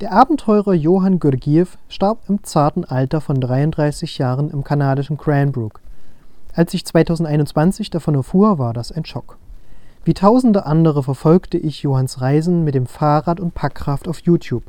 Der 0.00 0.12
Abenteurer 0.12 0.74
Johann 0.74 1.18
Gurdjieff 1.18 1.76
starb 1.88 2.20
im 2.28 2.44
zarten 2.44 2.84
Alter 2.84 3.20
von 3.20 3.40
33 3.40 4.18
Jahren 4.18 4.48
im 4.48 4.62
kanadischen 4.62 5.18
Cranbrook. 5.18 5.80
Als 6.54 6.72
ich 6.72 6.86
2021 6.86 7.90
davon 7.90 8.14
erfuhr, 8.14 8.60
war 8.60 8.72
das 8.72 8.92
ein 8.92 9.04
Schock. 9.04 9.38
Wie 10.04 10.14
tausende 10.14 10.66
andere 10.66 11.02
verfolgte 11.02 11.58
ich 11.58 11.82
Johanns 11.82 12.20
Reisen 12.20 12.62
mit 12.62 12.76
dem 12.76 12.86
Fahrrad 12.86 13.40
und 13.40 13.54
Packkraft 13.54 14.06
auf 14.06 14.20
YouTube. 14.20 14.62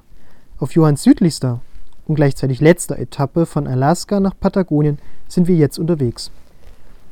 Auf 0.57 0.73
Johanns 0.73 1.03
südlichster 1.03 1.59
und 2.07 2.15
gleichzeitig 2.15 2.59
letzter 2.59 2.97
Etappe 2.97 3.45
von 3.45 3.67
Alaska 3.67 4.19
nach 4.19 4.33
Patagonien 4.39 4.97
sind 5.27 5.47
wir 5.47 5.55
jetzt 5.55 5.77
unterwegs. 5.77 6.31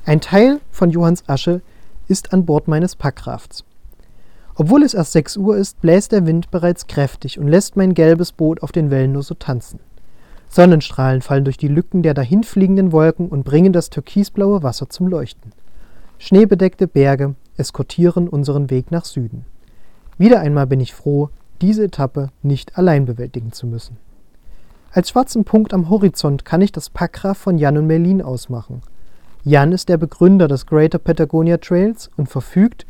Ein 0.08 0.22
Teil 0.22 0.60
von 0.72 0.90
Johanns 0.90 1.24
Asche 1.30 1.62
ist 2.08 2.34
an 2.34 2.48
Bord 2.48 2.68
meines 2.68 2.96
Packrafts. 2.96 3.64
Obwohl 4.60 4.82
es 4.82 4.96
erst 4.96 5.12
6 5.12 5.38
Uhr 5.38 5.56
ist, 5.56 5.80
bläst 5.82 6.12
der 6.12 6.26
Wind 6.26 6.50
bereits 6.50 6.88
kräftig 6.88 7.38
und 7.38 7.48
lässt 7.48 7.76
mein 7.76 7.94
gelbes 7.94 8.32
Boot 8.32 8.64
auf 8.64 8.72
den 8.72 8.90
Wellen 8.90 9.12
nur 9.12 9.22
so 9.22 9.36
tanzen. 9.36 9.80
Sonnenstrahlen 10.50 11.22
fallen 11.22 11.44
durch 11.44 11.58
die 11.58 11.68
Lücken 11.68 12.02
der 12.02 12.16
dahinfliegenden 12.16 12.92
Wolken 12.92 13.28
und 13.28 13.44
bringen 13.44 13.72
das 13.72 13.92
türkisblaue 13.92 14.64
Wasser 14.64 14.90
zum 14.90 15.08
Leuchten. 15.08 15.52
Schneebedeckte 16.18 16.88
Berge 16.88 17.36
eskortieren 17.56 18.28
unseren 18.28 18.72
Weg 18.72 18.90
nach 18.90 19.06
Süden. 19.06 19.46
Wieder 20.18 20.40
einmal 20.40 20.66
bin 20.66 20.80
ich 20.80 20.96
froh, 20.96 21.30
diese 21.62 21.84
Etappe 21.84 22.30
nicht 22.42 22.80
allein 22.80 23.06
bewältigen 23.06 23.52
zu 23.52 23.68
müssen. 23.68 23.98
Als 24.92 25.10
schwarzen 25.10 25.44
Punkt 25.44 25.72
am 25.72 25.90
Horizont 25.92 26.46
kann 26.46 26.62
ich 26.62 26.72
das 26.72 26.90
Packraft 26.90 27.42
von 27.42 27.60
Jan 27.60 27.78
und 27.78 27.86
Merlin 27.86 28.24
ausmachen. 28.24 28.82
Jan 29.44 29.72
ist 29.72 29.90
der 29.90 29.98
Begründer 29.98 30.48
des 30.48 30.66
Greater 30.66 30.98
Patagonia 30.98 31.58
Trails 31.58 32.10
und 32.18 32.30
verfügt 32.30 32.88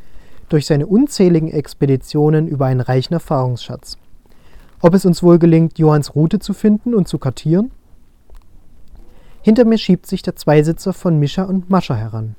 durch 0.50 0.66
seine 0.66 0.88
unzähligen 0.88 1.52
Expeditionen 1.52 2.48
über 2.48 2.66
einen 2.66 2.82
reichen 2.82 3.14
Erfahrungsschatz. 3.14 3.98
Ob 4.82 4.94
es 4.94 5.06
uns 5.06 5.24
wohl 5.24 5.40
gelingt, 5.40 5.80
Johanns 5.80 6.16
Route 6.16 6.40
zu 6.40 6.54
finden 6.54 6.94
und 6.94 7.08
zu 7.08 7.18
kartieren? 7.18 7.72
Hinter 9.42 9.66
mir 9.66 9.78
schiebt 9.78 10.06
sich 10.06 10.22
der 10.22 10.36
Zweisitzer 10.36 10.94
von 10.94 11.20
Mischa 11.20 11.44
und 11.44 11.70
Mascha 11.70 11.96
heran. 11.96 12.36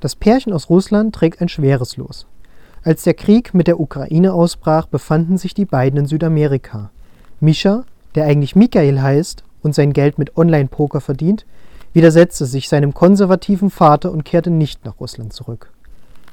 Das 0.00 0.16
Pärchen 0.16 0.52
aus 0.52 0.68
Russland 0.68 1.14
trägt 1.14 1.40
ein 1.40 1.48
schweres 1.48 1.96
Los. 1.96 2.26
Als 2.82 3.02
der 3.02 3.14
Krieg 3.14 3.54
mit 3.54 3.66
der 3.66 3.80
Ukraine 3.80 4.32
ausbrach, 4.32 4.86
befanden 4.86 5.38
sich 5.38 5.54
die 5.54 5.64
beiden 5.64 6.00
in 6.00 6.06
Südamerika. 6.06 6.90
Mischa, 7.40 7.84
der 8.14 8.24
eigentlich 8.24 8.56
Michael 8.56 9.00
heißt 9.00 9.44
und 9.62 9.74
sein 9.74 9.92
Geld 9.92 10.18
mit 10.18 10.36
Online-Poker 10.36 11.00
verdient, 11.00 11.46
widersetzte 11.92 12.46
sich 12.46 12.68
seinem 12.68 12.94
konservativen 12.94 13.70
Vater 13.70 14.12
und 14.12 14.24
kehrte 14.24 14.50
nicht 14.50 14.84
nach 14.84 15.00
Russland 15.00 15.32
zurück. 15.32 15.72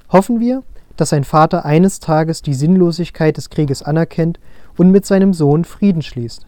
Hoffen 0.10 0.40
wir, 0.40 0.64
dass 0.98 1.10
sein 1.10 1.24
Vater 1.24 1.66
eines 1.66 2.00
Tages 2.00 2.42
die 2.42 2.54
Sinnlosigkeit 2.54 3.38
des 3.38 3.50
Krieges 3.50 3.82
anerkennt 3.82 4.40
und 4.78 4.92
mit 4.92 5.06
seinem 5.06 5.34
Sohn 5.34 5.66
Frieden 5.66 6.02
schließt. 6.02 6.46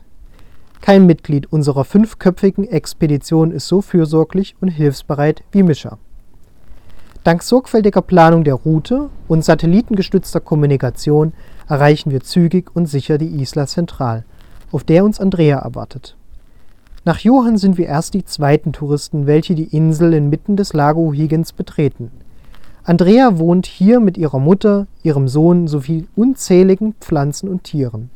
Kein 0.81 1.05
Mitglied 1.05 1.51
unserer 1.51 1.83
fünfköpfigen 1.83 2.67
Expedition 2.67 3.51
ist 3.51 3.67
so 3.67 3.81
fürsorglich 3.81 4.55
und 4.61 4.67
hilfsbereit 4.67 5.43
wie 5.51 5.63
Mischa. 5.63 5.97
Dank 7.23 7.41
sorgfältiger 7.41 8.03
Planung 8.03 8.43
der 8.43 8.53
Route 8.53 9.09
und 9.27 9.43
satellitengestützter 9.43 10.41
Kommunikation 10.41 11.33
erreichen 11.67 12.11
wir 12.11 12.21
zügig 12.21 12.69
und 12.75 12.85
sicher 12.85 13.17
die 13.17 13.41
Isla 13.41 13.65
Central, 13.65 14.25
auf 14.71 14.83
der 14.83 15.03
uns 15.03 15.19
Andrea 15.19 15.57
erwartet. 15.57 16.15
Nach 17.03 17.17
Johann 17.17 17.57
sind 17.57 17.79
wir 17.79 17.87
erst 17.87 18.13
die 18.13 18.25
zweiten 18.25 18.73
Touristen, 18.73 19.25
welche 19.25 19.55
die 19.55 19.75
Insel 19.75 20.13
inmitten 20.13 20.55
des 20.55 20.73
Lago 20.73 21.13
Higgins 21.13 21.51
betreten– 21.51 22.11
Andrea 22.87 23.39
wohnt 23.39 23.65
hier 23.65 23.99
mit 23.99 24.15
ihrer 24.15 24.37
Mutter, 24.37 24.85
ihrem 25.01 25.27
Sohn 25.27 25.67
sowie 25.67 26.07
unzähligen 26.15 26.93
Pflanzen 26.99 27.49
und 27.49 27.63
Tieren. 27.63 28.11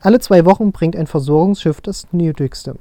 Alle 0.00 0.18
zwei 0.18 0.46
Wochen 0.46 0.72
bringt 0.72 0.96
ein 0.96 1.06
Versorgungsschiff 1.06 1.82
das 1.82 2.06
Nötigste. 2.10 2.76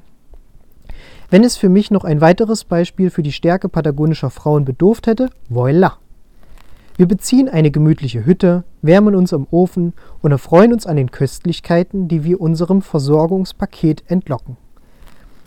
Wenn 1.30 1.44
es 1.44 1.58
für 1.58 1.68
mich 1.68 1.92
noch 1.92 2.06
ein 2.06 2.22
weiteres 2.22 2.64
Beispiel 2.64 3.10
für 3.10 3.24
die 3.24 3.34
Stärke 3.34 3.68
patagonischer 3.68 4.30
Frauen 4.30 4.64
bedurft 4.64 5.06
hätte, 5.06 5.30
voilà! 5.52 5.96
Wir 6.96 7.08
beziehen 7.10 7.50
eine 7.50 7.72
gemütliche 7.72 8.26
Hütte, 8.26 8.64
wärmen 8.82 9.14
uns 9.14 9.34
am 9.34 9.48
Ofen 9.52 9.92
und 10.22 10.32
erfreuen 10.32 10.72
uns 10.72 10.88
an 10.88 10.96
den 10.96 11.12
Köstlichkeiten, 11.12 12.08
die 12.08 12.24
wir 12.24 12.40
unserem 12.40 12.82
Versorgungspaket 12.82 14.06
entlocken. 14.08 14.56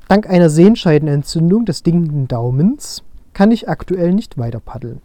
Dank 0.09 0.29
einer 0.29 0.51
Sehenscheidenentzündung 0.51 1.65
des 1.65 1.83
dingenden 1.83 2.29
Daumens 2.29 3.03
kann 3.33 3.51
ich 3.51 3.71
aktuell 3.71 4.13
nicht 4.13 4.37
weiter 4.37 4.61
paddeln. 4.61 5.01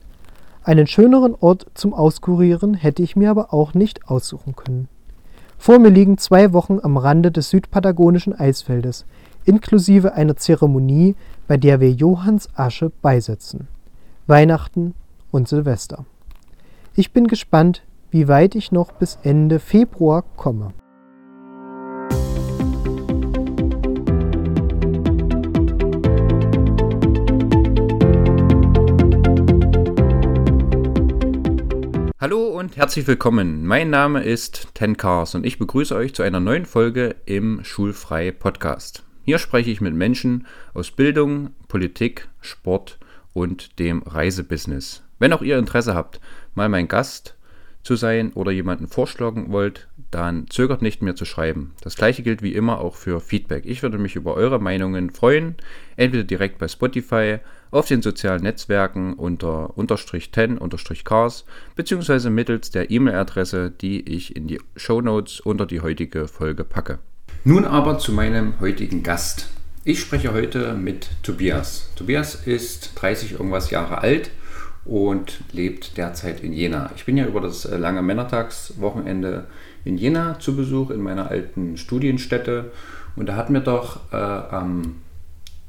Einen 0.68 0.88
schöneren 0.88 1.36
Ort 1.40 1.68
zum 1.76 1.94
Auskurieren 1.94 2.74
hätte 2.74 3.04
ich 3.04 3.16
mir 3.16 3.30
aber 3.30 3.54
auch 3.54 3.76
nicht 3.76 4.10
aussuchen 4.10 4.56
können. 4.56 4.88
Vor 5.60 5.78
mir 5.78 5.90
liegen 5.90 6.18
zwei 6.18 6.54
Wochen 6.54 6.80
am 6.82 6.98
Rande 6.98 7.32
des 7.32 7.52
südpatagonischen 7.52 8.34
Eisfeldes, 8.34 9.06
inklusive 9.44 10.14
einer 10.16 10.38
Zeremonie, 10.38 11.16
bei 11.48 11.58
der 11.58 11.82
wir 11.82 11.92
Johanns 11.92 12.50
Asche 12.56 12.92
beisetzen. 13.04 13.68
Weihnachten 14.26 14.96
und 15.30 15.48
Silvester. 15.48 16.04
Ich 16.96 17.14
bin 17.14 17.28
gespannt, 17.28 17.84
wie 18.10 18.28
weit 18.28 18.56
ich 18.56 18.72
noch 18.72 18.92
bis 18.92 19.20
Ende 19.22 19.60
Februar 19.60 20.24
komme. 20.36 20.74
Hallo 32.26 32.48
und 32.48 32.76
herzlich 32.76 33.06
willkommen. 33.06 33.68
Mein 33.68 33.92
Name 33.92 34.24
ist 34.24 34.70
Ten 34.74 34.98
Cars 34.98 35.36
und 35.36 35.46
ich 35.46 35.60
begrüße 35.60 35.96
euch 35.96 36.16
zu 36.16 36.24
einer 36.24 36.40
neuen 36.40 36.66
Folge 36.66 37.16
im 37.28 37.64
Schulfrei 37.64 38.32
Podcast. 38.32 39.04
Hier 39.22 39.38
spreche 39.38 39.70
ich 39.70 39.80
mit 39.80 39.94
Menschen 39.94 40.48
aus 40.74 40.90
Bildung, 40.90 41.52
Politik, 41.68 42.28
Sport 42.42 42.98
und 43.34 43.78
dem 43.78 44.02
Reisebusiness. 44.02 45.04
Wenn 45.20 45.34
auch 45.34 45.44
ihr 45.44 45.60
Interesse 45.60 45.94
habt, 45.94 46.20
mal 46.56 46.68
mein 46.68 46.88
Gast 46.88 47.36
zu 47.84 47.96
sein 47.96 48.34
oder 48.34 48.52
jemanden 48.52 48.88
vorschlagen 48.88 49.52
wollt, 49.52 49.88
dann 50.10 50.48
zögert 50.50 50.82
nicht 50.82 51.04
mehr 51.04 51.16
zu 51.16 51.26
schreiben. 51.26 51.76
Das 51.82 51.96
gleiche 51.96 52.24
gilt 52.24 52.42
wie 52.42 52.56
immer 52.56 52.80
auch 52.80 52.96
für 52.96 53.20
Feedback. 53.20 53.68
Ich 53.68 53.84
würde 53.84 54.00
mich 54.00 54.16
über 54.16 54.34
eure 54.34 54.60
Meinungen 54.60 55.12
freuen, 55.12 55.58
entweder 55.96 56.24
direkt 56.24 56.58
bei 56.58 56.68
Spotify, 56.68 57.38
auf 57.72 57.88
den 57.88 58.02
sozialen 58.02 58.44
Netzwerken 58.44 59.14
unter 59.14 59.78
unterstrich 59.78 60.32
10 60.32 60.58
unterstrich 60.58 61.04
cars 61.04 61.46
beziehungsweise 61.76 62.30
mittels 62.30 62.72
der 62.72 62.92
E-Mail-Adresse, 62.92 63.72
die 63.72 64.02
ich 64.02 64.36
in 64.36 64.48
die 64.48 64.62
Show 64.76 65.02
Notes 65.02 65.40
unter 65.40 65.66
die 65.66 65.82
heutige 65.82 66.28
Folge 66.28 66.64
packe. 66.64 67.00
Nun 67.44 67.66
aber 67.66 68.00
zu 68.00 68.12
meinem 68.12 68.60
heutigen 68.60 69.04
Gast. 69.04 69.50
Ich 69.84 70.00
spreche 70.00 70.34
heute 70.34 70.74
mit 70.74 71.10
Tobias. 71.22 71.92
Tobias 71.96 72.48
ist 72.48 72.94
30 72.96 73.34
irgendwas 73.34 73.70
Jahre 73.70 74.00
alt 74.00 74.32
und 74.84 75.42
lebt 75.52 75.98
derzeit 75.98 76.42
in 76.42 76.54
Jena. 76.54 76.92
Ich 76.96 77.06
bin 77.06 77.18
ja 77.18 77.26
über 77.28 77.42
das 77.42 77.66
äh, 77.66 77.78
lange 77.78 78.02
Männertagswochenende 78.02 79.46
in 79.84 79.98
Jena 79.98 80.40
zu 80.40 80.56
Besuch 80.56 80.90
in 80.90 81.02
meiner 81.02 81.30
alten 81.30 81.78
Studienstätte 81.78 82.72
und 83.16 83.28
da 83.28 83.36
hat 83.36 83.50
mir 83.50 83.62
doch 83.62 84.12
äh, 84.12 84.16
am 84.16 85.02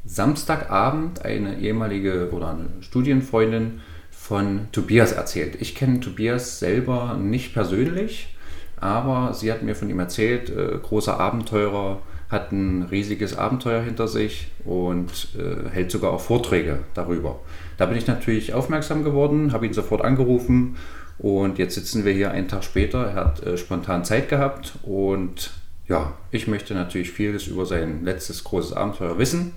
Samstagabend 0.07 1.25
eine 1.25 1.59
ehemalige 1.59 2.31
oder 2.33 2.51
eine 2.51 2.69
Studienfreundin 2.81 3.81
von 4.11 4.69
Tobias 4.73 5.13
erzählt. 5.13 5.57
Ich 5.61 5.75
kenne 5.75 6.01
Tobias 6.01 6.59
selber 6.59 7.17
nicht 7.21 7.55
persönlich, 7.55 8.35
aber 8.79 9.35
sie 9.35 9.51
hat 9.53 9.63
mir 9.63 9.75
von 9.75 9.91
ihm 9.91 9.99
erzählt, 9.99 10.51
äh, 10.51 10.79
großer 10.83 11.19
Abenteurer, 11.19 12.01
hat 12.29 12.51
ein 12.51 12.83
riesiges 12.83 13.37
Abenteuer 13.37 13.83
hinter 13.83 14.09
sich 14.09 14.49
und 14.65 15.29
äh, 15.39 15.71
hält 15.71 15.93
sogar 15.93 16.13
auch 16.13 16.21
Vorträge 16.21 16.81
darüber. 16.95 17.39
Da 17.77 17.87
bin 17.87 17.97
ich 17.97 18.07
natürlich 18.09 18.53
aufmerksam 18.53 19.05
geworden, 19.05 19.53
habe 19.53 19.67
ihn 19.67 19.73
sofort 19.73 20.03
angerufen 20.03 20.77
und 21.19 21.59
jetzt 21.59 21.77
sitzen 21.77 22.05
wir 22.05 22.13
hier 22.13 22.33
einen 22.33 22.49
Tag 22.49 22.65
später. 22.65 23.07
Er 23.07 23.15
hat 23.15 23.43
äh, 23.45 23.57
spontan 23.57 24.05
Zeit 24.05 24.29
gehabt 24.29 24.75
und 24.83 25.53
ja, 25.87 26.15
ich 26.33 26.49
möchte 26.49 26.75
natürlich 26.75 27.13
vieles 27.13 27.47
über 27.47 27.65
sein 27.65 28.05
letztes 28.05 28.43
großes 28.43 28.73
Abenteuer 28.73 29.19
wissen. 29.19 29.53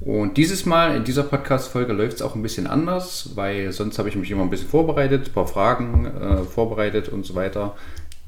Und 0.00 0.36
dieses 0.36 0.66
Mal 0.66 0.96
in 0.96 1.04
dieser 1.04 1.22
Podcast-Folge 1.22 1.92
läuft 1.92 2.16
es 2.16 2.22
auch 2.22 2.34
ein 2.34 2.42
bisschen 2.42 2.66
anders, 2.66 3.30
weil 3.34 3.72
sonst 3.72 3.98
habe 3.98 4.08
ich 4.08 4.16
mich 4.16 4.30
immer 4.30 4.42
ein 4.42 4.50
bisschen 4.50 4.68
vorbereitet, 4.68 5.28
ein 5.28 5.32
paar 5.32 5.48
Fragen 5.48 6.06
äh, 6.06 6.42
vorbereitet 6.44 7.08
und 7.08 7.24
so 7.24 7.34
weiter. 7.34 7.74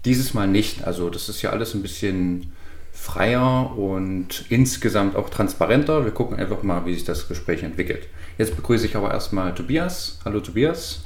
Dieses 0.05 0.33
Mal 0.35 0.49
nicht. 0.49 0.87
Also 0.87 1.11
das 1.11 1.29
ist 1.29 1.43
ja 1.43 1.51
alles 1.51 1.75
ein 1.75 1.83
bisschen 1.83 2.53
freier 2.93 3.77
und 3.77 4.47
insgesamt 4.49 5.15
auch 5.15 5.29
transparenter. 5.31 6.05
Wir 6.05 6.13
gucken 6.13 6.39
einfach 6.39 6.63
mal, 6.63 6.85
wie 6.87 6.95
sich 6.95 7.05
das 7.05 7.29
Gespräch 7.29 7.63
entwickelt. 7.63 8.09
Jetzt 8.39 8.57
begrüße 8.57 8.87
ich 8.87 8.97
aber 8.97 9.13
erstmal 9.13 9.55
Tobias. 9.55 10.19
Hallo 10.25 10.41
Tobias. 10.41 11.03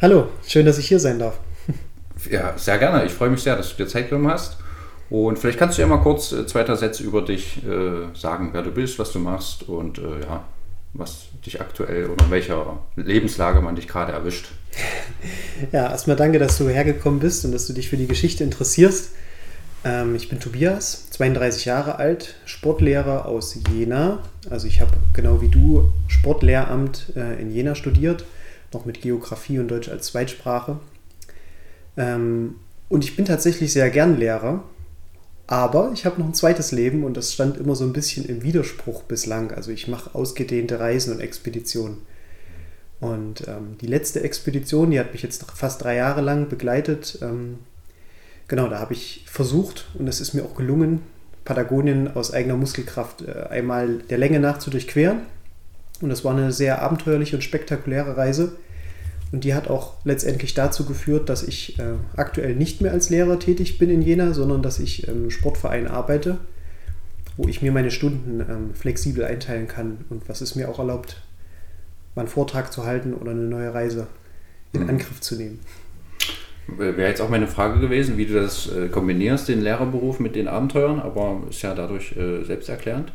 Hallo, 0.00 0.28
schön, 0.46 0.66
dass 0.66 0.78
ich 0.78 0.88
hier 0.88 1.00
sein 1.00 1.18
darf. 1.18 1.38
Ja, 2.30 2.56
sehr 2.56 2.78
gerne. 2.78 3.04
Ich 3.04 3.12
freue 3.12 3.30
mich 3.30 3.42
sehr, 3.42 3.56
dass 3.56 3.70
du 3.70 3.82
dir 3.82 3.88
Zeit 3.88 4.08
genommen 4.08 4.30
hast. 4.30 4.58
Und 5.12 5.38
vielleicht 5.38 5.58
kannst 5.58 5.76
du 5.76 5.82
ja 5.82 5.88
mal 5.88 5.98
kurz 5.98 6.32
äh, 6.32 6.46
zwei, 6.46 6.62
drei 6.62 6.74
Sätze 6.74 7.02
über 7.02 7.20
dich 7.20 7.62
äh, 7.66 8.16
sagen, 8.18 8.48
wer 8.52 8.62
du 8.62 8.70
bist, 8.70 8.98
was 8.98 9.12
du 9.12 9.18
machst 9.18 9.68
und 9.68 9.98
äh, 9.98 10.20
ja, 10.22 10.42
was 10.94 11.26
dich 11.44 11.60
aktuell 11.60 12.06
oder 12.06 12.24
in 12.24 12.30
welcher 12.30 12.78
Lebenslage 12.96 13.60
man 13.60 13.76
dich 13.76 13.86
gerade 13.86 14.12
erwischt. 14.12 14.46
Ja, 15.70 15.90
erstmal 15.90 16.16
danke, 16.16 16.38
dass 16.38 16.56
du 16.58 16.68
hergekommen 16.68 17.20
bist 17.20 17.44
und 17.44 17.52
dass 17.52 17.66
du 17.66 17.74
dich 17.74 17.88
für 17.90 17.98
die 17.98 18.08
Geschichte 18.08 18.42
interessierst. 18.42 19.10
Ähm, 19.84 20.14
ich 20.16 20.30
bin 20.30 20.40
Tobias, 20.40 21.10
32 21.10 21.66
Jahre 21.66 21.96
alt, 21.96 22.36
Sportlehrer 22.46 23.26
aus 23.26 23.56
Jena. 23.70 24.20
Also 24.48 24.66
ich 24.66 24.80
habe 24.80 24.92
genau 25.12 25.42
wie 25.42 25.48
du 25.48 25.92
Sportlehramt 26.08 27.12
äh, 27.16 27.40
in 27.40 27.52
Jena 27.52 27.74
studiert, 27.74 28.24
noch 28.72 28.86
mit 28.86 29.02
Geografie 29.02 29.58
und 29.58 29.68
Deutsch 29.68 29.90
als 29.90 30.06
Zweitsprache. 30.06 30.78
Ähm, 31.98 32.54
und 32.88 33.04
ich 33.04 33.14
bin 33.14 33.26
tatsächlich 33.26 33.72
sehr 33.72 33.90
gern 33.90 34.18
Lehrer, 34.18 34.64
aber 35.52 35.90
ich 35.92 36.06
habe 36.06 36.18
noch 36.18 36.28
ein 36.28 36.32
zweites 36.32 36.72
Leben 36.72 37.04
und 37.04 37.14
das 37.14 37.34
stand 37.34 37.58
immer 37.58 37.74
so 37.74 37.84
ein 37.84 37.92
bisschen 37.92 38.24
im 38.24 38.42
Widerspruch 38.42 39.02
bislang. 39.02 39.52
Also 39.52 39.70
ich 39.70 39.86
mache 39.86 40.14
ausgedehnte 40.14 40.80
Reisen 40.80 41.12
und 41.12 41.20
Expeditionen. 41.20 41.98
Und 43.00 43.46
ähm, 43.46 43.76
die 43.78 43.86
letzte 43.86 44.22
Expedition, 44.22 44.92
die 44.92 44.98
hat 44.98 45.12
mich 45.12 45.22
jetzt 45.22 45.44
fast 45.54 45.82
drei 45.82 45.96
Jahre 45.96 46.22
lang 46.22 46.48
begleitet. 46.48 47.18
Ähm, 47.20 47.58
genau, 48.48 48.68
da 48.68 48.78
habe 48.78 48.94
ich 48.94 49.26
versucht 49.26 49.90
und 49.98 50.08
es 50.08 50.22
ist 50.22 50.32
mir 50.32 50.42
auch 50.42 50.54
gelungen, 50.54 51.02
Patagonien 51.44 52.08
aus 52.16 52.32
eigener 52.32 52.56
Muskelkraft 52.56 53.20
äh, 53.20 53.48
einmal 53.50 53.98
der 54.08 54.16
Länge 54.16 54.40
nach 54.40 54.58
zu 54.58 54.70
durchqueren. 54.70 55.20
Und 56.00 56.08
das 56.08 56.24
war 56.24 56.32
eine 56.32 56.50
sehr 56.52 56.80
abenteuerliche 56.80 57.36
und 57.36 57.42
spektakuläre 57.42 58.16
Reise. 58.16 58.56
Und 59.32 59.44
die 59.44 59.54
hat 59.54 59.68
auch 59.68 59.94
letztendlich 60.04 60.52
dazu 60.52 60.84
geführt, 60.84 61.30
dass 61.30 61.42
ich 61.42 61.78
äh, 61.78 61.94
aktuell 62.16 62.54
nicht 62.54 62.82
mehr 62.82 62.92
als 62.92 63.08
Lehrer 63.08 63.38
tätig 63.38 63.78
bin 63.78 63.88
in 63.88 64.02
Jena, 64.02 64.34
sondern 64.34 64.62
dass 64.62 64.78
ich 64.78 65.08
im 65.08 65.30
Sportverein 65.30 65.88
arbeite, 65.88 66.36
wo 67.38 67.48
ich 67.48 67.62
mir 67.62 67.72
meine 67.72 67.90
Stunden 67.90 68.40
ähm, 68.40 68.74
flexibel 68.74 69.24
einteilen 69.24 69.68
kann 69.68 70.04
und 70.10 70.28
was 70.28 70.42
es 70.42 70.54
mir 70.54 70.68
auch 70.68 70.78
erlaubt, 70.78 71.22
mal 72.14 72.22
einen 72.22 72.28
Vortrag 72.28 72.72
zu 72.74 72.84
halten 72.84 73.14
oder 73.14 73.30
eine 73.30 73.40
neue 73.40 73.72
Reise 73.72 74.06
in 74.74 74.82
mhm. 74.82 74.90
Angriff 74.90 75.20
zu 75.22 75.36
nehmen. 75.36 75.60
Wäre 76.68 77.08
jetzt 77.08 77.22
auch 77.22 77.30
meine 77.30 77.48
Frage 77.48 77.80
gewesen, 77.80 78.18
wie 78.18 78.26
du 78.26 78.34
das 78.34 78.70
äh, 78.70 78.88
kombinierst, 78.88 79.48
den 79.48 79.62
Lehrerberuf 79.62 80.20
mit 80.20 80.36
den 80.36 80.46
Abenteuern, 80.46 81.00
aber 81.00 81.40
ist 81.48 81.62
ja 81.62 81.74
dadurch 81.74 82.14
äh, 82.16 82.44
selbsterklärend. 82.44 83.12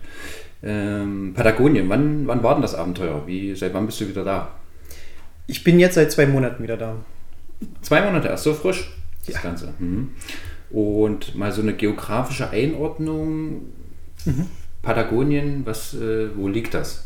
Ähm, 0.63 1.34
Patagonien, 1.36 1.88
wann, 1.88 2.25
wann 2.25 2.42
war 2.42 2.56
denn 2.56 2.63
das 2.63 2.74
Abenteuer? 2.74 3.25
Wie, 3.28 3.56
seit 3.56 3.75
wann 3.75 3.86
bist 3.86 4.02
du 4.02 4.10
wieder 4.10 4.25
da? 4.25 4.52
Ich 5.48 5.64
bin 5.64 5.80
jetzt 5.80 5.96
seit 5.96 6.12
zwei 6.12 6.26
Monaten 6.26 6.62
wieder 6.62 6.78
da. 6.78 6.98
Zwei 7.82 8.02
Monate 8.02 8.28
erst, 8.28 8.44
so 8.44 8.54
frisch, 8.54 8.92
das 9.26 9.36
ja. 9.36 9.42
Ganze. 9.42 9.74
Mhm. 9.80 10.10
Und 10.70 11.36
mal 11.36 11.52
so 11.52 11.62
eine 11.62 11.74
geografische 11.74 12.50
Einordnung. 12.50 13.62
Mhm. 14.26 14.48
Patagonien, 14.82 15.66
was, 15.66 15.94
äh, 15.94 16.30
wo 16.36 16.48
liegt 16.48 16.74
das? 16.74 17.06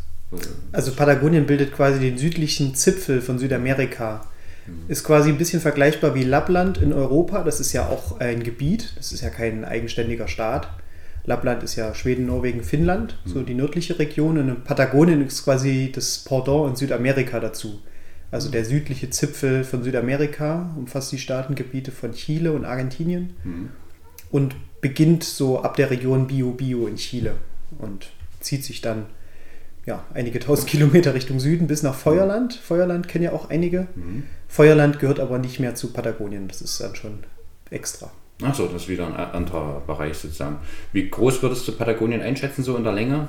Also 0.71 0.93
Patagonien 0.93 1.45
bildet 1.45 1.73
quasi 1.73 1.99
den 1.99 2.17
südlichen 2.17 2.73
Zipfel 2.73 3.21
von 3.21 3.37
Südamerika. 3.37 4.25
Mhm. 4.65 4.89
Ist 4.89 5.03
quasi 5.03 5.29
ein 5.29 5.37
bisschen 5.37 5.61
vergleichbar 5.61 6.15
wie 6.15 6.23
Lappland 6.23 6.79
in 6.79 6.93
Europa. 6.93 7.43
Das 7.43 7.59
ist 7.59 7.73
ja 7.73 7.87
auch 7.87 8.19
ein 8.19 8.43
Gebiet, 8.43 8.93
das 8.97 9.11
ist 9.11 9.21
ja 9.21 9.29
kein 9.29 9.65
eigenständiger 9.65 10.27
Staat. 10.27 10.69
Lappland 11.25 11.61
ist 11.61 11.75
ja 11.75 11.93
Schweden, 11.93 12.25
Norwegen, 12.25 12.63
Finnland, 12.63 13.17
mhm. 13.25 13.29
so 13.29 13.41
die 13.43 13.53
nördliche 13.53 13.99
Region. 13.99 14.37
Und 14.37 14.63
Patagonien 14.63 15.25
ist 15.25 15.43
quasi 15.43 15.91
das 15.93 16.19
Pendant 16.19 16.69
in 16.69 16.75
Südamerika 16.75 17.39
dazu. 17.39 17.79
Also 18.31 18.49
der 18.49 18.63
südliche 18.63 19.09
Zipfel 19.09 19.63
von 19.63 19.83
Südamerika 19.83 20.73
umfasst 20.77 21.11
die 21.11 21.17
Staatengebiete 21.17 21.91
von 21.91 22.13
Chile 22.13 22.53
und 22.53 22.63
Argentinien 22.63 23.35
mhm. 23.43 23.69
und 24.31 24.55
beginnt 24.79 25.23
so 25.23 25.61
ab 25.61 25.75
der 25.75 25.91
Region 25.91 26.27
Bio 26.27 26.51
Bio 26.51 26.87
in 26.87 26.95
Chile 26.95 27.35
und 27.77 28.09
zieht 28.39 28.63
sich 28.63 28.81
dann 28.81 29.05
ja, 29.85 30.05
einige 30.13 30.39
tausend 30.39 30.69
Kilometer 30.69 31.13
Richtung 31.13 31.39
Süden 31.39 31.67
bis 31.67 31.83
nach 31.83 31.95
Feuerland. 31.95 32.53
Feuerland 32.53 33.07
kennen 33.07 33.25
ja 33.25 33.31
auch 33.33 33.49
einige. 33.49 33.87
Mhm. 33.95 34.23
Feuerland 34.47 34.99
gehört 34.99 35.19
aber 35.19 35.39
nicht 35.39 35.59
mehr 35.59 35.75
zu 35.75 35.91
Patagonien. 35.91 36.47
Das 36.47 36.61
ist 36.61 36.79
dann 36.79 36.95
schon 36.95 37.23
extra. 37.69 38.11
Achso, 38.41 38.67
das 38.67 38.83
ist 38.83 38.89
wieder 38.89 39.07
ein 39.07 39.15
anderer 39.15 39.81
Bereich 39.85 40.17
sozusagen. 40.17 40.57
Wie 40.93 41.09
groß 41.09 41.41
würdest 41.41 41.67
du 41.67 41.71
Patagonien 41.73 42.21
einschätzen, 42.21 42.63
so 42.63 42.75
in 42.75 42.83
der 42.83 42.93
Länge? 42.93 43.27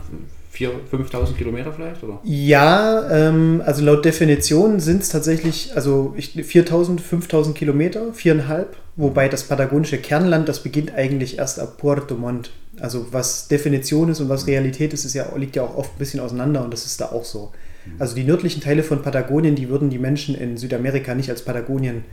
4.000, 0.54 0.70
5.000 0.92 1.34
Kilometer 1.34 1.72
vielleicht? 1.72 2.02
Oder? 2.02 2.20
Ja, 2.24 3.08
ähm, 3.10 3.62
also 3.64 3.84
laut 3.84 4.04
Definition 4.04 4.80
sind 4.80 5.02
es 5.02 5.08
tatsächlich 5.08 5.72
also 5.74 6.14
4.000, 6.18 6.98
5.000 7.00 7.54
Kilometer, 7.54 8.12
viereinhalb. 8.12 8.76
Wobei 8.96 9.28
das 9.28 9.44
patagonische 9.44 9.96
Kernland, 9.96 10.48
das 10.48 10.62
beginnt 10.62 10.94
eigentlich 10.94 11.38
erst 11.38 11.58
ab 11.58 11.78
Puerto 11.78 12.14
Montt. 12.14 12.50
Also 12.78 13.06
was 13.10 13.48
Definition 13.48 14.10
ist 14.10 14.20
und 14.20 14.28
was 14.28 14.46
Realität 14.46 14.92
ist, 14.92 15.06
ist 15.06 15.14
ja, 15.14 15.26
liegt 15.36 15.56
ja 15.56 15.62
auch 15.62 15.76
oft 15.76 15.94
ein 15.94 15.98
bisschen 15.98 16.20
auseinander 16.20 16.62
und 16.62 16.72
das 16.72 16.84
ist 16.84 17.00
da 17.00 17.06
auch 17.06 17.24
so. 17.24 17.52
Also 17.98 18.14
die 18.14 18.24
nördlichen 18.24 18.62
Teile 18.62 18.82
von 18.82 19.02
Patagonien, 19.02 19.56
die 19.56 19.68
würden 19.68 19.90
die 19.90 19.98
Menschen 19.98 20.34
in 20.34 20.56
Südamerika 20.56 21.14
nicht 21.14 21.30
als 21.30 21.42
Patagonien 21.42 22.04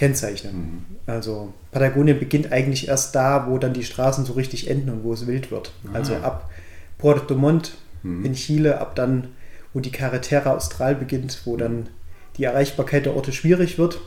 kennzeichnen. 0.00 0.54
Mhm. 0.54 0.84
Also 1.06 1.52
Patagonien 1.72 2.18
beginnt 2.18 2.50
eigentlich 2.52 2.88
erst 2.88 3.14
da, 3.14 3.46
wo 3.48 3.58
dann 3.58 3.74
die 3.74 3.84
Straßen 3.84 4.24
so 4.24 4.32
richtig 4.32 4.70
enden 4.70 4.88
und 4.88 5.04
wo 5.04 5.12
es 5.12 5.26
wild 5.26 5.50
wird. 5.50 5.72
Ah. 5.86 5.98
Also 5.98 6.16
ab 6.16 6.50
Puerto 6.96 7.34
Montt 7.34 7.72
mhm. 8.02 8.24
in 8.24 8.32
Chile, 8.32 8.80
ab 8.80 8.94
dann, 8.94 9.28
wo 9.74 9.80
die 9.80 9.92
Carretera 9.92 10.54
Austral 10.54 10.94
beginnt, 10.94 11.42
wo 11.44 11.58
dann 11.58 11.90
die 12.38 12.44
Erreichbarkeit 12.44 13.04
der 13.04 13.14
Orte 13.14 13.32
schwierig 13.32 13.78
wird. 13.78 14.00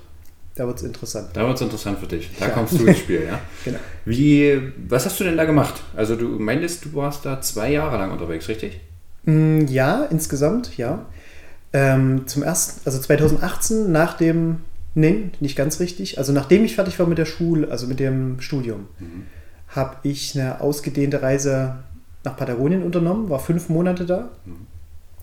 Da 0.56 0.66
wird 0.66 0.78
es 0.78 0.84
interessant. 0.84 1.30
Da 1.34 1.46
wird 1.46 1.58
es 1.58 1.62
interessant 1.62 2.00
für 2.00 2.08
dich. 2.08 2.30
Da 2.40 2.48
ja. 2.48 2.52
kommst 2.54 2.74
du 2.74 2.86
ins 2.88 2.98
Spiel, 2.98 3.26
ja? 3.28 3.40
genau. 3.64 3.80
Wie, 4.06 4.60
was 4.88 5.06
hast 5.06 5.20
du 5.20 5.24
denn 5.26 5.38
da 5.38 5.46
gemacht? 5.46 5.76
Also 5.96 6.16
du 6.16 6.28
meintest, 6.40 6.86
du 6.86 6.94
warst 6.96 7.24
da 7.24 7.40
zwei 7.40 7.72
Jahre 7.72 7.98
lang 8.00 8.12
unterwegs, 8.12 8.48
richtig? 8.48 8.82
Mm, 9.26 9.66
ja, 9.68 10.06
insgesamt, 10.06 10.76
ja. 10.76 11.06
Ähm, 11.72 12.26
zum 12.26 12.42
ersten, 12.42 12.82
also 12.86 13.00
2018 13.00 13.92
nach 13.92 14.18
dem, 14.18 14.62
nee, 14.94 15.32
nicht 15.40 15.56
ganz 15.56 15.80
richtig. 15.80 16.18
Also 16.18 16.34
nachdem 16.34 16.64
ich 16.66 16.76
fertig 16.76 16.98
war 17.00 17.08
mit 17.08 17.18
der 17.18 17.26
Schule, 17.26 17.70
also 17.70 17.88
mit 17.88 18.00
dem 18.00 18.40
Studium, 18.42 18.88
mhm. 19.00 19.26
habe 19.70 19.98
ich 20.04 20.40
eine 20.40 20.62
ausgedehnte 20.62 21.22
Reise 21.22 21.84
nach 22.24 22.38
Patagonien 22.38 22.84
unternommen, 22.84 23.30
war 23.30 23.40
fünf 23.40 23.70
Monate 23.70 24.06
da. 24.06 24.30
Mhm 24.46 24.68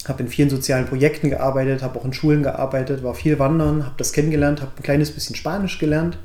habe 0.08 0.22
in 0.22 0.28
vielen 0.28 0.50
sozialen 0.50 0.86
Projekten 0.86 1.30
gearbeitet, 1.30 1.82
habe 1.82 1.98
auch 1.98 2.04
in 2.04 2.12
Schulen 2.12 2.42
gearbeitet, 2.42 3.02
war 3.02 3.14
viel 3.14 3.38
wandern, 3.38 3.84
habe 3.84 3.94
das 3.98 4.12
kennengelernt, 4.12 4.60
habe 4.60 4.72
ein 4.76 4.82
kleines 4.82 5.10
bisschen 5.10 5.36
Spanisch 5.36 5.78
gelernt 5.78 6.18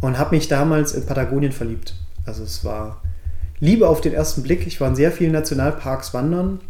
und 0.00 0.18
habe 0.18 0.34
mich 0.34 0.48
damals 0.48 0.92
in 0.92 1.04
Patagonien 1.04 1.52
verliebt. 1.52 1.94
Also 2.24 2.42
es 2.44 2.64
war 2.64 3.02
Liebe 3.60 3.88
auf 3.88 4.00
den 4.00 4.14
ersten 4.14 4.42
Blick. 4.42 4.66
Ich 4.66 4.80
war 4.80 4.88
in 4.88 4.96
sehr 4.96 5.12
vielen 5.12 5.32
Nationalparks 5.32 6.14
wandern 6.14 6.60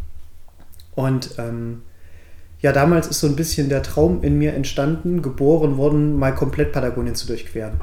und 0.94 1.34
ähm, 1.38 1.82
ja, 2.60 2.72
damals 2.72 3.06
ist 3.06 3.20
so 3.20 3.28
ein 3.28 3.36
bisschen 3.36 3.68
der 3.68 3.82
Traum 3.82 4.22
in 4.22 4.36
mir 4.36 4.54
entstanden, 4.54 5.22
geboren 5.22 5.76
worden, 5.76 6.18
mal 6.18 6.34
komplett 6.34 6.72
Patagonien 6.72 7.14
zu 7.14 7.26
durchqueren. 7.26 7.80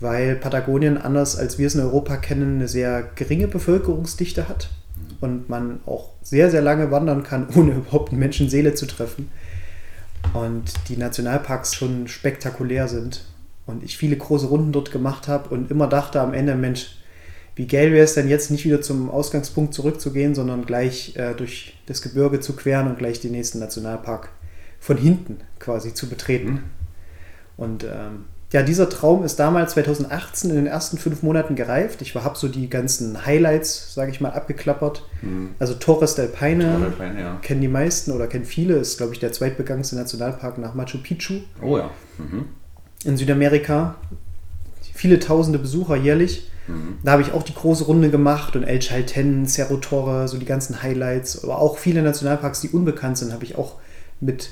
Weil 0.00 0.36
Patagonien, 0.36 0.98
anders 0.98 1.36
als 1.36 1.58
wir 1.58 1.66
es 1.66 1.74
in 1.74 1.80
Europa 1.80 2.16
kennen, 2.16 2.56
eine 2.56 2.68
sehr 2.68 3.04
geringe 3.14 3.46
Bevölkerungsdichte 3.46 4.48
hat 4.48 4.70
und 5.20 5.48
man 5.48 5.80
auch 5.86 6.10
sehr, 6.22 6.50
sehr 6.50 6.62
lange 6.62 6.90
wandern 6.90 7.22
kann, 7.22 7.48
ohne 7.54 7.72
überhaupt 7.72 8.10
eine 8.10 8.18
Menschenseele 8.18 8.74
zu 8.74 8.86
treffen. 8.86 9.30
Und 10.34 10.72
die 10.88 10.96
Nationalparks 10.96 11.74
schon 11.74 12.08
spektakulär 12.08 12.88
sind. 12.88 13.24
Und 13.66 13.84
ich 13.84 13.96
viele 13.96 14.16
große 14.16 14.46
Runden 14.46 14.72
dort 14.72 14.90
gemacht 14.90 15.28
habe 15.28 15.50
und 15.50 15.70
immer 15.70 15.86
dachte 15.86 16.20
am 16.20 16.34
Ende, 16.34 16.54
Mensch, 16.54 16.97
wie 17.58 17.66
geil 17.66 17.92
wäre 17.92 18.04
es 18.04 18.14
denn 18.14 18.28
jetzt 18.28 18.52
nicht 18.52 18.64
wieder 18.64 18.80
zum 18.80 19.10
Ausgangspunkt 19.10 19.74
zurückzugehen, 19.74 20.36
sondern 20.36 20.64
gleich 20.64 21.16
äh, 21.16 21.34
durch 21.34 21.76
das 21.86 22.02
Gebirge 22.02 22.38
zu 22.38 22.54
queren 22.54 22.86
und 22.86 22.98
gleich 22.98 23.20
den 23.20 23.32
nächsten 23.32 23.58
Nationalpark 23.58 24.28
von 24.78 24.96
hinten 24.96 25.38
quasi 25.58 25.92
zu 25.92 26.08
betreten. 26.08 26.50
Mhm. 26.50 26.62
Und 27.56 27.82
ähm, 27.82 28.26
ja, 28.52 28.62
dieser 28.62 28.88
Traum 28.88 29.24
ist 29.24 29.40
damals 29.40 29.72
2018 29.72 30.50
in 30.50 30.56
den 30.56 30.66
ersten 30.68 30.98
fünf 30.98 31.24
Monaten 31.24 31.56
gereift. 31.56 32.00
Ich 32.00 32.14
habe 32.14 32.38
so 32.38 32.46
die 32.46 32.70
ganzen 32.70 33.26
Highlights, 33.26 33.92
sage 33.92 34.12
ich 34.12 34.20
mal, 34.20 34.30
abgeklappert. 34.30 35.02
Mhm. 35.22 35.56
Also 35.58 35.74
Torres 35.74 36.14
del 36.14 36.28
Paine, 36.28 36.92
Paine 36.96 37.20
ja. 37.20 37.38
kennen 37.42 37.60
die 37.60 37.66
meisten 37.66 38.12
oder 38.12 38.28
kennen 38.28 38.44
viele. 38.44 38.76
Ist, 38.76 38.98
glaube 38.98 39.14
ich, 39.14 39.18
der 39.18 39.32
zweitbegangenste 39.32 39.96
Nationalpark 39.96 40.58
nach 40.58 40.74
Machu 40.74 40.98
Picchu. 40.98 41.40
Oh 41.60 41.76
ja. 41.76 41.90
Mhm. 42.18 42.44
In 43.04 43.16
Südamerika. 43.16 43.96
Viele 44.94 45.18
tausende 45.18 45.58
Besucher 45.58 45.96
jährlich. 45.96 46.48
Mhm. 46.68 46.98
Da 47.02 47.12
habe 47.12 47.22
ich 47.22 47.32
auch 47.32 47.42
die 47.42 47.54
große 47.54 47.84
Runde 47.84 48.10
gemacht 48.10 48.54
und 48.54 48.62
El 48.62 48.78
Chalten, 48.78 49.46
Cerro 49.46 49.78
Torre, 49.78 50.28
so 50.28 50.38
die 50.38 50.46
ganzen 50.46 50.82
Highlights. 50.82 51.42
Aber 51.42 51.58
auch 51.60 51.78
viele 51.78 52.02
Nationalparks, 52.02 52.60
die 52.60 52.68
unbekannt 52.68 53.18
sind, 53.18 53.32
habe 53.32 53.44
ich 53.44 53.56
auch 53.56 53.76
mit 54.20 54.50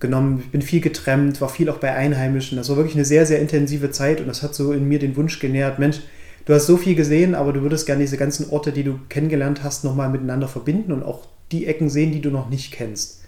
genommen. 0.00 0.40
Ich 0.44 0.50
bin 0.50 0.62
viel 0.62 0.80
getrennt, 0.80 1.40
war 1.40 1.48
viel 1.48 1.68
auch 1.70 1.78
bei 1.78 1.92
Einheimischen. 1.92 2.56
Das 2.56 2.68
war 2.68 2.76
wirklich 2.76 2.94
eine 2.94 3.04
sehr, 3.04 3.26
sehr 3.26 3.40
intensive 3.40 3.90
Zeit 3.90 4.20
und 4.20 4.28
das 4.28 4.42
hat 4.42 4.54
so 4.54 4.72
in 4.72 4.88
mir 4.88 4.98
den 4.98 5.16
Wunsch 5.16 5.40
genährt, 5.40 5.78
Mensch, 5.78 6.00
du 6.44 6.54
hast 6.54 6.66
so 6.66 6.76
viel 6.76 6.94
gesehen, 6.94 7.34
aber 7.34 7.52
du 7.52 7.62
würdest 7.62 7.86
gerne 7.86 8.02
diese 8.02 8.16
ganzen 8.16 8.50
Orte, 8.50 8.72
die 8.72 8.84
du 8.84 8.98
kennengelernt 9.08 9.62
hast, 9.62 9.84
nochmal 9.84 10.08
miteinander 10.08 10.48
verbinden 10.48 10.92
und 10.92 11.02
auch 11.02 11.26
die 11.50 11.66
Ecken 11.66 11.90
sehen, 11.90 12.12
die 12.12 12.20
du 12.20 12.30
noch 12.30 12.48
nicht 12.48 12.72
kennst. 12.72 13.22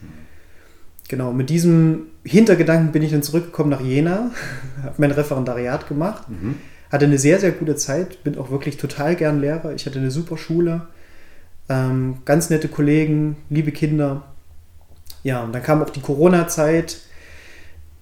Genau, 1.08 1.32
mit 1.32 1.50
diesem 1.50 2.06
Hintergedanken 2.22 2.92
bin 2.92 3.02
ich 3.02 3.10
dann 3.10 3.24
zurückgekommen 3.24 3.70
nach 3.70 3.80
Jena, 3.80 4.30
habe 4.82 4.94
mein 4.98 5.10
Referendariat 5.10 5.88
gemacht, 5.88 6.28
mhm. 6.28 6.56
Hatte 6.90 7.06
eine 7.06 7.18
sehr, 7.18 7.38
sehr 7.38 7.52
gute 7.52 7.76
Zeit, 7.76 8.22
bin 8.24 8.38
auch 8.38 8.50
wirklich 8.50 8.76
total 8.76 9.16
gern 9.16 9.40
Lehrer. 9.40 9.72
Ich 9.74 9.86
hatte 9.86 9.98
eine 9.98 10.10
super 10.10 10.36
Schule, 10.36 10.88
ähm, 11.68 12.18
ganz 12.24 12.50
nette 12.50 12.68
Kollegen, 12.68 13.36
liebe 13.48 13.72
Kinder 13.72 14.24
ja, 15.22 15.42
und 15.42 15.52
dann 15.52 15.62
kam 15.62 15.82
auch 15.82 15.90
die 15.90 16.00
Corona-Zeit. 16.00 16.98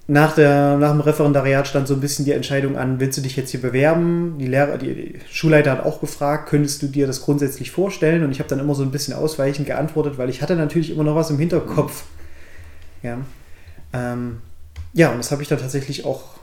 nach, 0.07 0.35
der, 0.35 0.79
nach 0.79 0.93
dem 0.93 1.01
Referendariat 1.01 1.67
stand 1.67 1.87
so 1.87 1.95
ein 1.95 2.01
bisschen 2.01 2.25
die 2.25 2.33
Entscheidung 2.33 2.79
an, 2.79 2.99
willst 2.99 3.19
du 3.19 3.23
dich 3.23 3.37
jetzt 3.37 3.51
hier 3.51 3.61
bewerben? 3.61 4.37
Die, 4.39 4.47
Lehrer, 4.47 4.79
die, 4.79 4.95
die 4.95 5.21
Schulleiter 5.31 5.73
hat 5.73 5.85
auch 5.85 6.01
gefragt, 6.01 6.49
könntest 6.49 6.83
du 6.83 6.87
dir 6.87 7.07
das 7.07 7.23
grundsätzlich 7.23 7.71
vorstellen? 7.71 8.25
Und 8.25 8.31
ich 8.31 8.39
habe 8.39 8.49
dann 8.49 8.59
immer 8.59 8.75
so 8.75 8.83
ein 8.83 8.91
bisschen 8.91 9.15
ausweichend 9.15 9.67
geantwortet, 9.67 10.17
weil 10.17 10.31
ich 10.31 10.41
hatte 10.41 10.57
natürlich 10.57 10.91
immer 10.91 11.05
noch 11.05 11.15
was 11.15 11.31
im 11.31 11.39
Hinterkopf. 11.39 12.05
Ja, 13.03 13.19
ähm, 13.93 14.39
ja 14.95 15.11
und 15.11 15.19
das 15.19 15.31
habe 15.31 15.43
ich 15.43 15.49
dann 15.49 15.59
tatsächlich 15.59 16.05
auch, 16.05 16.38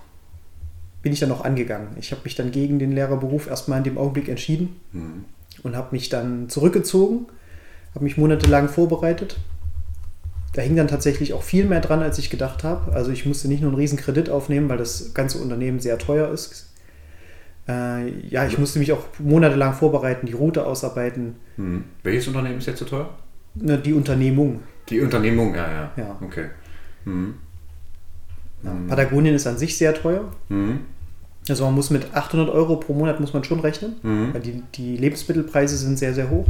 bin 1.06 1.14
ich 1.14 1.20
dann 1.20 1.32
auch 1.32 1.44
angegangen. 1.46 1.90
Ich 2.00 2.12
habe 2.12 2.22
mich 2.24 2.34
dann 2.34 2.50
gegen 2.50 2.80
den 2.80 2.92
Lehrerberuf 2.92 3.46
erstmal 3.48 3.78
in 3.78 3.84
dem 3.84 4.00
Augenblick 4.00 4.28
entschieden 4.28 4.80
Mhm. 4.92 5.26
und 5.62 5.76
habe 5.76 5.90
mich 5.92 6.10
dann 6.10 6.50
zurückgezogen, 6.50 7.28
habe 7.94 8.04
mich 8.04 8.18
monatelang 8.18 8.70
vorbereitet. 8.70 9.38
Da 10.54 10.64
hing 10.64 10.76
dann 10.76 10.88
tatsächlich 10.88 11.34
auch 11.34 11.44
viel 11.44 11.66
mehr 11.66 11.80
dran, 11.82 12.02
als 12.02 12.18
ich 12.18 12.32
gedacht 12.32 12.64
habe. 12.64 12.92
Also 12.94 13.12
ich 13.12 13.24
musste 13.28 13.48
nicht 13.48 13.62
nur 13.62 13.70
einen 13.70 13.78
riesen 13.78 14.00
Kredit 14.00 14.32
aufnehmen, 14.32 14.68
weil 14.68 14.80
das 14.80 15.14
ganze 15.14 15.38
Unternehmen 15.38 15.80
sehr 15.80 16.00
teuer 16.00 16.32
ist. 16.32 16.72
Äh, 17.68 18.10
ja, 18.28 18.48
ich 18.48 18.58
musste 18.58 18.80
mich 18.80 18.92
auch 18.92 19.04
monatelang 19.20 19.74
vorbereiten, 19.76 20.26
die 20.26 20.34
Route 20.34 20.66
ausarbeiten, 20.66 21.36
Mhm. 21.58 21.84
Welches 22.02 22.28
Unternehmen 22.28 22.58
ist 22.58 22.66
jetzt 22.66 22.80
so 22.80 22.86
teuer? 22.86 23.12
ne, 23.54 23.78
die 23.78 23.94
Unternehmung. 23.94 24.62
Die 24.90 25.02
Unternehmung, 25.02 25.54
ja, 25.54 25.72
ja. 25.72 25.92
Ja. 25.98 26.18
Okay. 26.20 26.46
Mhm. 27.06 27.36
Ja, 28.64 28.76
Patagonien 28.88 29.36
ist 29.36 29.46
an 29.46 29.58
sich 29.60 29.78
sehr 29.78 29.94
teuer. 29.94 30.32
Mhm. 30.50 30.80
Also 31.48 31.66
man 31.66 31.76
muss 31.76 31.90
mit 31.92 32.16
800 32.16 32.50
Euro 32.50 32.78
pro 32.78 32.94
Monat 32.94 33.20
muss 33.20 33.34
man 33.34 33.44
schon 33.44 33.60
rechnen, 33.60 33.96
Mhm. 34.02 34.34
weil 34.34 34.42
die, 34.42 34.64
die 34.76 34.98
Lebensmittelpreise 34.98 35.78
sind 35.78 35.98
sehr, 36.00 36.14
sehr 36.14 36.30
hoch. 36.30 36.48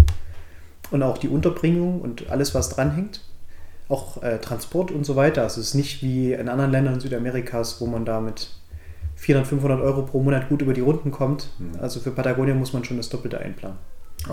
Und 0.92 1.04
auch 1.04 1.18
die 1.18 1.28
Unterbringung 1.30 2.00
und 2.02 2.30
alles, 2.30 2.54
was 2.56 2.70
dranhängt. 2.70 3.22
Auch 3.90 4.22
äh, 4.24 4.40
Transport 4.40 4.92
und 4.92 5.04
so 5.06 5.16
weiter. 5.16 5.44
Also 5.44 5.60
es 5.62 5.70
ist 5.70 5.74
nicht 5.76 6.02
wie 6.02 6.34
in 6.34 6.48
anderen 6.50 6.72
Ländern 6.72 7.00
Südamerikas, 7.00 7.82
wo 7.82 7.88
man 7.88 8.06
da 8.06 8.22
mit 8.22 8.50
400, 9.16 9.48
500 9.48 9.82
Euro 9.82 10.04
pro 10.04 10.22
Monat 10.22 10.50
gut 10.50 10.62
über 10.62 10.74
die 10.74 10.82
Runden 10.82 11.12
kommt. 11.12 11.50
Also 11.82 12.00
für 12.00 12.12
Patagonien 12.12 12.58
muss 12.58 12.74
man 12.74 12.84
schon 12.84 12.98
das 12.98 13.10
Doppelte 13.10 13.40
einplanen. 13.40 13.78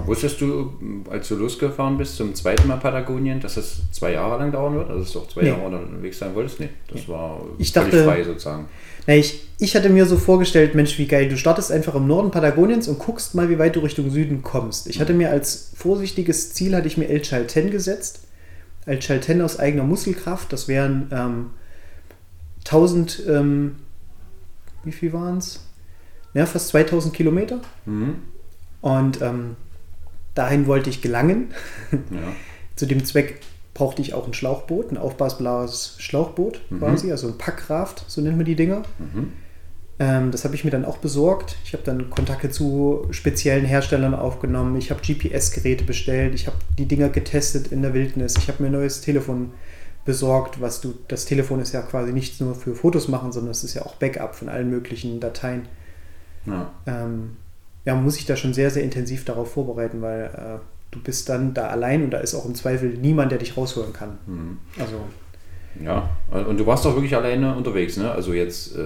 Wusstest 0.06 0.40
du, 0.40 0.72
als 1.10 1.28
du 1.28 1.36
losgefahren 1.36 1.98
bist 1.98 2.16
zum 2.16 2.34
zweiten 2.34 2.66
Mal 2.66 2.76
Patagonien, 2.78 3.40
dass 3.40 3.56
das 3.56 3.82
zwei 3.92 4.12
Jahre 4.12 4.38
lang 4.38 4.50
dauern 4.52 4.74
wird? 4.74 4.88
Also 4.88 5.00
dass 5.02 5.12
du 5.12 5.18
auch 5.20 5.28
zwei 5.28 5.42
Nee. 5.42 5.48
Jahre 5.48 5.66
unterwegs 5.66 6.18
sein 6.18 6.34
wolltest? 6.34 6.60
Nee, 6.60 6.70
das 6.88 7.06
war 7.08 7.40
Ich 7.58 7.72
dachte- 7.72 8.04
frei 8.04 8.24
sozusagen. 8.24 8.66
Na, 9.06 9.14
ich, 9.16 9.48
ich 9.58 9.74
hatte 9.76 9.90
mir 9.90 10.06
so 10.06 10.16
vorgestellt, 10.16 10.74
Mensch, 10.74 10.96
wie 10.98 11.06
geil, 11.06 11.28
du 11.28 11.36
startest 11.36 11.70
einfach 11.72 11.94
im 11.94 12.06
Norden 12.06 12.30
Patagoniens 12.30 12.88
und 12.88 12.98
guckst 12.98 13.34
mal, 13.34 13.50
wie 13.50 13.58
weit 13.58 13.76
du 13.76 13.80
Richtung 13.80 14.10
Süden 14.10 14.42
kommst. 14.42 14.86
Ich 14.86 15.00
hatte 15.00 15.12
mir 15.12 15.30
als 15.30 15.72
vorsichtiges 15.76 16.54
Ziel, 16.54 16.74
hatte 16.74 16.86
ich 16.86 16.96
mir 16.96 17.08
El 17.08 17.20
Chalten 17.22 17.70
gesetzt. 17.70 18.20
El 18.86 18.98
Chalten 19.00 19.42
aus 19.42 19.58
eigener 19.58 19.84
Muskelkraft, 19.84 20.52
das 20.52 20.68
wären 20.68 21.08
ähm, 21.12 21.50
1000, 22.64 23.22
ähm, 23.28 23.76
wie 24.84 24.92
viel 24.92 25.12
waren 25.12 25.38
es? 25.38 25.60
Ja, 26.34 26.46
fast 26.46 26.68
2000 26.68 27.12
Kilometer. 27.14 27.60
Mhm. 27.86 28.14
Und 28.80 29.20
ähm, 29.22 29.56
dahin 30.34 30.66
wollte 30.66 30.90
ich 30.90 31.02
gelangen. 31.02 31.52
Ja. 31.92 31.98
Zu 32.76 32.86
dem 32.86 33.04
Zweck 33.04 33.40
brauchte 33.74 34.02
ich 34.02 34.14
auch 34.14 34.26
ein 34.26 34.34
Schlauchboot, 34.34 34.92
ein 34.92 34.98
aufblasbares 34.98 35.96
Schlauchboot 35.98 36.60
quasi, 36.78 37.10
also 37.10 37.28
ein 37.28 37.38
Packraft, 37.38 38.04
so 38.06 38.20
nennt 38.20 38.36
man 38.36 38.44
die 38.44 38.56
Dinger. 38.56 38.82
Mhm. 38.98 39.32
Ähm, 39.98 40.30
das 40.30 40.44
habe 40.44 40.54
ich 40.54 40.64
mir 40.64 40.70
dann 40.70 40.84
auch 40.84 40.98
besorgt. 40.98 41.56
Ich 41.64 41.72
habe 41.72 41.82
dann 41.84 42.10
Kontakte 42.10 42.50
zu 42.50 43.06
speziellen 43.10 43.64
Herstellern 43.64 44.14
aufgenommen. 44.14 44.76
Ich 44.76 44.90
habe 44.90 45.00
GPS-Geräte 45.00 45.84
bestellt. 45.84 46.34
Ich 46.34 46.46
habe 46.46 46.56
die 46.78 46.86
Dinger 46.86 47.08
getestet 47.08 47.68
in 47.68 47.82
der 47.82 47.94
Wildnis. 47.94 48.34
Ich 48.36 48.48
habe 48.48 48.62
mir 48.62 48.68
ein 48.68 48.72
neues 48.72 49.00
Telefon 49.00 49.52
besorgt, 50.04 50.60
was 50.60 50.80
du, 50.80 50.94
das 51.08 51.24
Telefon 51.26 51.60
ist 51.60 51.72
ja 51.72 51.82
quasi 51.82 52.12
nicht 52.12 52.40
nur 52.40 52.54
für 52.54 52.74
Fotos 52.74 53.08
machen, 53.08 53.32
sondern 53.32 53.52
es 53.52 53.62
ist 53.62 53.74
ja 53.74 53.82
auch 53.82 53.94
Backup 53.96 54.34
von 54.34 54.48
allen 54.48 54.70
möglichen 54.70 55.20
Dateien. 55.20 55.68
Ja. 56.46 56.72
Ähm, 56.86 57.36
ja, 57.84 57.94
man 57.94 58.04
muss 58.04 58.14
sich 58.14 58.26
da 58.26 58.36
schon 58.36 58.54
sehr, 58.54 58.70
sehr 58.70 58.82
intensiv 58.82 59.24
darauf 59.24 59.52
vorbereiten, 59.52 60.02
weil 60.02 60.24
äh, 60.24 60.58
du 60.90 61.00
bist 61.00 61.28
dann 61.28 61.54
da 61.54 61.68
allein 61.68 62.04
und 62.04 62.10
da 62.10 62.18
ist 62.18 62.34
auch 62.34 62.44
im 62.44 62.54
Zweifel 62.54 62.90
niemand, 62.90 63.32
der 63.32 63.38
dich 63.38 63.56
rausholen 63.56 63.92
kann. 63.92 64.18
Mhm. 64.26 64.58
Also 64.78 64.96
Ja, 65.82 66.10
und 66.30 66.58
du 66.58 66.66
warst 66.66 66.84
doch 66.84 66.94
wirklich 66.94 67.16
alleine 67.16 67.54
unterwegs, 67.56 67.96
ne? 67.96 68.12
Also 68.12 68.34
jetzt 68.34 68.76
äh, 68.76 68.82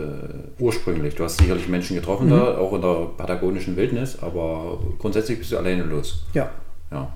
ursprünglich. 0.58 1.14
Du 1.16 1.24
hast 1.24 1.38
sicherlich 1.38 1.68
Menschen 1.68 1.96
getroffen 1.96 2.30
da, 2.30 2.56
auch 2.58 2.72
in 2.72 2.80
der 2.80 3.10
patagonischen 3.16 3.76
Wildnis, 3.76 4.18
aber 4.22 4.78
grundsätzlich 4.98 5.38
bist 5.38 5.52
du 5.52 5.58
alleine 5.58 5.82
los. 5.82 6.24
ja, 6.32 6.50
Ja. 6.90 7.10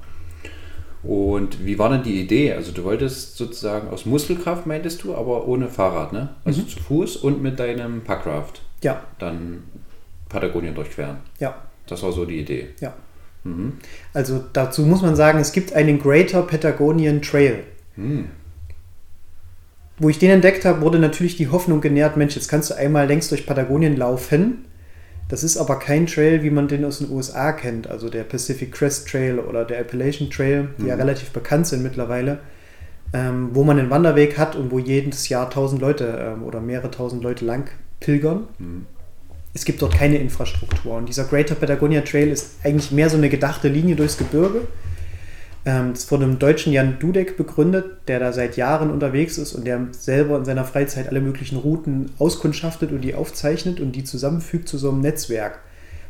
Und 1.03 1.65
wie 1.65 1.79
war 1.79 1.89
denn 1.89 2.03
die 2.03 2.21
Idee? 2.21 2.53
Also 2.53 2.73
du 2.73 2.85
wolltest 2.85 3.39
sozusagen 3.39 3.89
aus 3.89 4.05
Muskelkraft, 4.05 4.67
meintest 4.67 5.03
du, 5.03 5.15
aber 5.15 5.49
ohne 5.49 5.69
Fahrrad, 5.69 6.13
ne? 6.13 6.29
Also 6.45 6.61
zu 6.63 6.79
Fuß 6.79 7.17
und 7.17 7.41
mit 7.43 7.59
deinem 7.59 8.03
Packraft 8.03 8.61
ja, 8.83 9.01
dann 9.19 9.63
Patagonien 10.29 10.75
durchqueren. 10.75 11.17
ja, 11.39 11.55
Das 11.90 12.02
war 12.02 12.12
so 12.12 12.25
die 12.25 12.40
Idee. 12.40 12.68
ja. 12.80 12.94
Mhm. 13.44 13.75
Also 14.12 14.44
dazu 14.52 14.82
muss 14.82 15.02
man 15.02 15.16
sagen, 15.16 15.38
es 15.38 15.52
gibt 15.52 15.73
einen 15.73 15.99
Greater 15.99 16.42
Patagonian 16.42 17.23
Trail. 17.23 17.64
Hm. 17.97 18.26
Wo 19.99 20.09
ich 20.09 20.18
den 20.18 20.30
entdeckt 20.30 20.64
habe, 20.64 20.80
wurde 20.80 20.99
natürlich 20.99 21.37
die 21.37 21.49
Hoffnung 21.49 21.80
genährt, 21.80 22.16
Mensch, 22.16 22.35
jetzt 22.35 22.49
kannst 22.49 22.70
du 22.70 22.75
einmal 22.75 23.06
längs 23.06 23.28
durch 23.28 23.47
Patagonien 23.47 23.97
laufen. 23.97 24.64
Das 25.28 25.44
ist 25.44 25.59
aber 25.59 25.78
kein 25.78 26.06
Trail, 26.06 26.42
wie 26.42 26.50
man 26.50 26.68
den 26.68 26.85
aus 26.85 26.99
den 26.99 27.11
USA 27.11 27.52
kennt, 27.52 27.87
also 27.88 28.09
der 28.09 28.25
Pacific 28.25 28.73
Crest 28.73 29.09
Trail 29.09 29.38
oder 29.38 29.64
der 29.64 29.80
Appalachian 29.80 30.28
Trail, 30.28 30.70
die 30.78 30.87
ja 30.87 30.97
relativ 30.97 31.30
bekannt 31.30 31.66
sind 31.66 31.82
mittlerweile, 31.82 32.40
ähm, 33.12 33.50
wo 33.52 33.62
man 33.62 33.78
einen 33.78 33.90
Wanderweg 33.90 34.38
hat 34.38 34.56
und 34.56 34.73
wo 34.73 34.78
jedes 34.78 35.28
Jahr 35.28 35.49
tausend 35.49 35.80
Leute 35.80 36.18
ähm, 36.20 36.42
oder 36.42 36.61
mehrere 36.61 36.90
tausend 36.90 37.23
Leute 37.23 37.44
lang 37.44 37.70
pilgern. 38.00 38.49
Es 39.52 39.64
gibt 39.64 39.83
dort 39.83 39.95
keine 39.95 40.19
Infrastruktur 40.19 40.97
und 40.97 41.09
dieser 41.09 41.25
Greater 41.25 41.57
Patagonia 41.57 42.02
Trail 42.02 42.28
ist 42.28 42.52
eigentlich 42.62 42.92
mehr 42.92 43.11
so 43.11 43.16
eine 43.16 43.28
gedachte 43.28 43.69
Linie 43.69 43.97
durchs 43.97 44.16
Gebirge. 44.16 44.62
Ähm, 45.64 45.92
das 45.92 46.11
wurde 46.11 46.25
einem 46.25 46.38
Deutschen 46.38 46.73
Jan 46.73 46.99
Dudek 47.00 47.37
begründet, 47.37 48.09
der 48.09 48.21
da 48.21 48.33
seit 48.33 48.57
Jahren 48.57 48.90
unterwegs 48.90 49.38
ist 49.38 49.52
und 49.52 49.66
der 49.66 49.88
selber 49.90 50.38
in 50.38 50.45
seiner 50.45 50.64
Freizeit 50.64 51.09
alle 51.09 51.21
möglichen 51.21 51.57
Routen 51.57 52.12
auskundschaftet 52.19 52.92
und 52.92 53.02
die 53.02 53.14
aufzeichnet 53.14 53.80
und 53.80 53.92
die 53.92 54.04
zusammenfügt 54.04 54.69
zu 54.69 54.78
so 54.78 54.90
einem 54.90 55.00
Netzwerk. 55.00 55.61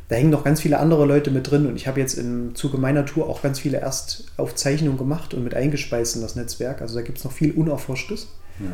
Da 0.09 0.17
hängen 0.17 0.31
noch 0.31 0.45
ganz 0.45 0.61
viele 0.61 0.79
andere 0.79 1.07
Leute 1.07 1.31
mit 1.31 1.51
drin 1.51 1.67
und 1.67 1.77
ich 1.77 1.87
habe 1.87 2.01
jetzt 2.01 2.15
im 2.15 2.55
Zuge 2.55 2.79
meiner 2.79 3.07
Tour 3.07 3.29
auch 3.29 3.43
ganz 3.43 3.61
viele 3.61 3.79
Erstaufzeichnungen 3.79 4.99
gemacht 4.99 5.35
und 5.35 5.45
mit 5.45 5.55
eingespeist 5.55 6.17
in 6.17 6.23
das 6.23 6.37
Netzwerk. 6.37 6.83
Also 6.83 6.97
da 6.97 7.03
gibt 7.03 7.19
es 7.19 7.25
noch 7.25 7.33
viel 7.33 7.53
Unerforschtes. 7.53 8.29
Ja. 8.59 8.67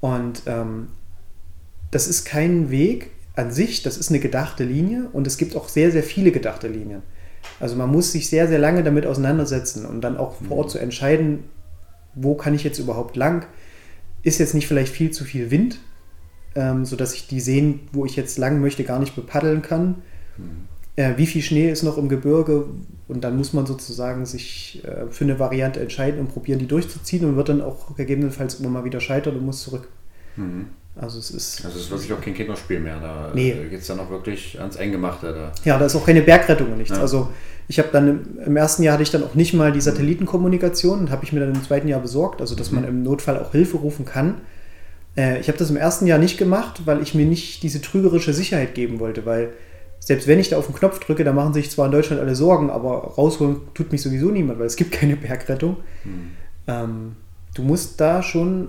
Und 0.00 0.42
ähm, 0.46 0.88
das 1.90 2.08
ist 2.08 2.24
kein 2.24 2.70
Weg 2.70 3.10
an 3.34 3.50
sich, 3.50 3.82
das 3.82 3.96
ist 3.96 4.10
eine 4.10 4.20
gedachte 4.20 4.64
Linie 4.64 5.08
und 5.12 5.26
es 5.26 5.36
gibt 5.36 5.56
auch 5.56 5.68
sehr, 5.68 5.90
sehr 5.90 6.02
viele 6.02 6.32
gedachte 6.32 6.68
Linien. 6.68 7.02
Also 7.60 7.76
man 7.76 7.90
muss 7.90 8.12
sich 8.12 8.28
sehr, 8.28 8.48
sehr 8.48 8.58
lange 8.58 8.82
damit 8.82 9.06
auseinandersetzen 9.06 9.86
und 9.86 10.00
dann 10.02 10.16
auch 10.16 10.36
vor 10.46 10.58
Ort 10.58 10.70
zu 10.70 10.78
entscheiden, 10.78 11.44
wo 12.14 12.34
kann 12.34 12.54
ich 12.54 12.64
jetzt 12.64 12.78
überhaupt 12.78 13.16
lang? 13.16 13.46
Ist 14.22 14.38
jetzt 14.38 14.54
nicht 14.54 14.68
vielleicht 14.68 14.92
viel 14.92 15.10
zu 15.10 15.24
viel 15.24 15.50
Wind, 15.50 15.80
ähm, 16.54 16.84
sodass 16.84 17.14
ich 17.14 17.26
die 17.26 17.40
Seen, 17.40 17.80
wo 17.92 18.04
ich 18.04 18.16
jetzt 18.16 18.38
lang 18.38 18.60
möchte, 18.60 18.84
gar 18.84 18.98
nicht 18.98 19.16
bepaddeln 19.16 19.62
kann? 19.62 19.96
Äh, 20.96 21.16
wie 21.16 21.26
viel 21.26 21.42
Schnee 21.42 21.70
ist 21.70 21.82
noch 21.82 21.96
im 21.96 22.08
Gebirge? 22.08 22.66
Und 23.08 23.24
dann 23.24 23.36
muss 23.36 23.52
man 23.52 23.66
sozusagen 23.66 24.26
sich 24.26 24.82
äh, 24.84 25.06
für 25.10 25.24
eine 25.24 25.38
Variante 25.38 25.80
entscheiden 25.80 26.20
und 26.20 26.28
probieren, 26.28 26.58
die 26.58 26.68
durchzuziehen 26.68 27.24
und 27.24 27.36
wird 27.36 27.48
dann 27.48 27.62
auch 27.62 27.96
gegebenenfalls 27.96 28.60
immer 28.60 28.68
mal 28.68 28.84
wieder 28.84 29.00
scheitern 29.00 29.36
und 29.36 29.44
muss 29.44 29.62
zurück. 29.62 29.88
Mhm. 30.36 30.66
Also 30.94 31.18
es 31.18 31.30
ist. 31.30 31.64
Also 31.64 31.78
es 31.78 31.84
ist 31.84 31.90
wirklich 31.90 32.12
auch 32.12 32.20
kein 32.20 32.34
Kinderspiel 32.34 32.78
mehr. 32.80 33.00
Da 33.00 33.30
Nee. 33.34 33.54
geht 33.70 33.80
es 33.80 33.86
dann 33.86 33.98
auch 34.00 34.10
wirklich 34.10 34.60
ans 34.60 34.76
Eingemachte. 34.76 35.32
Da. 35.32 35.52
Ja, 35.64 35.78
da 35.78 35.86
ist 35.86 35.96
auch 35.96 36.04
keine 36.04 36.20
Bergrettung 36.22 36.70
und 36.72 36.78
nichts. 36.78 36.94
Ja. 36.94 37.00
Also 37.00 37.28
ich 37.68 37.78
habe 37.78 37.88
dann 37.92 38.08
im, 38.08 38.38
im 38.44 38.56
ersten 38.56 38.82
Jahr 38.82 38.94
hatte 38.94 39.02
ich 39.02 39.10
dann 39.10 39.24
auch 39.24 39.34
nicht 39.34 39.54
mal 39.54 39.72
die 39.72 39.80
Satellitenkommunikation 39.80 40.98
und 41.00 41.10
habe 41.10 41.24
ich 41.24 41.32
mir 41.32 41.40
dann 41.40 41.54
im 41.54 41.62
zweiten 41.62 41.88
Jahr 41.88 42.00
besorgt, 42.00 42.40
also 42.42 42.54
dass 42.54 42.70
man 42.72 42.84
im 42.84 43.02
Notfall 43.02 43.38
auch 43.38 43.52
Hilfe 43.52 43.78
rufen 43.78 44.04
kann. 44.04 44.42
Äh, 45.16 45.40
ich 45.40 45.48
habe 45.48 45.56
das 45.58 45.70
im 45.70 45.76
ersten 45.76 46.06
Jahr 46.06 46.18
nicht 46.18 46.36
gemacht, 46.36 46.82
weil 46.84 47.00
ich 47.00 47.14
mir 47.14 47.24
nicht 47.24 47.62
diese 47.62 47.80
trügerische 47.80 48.34
Sicherheit 48.34 48.74
geben 48.74 49.00
wollte, 49.00 49.24
weil 49.24 49.50
selbst 49.98 50.26
wenn 50.28 50.40
ich 50.40 50.50
da 50.50 50.58
auf 50.58 50.66
den 50.66 50.74
Knopf 50.74 50.98
drücke, 50.98 51.24
da 51.24 51.32
machen 51.32 51.54
sich 51.54 51.70
zwar 51.70 51.86
in 51.86 51.92
Deutschland 51.92 52.20
alle 52.20 52.34
Sorgen, 52.34 52.68
aber 52.70 53.14
rausholen 53.16 53.56
tut 53.72 53.92
mich 53.92 54.02
sowieso 54.02 54.30
niemand, 54.30 54.58
weil 54.58 54.66
es 54.66 54.76
gibt 54.76 54.92
keine 54.92 55.16
Bergrettung. 55.16 55.76
Ähm, 56.66 57.16
du 57.54 57.62
musst 57.62 58.00
da 58.00 58.22
schon 58.22 58.68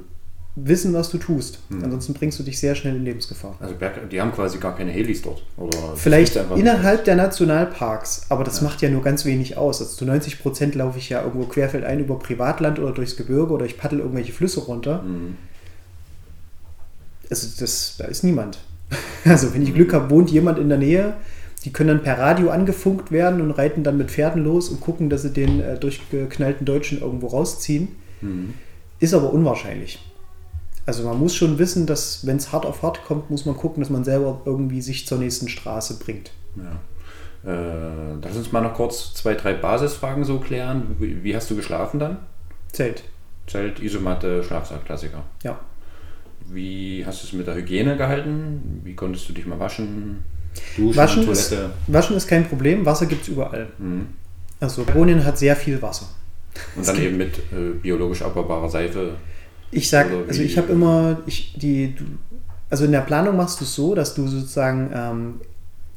wissen, 0.55 0.93
was 0.93 1.09
du 1.09 1.17
tust. 1.17 1.59
Ansonsten 1.81 2.13
bringst 2.13 2.37
du 2.37 2.43
dich 2.43 2.59
sehr 2.59 2.75
schnell 2.75 2.95
in 2.95 3.03
Lebensgefahr. 3.03 3.55
Also 3.59 3.75
die 4.11 4.21
haben 4.21 4.31
quasi 4.31 4.59
gar 4.59 4.75
keine 4.75 4.91
Helis 4.91 5.23
dort. 5.23 5.43
Oder 5.57 5.95
Vielleicht 5.95 6.35
innerhalb 6.55 7.05
der 7.05 7.15
Nationalparks, 7.15 8.27
aber 8.29 8.43
das 8.43 8.61
macht 8.61 8.81
ja 8.81 8.89
nur 8.89 9.01
ganz 9.01 9.25
wenig 9.25 9.57
aus. 9.57 9.81
Also 9.81 9.95
zu 9.95 10.05
90 10.05 10.41
Prozent 10.41 10.75
laufe 10.75 10.99
ich 10.99 11.09
ja 11.09 11.23
irgendwo 11.23 11.47
querfeldein 11.47 11.99
über 11.99 12.19
Privatland 12.19 12.79
oder 12.79 12.91
durchs 12.91 13.15
Gebirge 13.15 13.51
oder 13.51 13.65
ich 13.65 13.77
paddel 13.77 13.99
irgendwelche 13.99 14.31
Flüsse 14.31 14.59
runter. 14.61 15.01
Mhm. 15.01 15.37
Also 17.29 17.47
das, 17.59 17.95
da 17.97 18.05
ist 18.05 18.23
niemand. 18.23 18.59
Also 19.25 19.53
wenn 19.53 19.63
ich 19.63 19.73
Glück 19.73 19.93
habe, 19.93 20.09
wohnt 20.09 20.29
jemand 20.29 20.59
in 20.59 20.67
der 20.67 20.77
Nähe. 20.77 21.13
Die 21.63 21.71
können 21.71 21.87
dann 21.87 22.03
per 22.03 22.19
Radio 22.19 22.49
angefunkt 22.49 23.09
werden 23.13 23.39
und 23.39 23.51
reiten 23.51 23.83
dann 23.83 23.97
mit 23.97 24.11
Pferden 24.11 24.43
los 24.43 24.67
und 24.67 24.81
gucken, 24.81 25.09
dass 25.09 25.21
sie 25.21 25.29
den 25.29 25.61
äh, 25.61 25.79
durchgeknallten 25.79 26.65
Deutschen 26.65 26.99
irgendwo 26.99 27.27
rausziehen. 27.27 27.87
Mhm. 28.19 28.53
Ist 28.99 29.13
aber 29.13 29.31
unwahrscheinlich. 29.31 29.99
Also 30.85 31.03
man 31.03 31.17
muss 31.17 31.35
schon 31.35 31.59
wissen, 31.59 31.85
dass 31.85 32.25
wenn 32.25 32.37
es 32.37 32.51
hart 32.51 32.65
auf 32.65 32.81
hart 32.83 33.05
kommt, 33.05 33.29
muss 33.29 33.45
man 33.45 33.55
gucken, 33.55 33.81
dass 33.81 33.89
man 33.89 34.03
selber 34.03 34.41
irgendwie 34.45 34.81
sich 34.81 35.07
zur 35.07 35.17
nächsten 35.17 35.47
Straße 35.47 35.99
bringt. 35.99 36.31
Ja. 36.57 36.79
Äh, 37.45 38.15
lass 38.21 38.35
uns 38.35 38.51
mal 38.51 38.61
noch 38.61 38.73
kurz 38.73 39.13
zwei, 39.13 39.33
drei 39.33 39.53
Basisfragen 39.53 40.23
so 40.23 40.39
klären. 40.39 40.95
Wie, 40.99 41.23
wie 41.23 41.35
hast 41.35 41.49
du 41.49 41.55
geschlafen 41.55 41.99
dann? 41.99 42.17
Zelt. 42.71 43.03
Zelt, 43.47 43.79
Isomatte, 43.79 44.43
Schlafsack, 44.43 44.85
Klassiker. 44.85 45.23
Ja. 45.43 45.59
Wie 46.47 47.05
hast 47.05 47.23
du 47.23 47.27
es 47.27 47.33
mit 47.33 47.47
der 47.47 47.55
Hygiene 47.55 47.95
gehalten? 47.97 48.81
Wie 48.83 48.95
konntest 48.95 49.27
du 49.29 49.33
dich 49.33 49.45
mal 49.45 49.59
waschen? 49.59 50.23
Duschen, 50.75 50.95
waschen 50.95 51.25
Toilette? 51.25 51.55
Ist, 51.55 51.93
waschen 51.93 52.17
ist 52.17 52.27
kein 52.27 52.47
Problem, 52.47 52.85
Wasser 52.85 53.05
gibt 53.05 53.23
es 53.23 53.29
überall. 53.29 53.67
Mhm. 53.77 54.07
Also 54.59 54.83
Patagonien 54.83 55.23
hat 55.23 55.37
sehr 55.37 55.55
viel 55.55 55.81
Wasser. 55.81 56.07
Und 56.75 56.87
dann 56.87 57.01
eben 57.01 57.17
mit 57.17 57.37
äh, 57.51 57.71
biologisch 57.81 58.21
abbaubarer 58.21 58.69
Seife. 58.69 59.15
Ich 59.73 59.89
sag, 59.89 60.07
also 60.27 60.41
ich 60.41 60.57
habe 60.57 60.71
immer, 60.71 61.19
ich, 61.25 61.53
die, 61.57 61.95
du, 61.95 62.03
also 62.69 62.85
in 62.85 62.91
der 62.91 63.01
Planung 63.01 63.37
machst 63.37 63.59
du 63.59 63.65
es 63.65 63.75
so, 63.75 63.95
dass 63.95 64.15
du 64.15 64.27
sozusagen 64.27 64.91
ähm, 64.93 65.41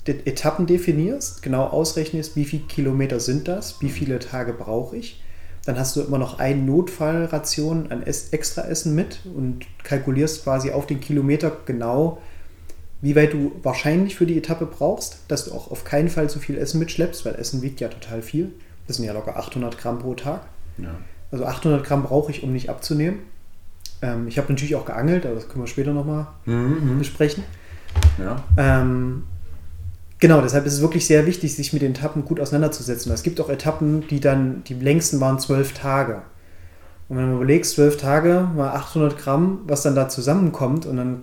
Etappen 0.07 0.67
definierst, 0.67 1.43
genau 1.43 1.65
ausrechnest, 1.65 2.37
wie 2.37 2.45
viele 2.45 2.65
Kilometer 2.65 3.21
sind 3.21 3.49
das, 3.49 3.81
wie 3.81 3.89
viele 3.89 4.19
Tage 4.19 4.53
brauche 4.53 4.97
ich. 4.97 5.23
Dann 5.65 5.79
hast 5.79 5.97
du 5.97 6.03
immer 6.03 6.19
noch 6.19 6.39
eine 6.39 6.63
Notfallration 6.63 7.91
an 7.91 8.05
extra 8.05 8.63
Essen 8.63 8.95
mit 8.95 9.21
und 9.35 9.67
kalkulierst 9.83 10.45
quasi 10.45 10.71
auf 10.71 10.87
den 10.87 11.01
Kilometer 11.01 11.51
genau, 11.67 12.19
wie 13.03 13.17
weit 13.17 13.33
du 13.33 13.53
wahrscheinlich 13.63 14.15
für 14.15 14.27
die 14.27 14.39
Etappe 14.39 14.67
brauchst, 14.67 15.19
dass 15.29 15.45
du 15.45 15.53
auch 15.53 15.71
auf 15.71 15.85
keinen 15.85 16.09
Fall 16.09 16.31
zu 16.31 16.39
viel 16.39 16.57
Essen 16.57 16.79
mitschleppst, 16.79 17.25
weil 17.25 17.35
Essen 17.35 17.63
wiegt 17.63 17.81
ja 17.81 17.89
total 17.89 18.23
viel. 18.23 18.53
Das 18.87 18.97
sind 18.97 19.07
ja 19.07 19.13
locker 19.13 19.37
800 19.37 19.77
Gramm 19.77 19.99
pro 19.99 20.15
Tag. 20.15 20.43
Ja. 20.79 20.95
Also 21.31 21.45
800 21.45 21.85
Gramm 21.85 22.05
brauche 22.05 22.31
ich, 22.31 22.43
um 22.43 22.53
nicht 22.53 22.71
abzunehmen. 22.71 23.19
Ähm, 24.03 24.29
ich 24.29 24.39
habe 24.39 24.53
natürlich 24.53 24.75
auch 24.75 24.85
geangelt, 24.85 25.25
aber 25.25 25.35
das 25.35 25.49
können 25.49 25.65
wir 25.65 25.69
später 25.69 25.93
nochmal 25.93 26.27
mhm. 26.45 26.99
besprechen. 26.99 27.45
Ja. 28.19 28.45
Ähm, 28.57 29.25
genau, 30.19 30.41
deshalb 30.41 30.67
ist 30.67 30.75
es 30.75 30.81
wirklich 30.83 31.07
sehr 31.07 31.27
wichtig, 31.27 31.55
sich 31.55 31.73
mit 31.73 31.83
den 31.83 31.93
Etappen 31.93 32.25
gut 32.25 32.41
auseinanderzusetzen. 32.41 33.13
Es 33.13 33.23
gibt 33.23 33.41
auch 33.41 33.49
Etappen, 33.49 34.07
die 34.09 34.21
dann, 34.21 34.65
die 34.65 34.75
längsten 34.75 35.21
waren 35.21 35.39
zwölf 35.39 35.73
Tage. 35.73 36.23
Und 37.09 37.19
wenn 37.19 37.31
du 37.31 37.37
überlegst, 37.37 37.73
zwölf 37.73 37.97
Tage 37.97 38.49
mal 38.55 38.71
800 38.71 39.17
Gramm, 39.17 39.61
was 39.67 39.83
dann 39.83 39.95
da 39.95 40.09
zusammenkommt 40.09 40.87
und 40.87 40.97
dann 40.97 41.23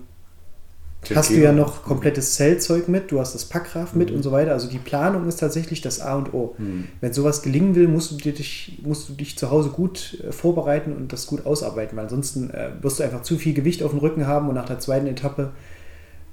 hast 1.16 1.30
du 1.30 1.36
ja 1.36 1.52
noch 1.52 1.84
komplettes 1.84 2.36
Zellzeug 2.36 2.88
mit, 2.88 3.12
du 3.12 3.20
hast 3.20 3.34
das 3.34 3.46
Packraft 3.46 3.96
mit 3.96 4.10
mhm. 4.10 4.18
und 4.18 4.24
so 4.24 4.32
weiter. 4.32 4.52
Also 4.52 4.70
die 4.70 4.78
Planung 4.78 5.28
ist 5.28 5.40
tatsächlich 5.40 5.82
das 5.82 6.00
A 6.00 6.16
und 6.16 6.34
O. 6.34 6.56
Mhm. 6.58 6.88
Wenn 7.02 7.14
sowas 7.14 7.42
gelingen 7.42 7.76
will, 7.76 7.88
musst 7.88 8.12
du, 8.12 8.32
dich, 8.32 8.80
musst 8.84 9.10
du 9.10 9.14
dich 9.14 9.38
zu 9.38 9.52
Hause 9.52 9.70
gut 9.70 10.24
äh, 10.24 10.32
vorbereiten 10.32 10.94
und 10.94 11.14
das 11.14 11.28
gut 11.28 11.46
ausarbeiten, 11.46 11.98
weil 11.98 12.06
ansonsten 12.06 12.50
äh, 12.50 12.72
wirst 12.82 13.00
du 13.00 13.04
einfach 13.04 13.22
zu 13.22 13.38
viel 13.38 13.54
Gewicht 13.54 13.84
auf 13.84 13.92
dem 13.92 14.00
Rücken 14.00 14.28
haben 14.28 14.50
und 14.50 14.56
nach 14.56 14.66
der 14.66 14.80
zweiten 14.80 15.08
Etappe 15.08 15.52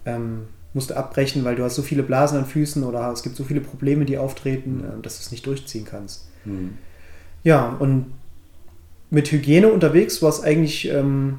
ähm, 0.07 0.43
musst 0.73 0.91
du 0.91 0.97
abbrechen, 0.97 1.45
weil 1.45 1.57
du 1.57 1.65
hast 1.65 1.75
so 1.75 1.83
viele 1.83 2.03
Blasen 2.03 2.39
an 2.39 2.47
Füßen 2.47 2.85
oder 2.85 3.11
es 3.13 3.23
gibt 3.23 3.37
so 3.37 3.45
viele 3.45 3.61
Probleme, 3.61 4.05
die 4.05 4.19
auftreten, 4.19 4.79
mhm. 4.79 4.85
äh, 4.85 5.03
dass 5.03 5.19
du 5.19 5.23
es 5.23 5.31
nicht 5.31 5.47
durchziehen 5.47 5.85
kannst. 5.85 6.29
Mhm. 6.45 6.79
Ja, 7.43 7.77
und 7.79 8.07
mit 9.11 9.33
Hygiene 9.33 9.73
unterwegs 9.73 10.23
war 10.23 10.29
es 10.29 10.43
eigentlich... 10.43 10.89
Ähm, 10.89 11.39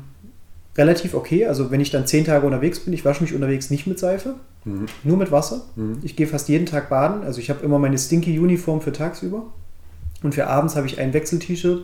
relativ 0.78 1.14
okay. 1.14 1.46
Also 1.46 1.72
wenn 1.72 1.82
ich 1.82 1.92
dann 1.92 2.08
zehn 2.08 2.26
Tage 2.26 2.46
unterwegs 2.46 2.80
bin, 2.80 2.94
ich 2.94 3.06
wasche 3.06 3.24
mich 3.24 3.34
unterwegs 3.34 3.70
nicht 3.70 3.88
mit 3.88 4.00
Seife, 4.00 4.36
mhm. 4.66 4.86
nur 5.04 5.18
mit 5.18 5.32
Wasser. 5.32 5.62
Mhm. 5.76 6.00
Ich 6.04 6.16
gehe 6.16 6.28
fast 6.28 6.50
jeden 6.50 6.66
Tag 6.66 6.90
baden. 6.90 7.24
Also 7.24 7.40
ich 7.40 7.50
habe 7.50 7.64
immer 7.64 7.80
meine 7.80 7.98
stinky 7.98 8.40
Uniform 8.40 8.82
für 8.82 8.92
tagsüber. 8.92 9.44
Und 10.24 10.36
für 10.36 10.48
abends 10.48 10.76
habe 10.76 10.88
ich 10.88 11.00
ein 11.00 11.14
Wechsel-T-Shirt, 11.14 11.84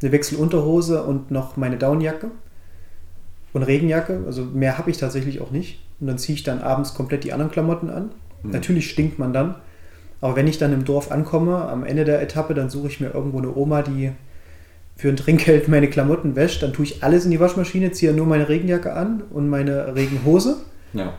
eine 0.00 0.12
Wechselunterhose 0.12 1.02
und 1.02 1.30
noch 1.30 1.56
meine 1.56 1.76
Downjacke 1.76 2.30
und 3.52 3.62
Regenjacke. 3.62 4.22
Also 4.26 4.44
mehr 4.44 4.78
habe 4.78 4.90
ich 4.90 4.98
tatsächlich 4.98 5.40
auch 5.40 5.50
nicht. 5.50 5.80
Und 6.00 6.06
dann 6.06 6.18
ziehe 6.18 6.36
ich 6.36 6.42
dann 6.44 6.60
abends 6.60 6.94
komplett 6.94 7.24
die 7.24 7.32
anderen 7.32 7.50
Klamotten 7.50 7.90
an. 7.90 8.10
Mhm. 8.42 8.50
Natürlich 8.50 8.90
stinkt 8.90 9.18
man 9.18 9.32
dann. 9.32 9.56
Aber 10.20 10.36
wenn 10.36 10.46
ich 10.46 10.58
dann 10.58 10.72
im 10.72 10.84
Dorf 10.84 11.10
ankomme, 11.10 11.68
am 11.68 11.84
Ende 11.84 12.04
der 12.04 12.22
Etappe, 12.22 12.54
dann 12.54 12.70
suche 12.70 12.88
ich 12.88 13.00
mir 13.00 13.10
irgendwo 13.12 13.38
eine 13.38 13.54
Oma, 13.54 13.82
die 13.82 14.12
für 14.96 15.08
ein 15.08 15.16
Trinkgeld 15.16 15.68
meine 15.68 15.88
Klamotten 15.88 16.36
wäscht, 16.36 16.62
dann 16.62 16.72
tue 16.72 16.84
ich 16.84 17.02
alles 17.02 17.24
in 17.24 17.30
die 17.30 17.40
Waschmaschine, 17.40 17.92
ziehe 17.92 18.12
nur 18.12 18.26
meine 18.26 18.48
Regenjacke 18.48 18.92
an 18.92 19.22
und 19.30 19.48
meine 19.48 19.94
Regenhose. 19.94 20.56
Ja. 20.92 21.14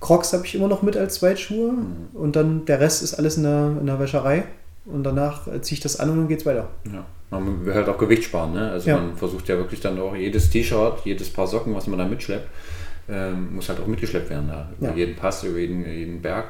Crocs 0.00 0.32
habe 0.32 0.44
ich 0.44 0.54
immer 0.56 0.68
noch 0.68 0.82
mit 0.82 0.96
als 0.96 1.14
Zweitschuhe 1.14 1.72
mhm. 1.72 2.08
und 2.14 2.34
dann 2.34 2.64
der 2.64 2.80
Rest 2.80 3.02
ist 3.02 3.14
alles 3.14 3.36
in 3.36 3.44
der, 3.44 3.76
in 3.80 3.86
der 3.86 4.00
Wäscherei 4.00 4.44
und 4.84 5.04
danach 5.04 5.46
ziehe 5.60 5.76
ich 5.76 5.80
das 5.80 6.00
an 6.00 6.10
und 6.10 6.16
dann 6.18 6.28
geht 6.28 6.40
es 6.40 6.46
weiter. 6.46 6.68
Ja. 6.92 7.04
Man 7.30 7.64
will 7.64 7.72
halt 7.72 7.88
auch 7.88 7.96
Gewicht 7.96 8.24
sparen, 8.24 8.52
ne? 8.52 8.72
Also 8.72 8.90
ja. 8.90 8.98
man 8.98 9.16
versucht 9.16 9.48
ja 9.48 9.56
wirklich 9.56 9.80
dann 9.80 9.98
auch 9.98 10.14
jedes 10.14 10.50
T-Shirt, 10.50 10.98
jedes 11.04 11.32
Paar 11.32 11.46
Socken, 11.46 11.74
was 11.74 11.86
man 11.86 11.98
da 11.98 12.04
mitschleppt, 12.04 12.46
ähm, 13.08 13.54
muss 13.54 13.70
halt 13.70 13.80
auch 13.80 13.86
mitgeschleppt 13.86 14.28
werden 14.28 14.48
da. 14.48 14.68
Über 14.78 14.90
ja. 14.90 14.96
jeden 14.96 15.16
Pass, 15.16 15.42
über 15.44 15.58
jeden, 15.58 15.86
jeden 15.86 16.20
Berg. 16.20 16.46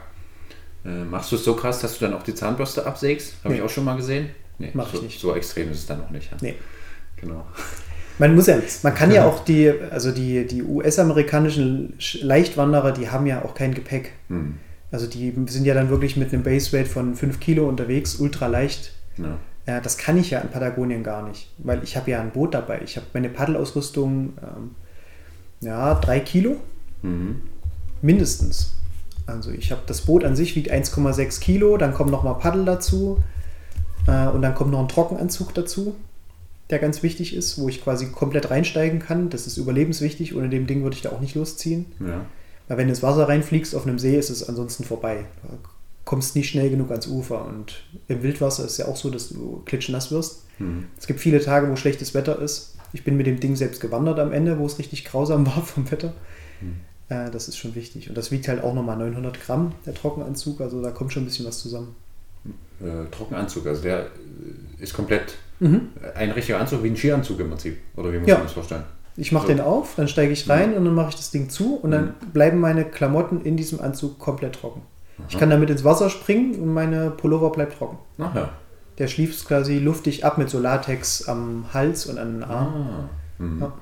Äh, 0.85 1.05
machst 1.05 1.31
du 1.31 1.37
es 1.37 1.45
so 1.45 1.55
krass, 1.55 1.81
dass 1.81 1.99
du 1.99 2.07
dann 2.07 2.15
auch 2.15 2.25
die 2.25 2.35
Zahnbürste 2.35 2.85
absägst? 2.85 3.37
Habe 3.45 3.55
nee. 3.55 3.61
ich 3.61 3.65
auch 3.65 3.71
schon 3.71 3.85
mal 3.85 3.97
gesehen. 3.97 4.31
Nee, 4.63 4.71
Mach 4.75 4.91
so, 4.91 4.99
ich 4.99 5.03
nicht. 5.03 5.21
So 5.21 5.35
extrem 5.35 5.71
ist 5.73 5.79
es 5.79 5.87
dann 5.87 5.99
noch 5.99 6.11
nicht. 6.11 6.31
Ja? 6.31 6.37
Nee. 6.41 6.55
Genau. 7.17 7.45
Man 8.19 8.35
muss 8.35 8.47
ja, 8.47 8.59
man 8.83 8.95
kann 8.95 9.11
ja 9.11 9.27
auch 9.27 9.45
die, 9.45 9.73
also 9.91 10.13
die, 10.13 10.47
die 10.47 10.63
US-amerikanischen 10.63 11.95
Leichtwanderer, 12.21 12.93
die 12.93 13.11
haben 13.11 13.27
ja 13.27 13.45
auch 13.45 13.55
kein 13.55 13.75
Gepäck. 13.75 14.13
Hm. 14.29 14.59
Also 14.93 15.07
die 15.07 15.35
sind 15.47 15.65
ja 15.65 15.75
dann 15.75 15.89
wirklich 15.89 16.17
mit 16.17 16.33
einem 16.33 16.43
Base-Weight 16.43 16.87
von 16.87 17.17
5 17.17 17.41
Kilo 17.41 17.69
unterwegs, 17.69 18.17
ultra 18.17 18.47
leicht. 18.47 18.93
Ja. 19.17 19.39
ja. 19.67 19.81
das 19.81 19.99
kann 19.99 20.19
ich 20.19 20.31
ja 20.31 20.41
in 20.41 20.51
Patagonien 20.51 21.03
gar 21.03 21.27
nicht, 21.27 21.51
weil 21.59 21.83
ich 21.83 21.97
habe 21.97 22.11
ja 22.11 22.21
ein 22.21 22.31
Boot 22.31 22.55
dabei. 22.55 22.83
Ich 22.85 22.97
habe 22.97 23.07
meine 23.15 23.31
Paddelausrüstung, 23.31 24.35
ähm, 24.43 24.71
ja, 25.61 25.95
3 25.95 26.21
Kilo. 26.21 26.61
Mhm. 27.01 27.41
Mindestens. 28.03 28.77
Also 29.27 29.51
ich 29.51 29.71
habe 29.73 29.83
das 29.87 30.03
Boot 30.03 30.25
an 30.25 30.37
sich 30.37 30.55
wiegt 30.55 30.71
1,6 30.71 31.41
Kilo, 31.41 31.77
dann 31.77 31.95
kommen 31.95 32.11
nochmal 32.11 32.39
Paddel 32.39 32.65
dazu. 32.65 33.23
Äh, 34.07 34.29
und 34.29 34.43
dann 34.43 34.55
kommt 34.55 34.71
noch 34.71 34.81
ein 34.81 34.89
Trockenanzug 34.89 35.55
dazu, 35.55 35.95
der 36.71 36.79
ganz 36.79 37.03
wichtig 37.03 37.35
ist, 37.35 37.59
wo 37.59 37.69
ich 37.69 37.83
quasi 37.83 38.07
komplett 38.07 38.51
reinsteigen 38.51 38.99
kann. 38.99 39.31
Das 39.31 39.47
ist 39.47 39.57
überlebenswichtig. 39.57 40.35
Ohne 40.35 40.49
dem 40.49 40.67
Ding 40.67 40.83
würde 40.83 40.97
ich 40.97 41.03
da 41.03 41.11
auch 41.11 41.21
nicht 41.21 41.35
losziehen. 41.35 41.87
Ja. 42.01 42.25
Weil 42.69 42.79
wenn 42.79 42.87
du 42.87 42.93
ins 42.93 43.03
Wasser 43.03 43.29
reinfliegst 43.29 43.75
auf 43.75 43.87
einem 43.87 43.99
See, 43.99 44.19
ist 44.19 44.31
es 44.31 44.49
ansonsten 44.49 44.85
vorbei. 44.85 45.27
Du 45.43 45.59
kommst 46.05 46.35
nicht 46.35 46.49
schnell 46.49 46.71
genug 46.71 46.91
ans 46.91 47.07
Ufer. 47.07 47.45
Und 47.47 47.83
im 48.09 48.23
Wildwasser 48.23 48.65
ist 48.65 48.73
es 48.73 48.79
ja 48.79 48.87
auch 48.87 48.97
so, 48.97 49.11
dass 49.11 49.29
du 49.29 49.63
klitschnass 49.67 50.11
wirst. 50.11 50.45
Mhm. 50.59 50.87
Es 50.99 51.07
gibt 51.07 51.21
viele 51.21 51.41
Tage, 51.41 51.71
wo 51.71 51.77
schlechtes 51.77 52.15
Wetter 52.15 52.41
ist. 52.41 52.77
Ich 52.93 53.05
bin 53.05 53.17
mit 53.17 53.27
dem 53.27 53.41
Ding 53.41 53.57
selbst 53.57 53.81
gewandert 53.81 54.19
am 54.19 54.33
Ende, 54.33 54.59
wo 54.59 54.67
es 54.67 54.79
richtig 54.79 55.05
grausam 55.05 55.47
war 55.55 55.63
vom 55.63 55.91
Wetter. 55.91 56.13
Mhm. 56.61 56.81
Äh, 57.09 57.31
das 57.31 57.49
ist 57.49 57.59
schon 57.59 57.75
wichtig. 57.75 58.09
Und 58.09 58.17
das 58.17 58.31
wiegt 58.31 58.49
halt 58.49 58.63
auch 58.63 58.75
nochmal 58.75 58.97
900 58.97 59.41
Gramm, 59.41 59.73
der 59.85 59.95
Trockenanzug. 59.95 60.61
Also 60.61 60.81
da 60.81 60.91
kommt 60.91 61.13
schon 61.13 61.25
ein 61.25 61.27
bisschen 61.27 61.47
was 61.47 61.59
zusammen 61.59 61.95
äh, 62.83 63.11
Trockenanzug. 63.11 63.67
Also 63.67 63.83
der 63.83 64.07
ist 64.79 64.95
komplett 64.95 65.35
mhm. 65.61 65.89
ein 66.15 66.31
richtiger 66.33 66.59
Anzug 66.59 66.83
wie 66.83 66.89
ein 66.89 66.97
Skianzug 66.97 67.41
im 67.41 67.49
Prinzip. 67.51 67.79
Oder 67.97 68.13
wie 68.13 68.19
muss 68.19 68.29
ja. 68.29 68.37
man 68.37 68.45
das 68.45 68.53
vorstellen? 68.53 68.85
Ich 69.17 69.31
mache 69.31 69.47
so. 69.47 69.53
den 69.53 69.61
auf, 69.61 69.95
dann 69.97 70.09
steige 70.09 70.33
ich 70.33 70.49
rein 70.49 70.71
mhm. 70.71 70.77
und 70.79 70.85
dann 70.87 70.95
mache 70.95 71.11
ich 71.11 71.17
das 71.17 71.31
Ding 71.31 71.51
zu 71.51 71.77
und 71.77 71.91
dann 71.91 72.15
mhm. 72.21 72.33
bleiben 72.33 72.59
meine 72.61 72.85
Klamotten 72.85 73.43
in 73.43 73.57
diesem 73.57 73.81
Anzug 73.81 74.19
komplett 74.19 74.55
trocken. 74.55 74.83
Aha. 75.19 75.27
Ich 75.29 75.39
kann 75.39 75.51
damit 75.51 75.71
ins 75.71 75.85
Wasser 75.85 76.09
springen 76.11 76.55
und 76.55 76.73
meine 76.73 77.11
Pullover 77.11 77.51
bleibt 77.51 77.79
trocken. 77.79 77.99
Ach 78.19 78.35
ja. 78.35 78.51
Der 78.99 79.09
schließt 79.09 79.47
quasi 79.47 79.79
luftig 79.79 80.25
ab 80.25 80.39
mit 80.39 80.51
so 80.51 80.59
Latex 80.59 81.29
am 81.29 81.67
Hals 81.73 82.07
und 82.07 82.19
an 82.19 82.35
den 82.35 82.45
Armen. 82.45 83.09
Ah. 83.39 83.45
Ja. 83.61 83.73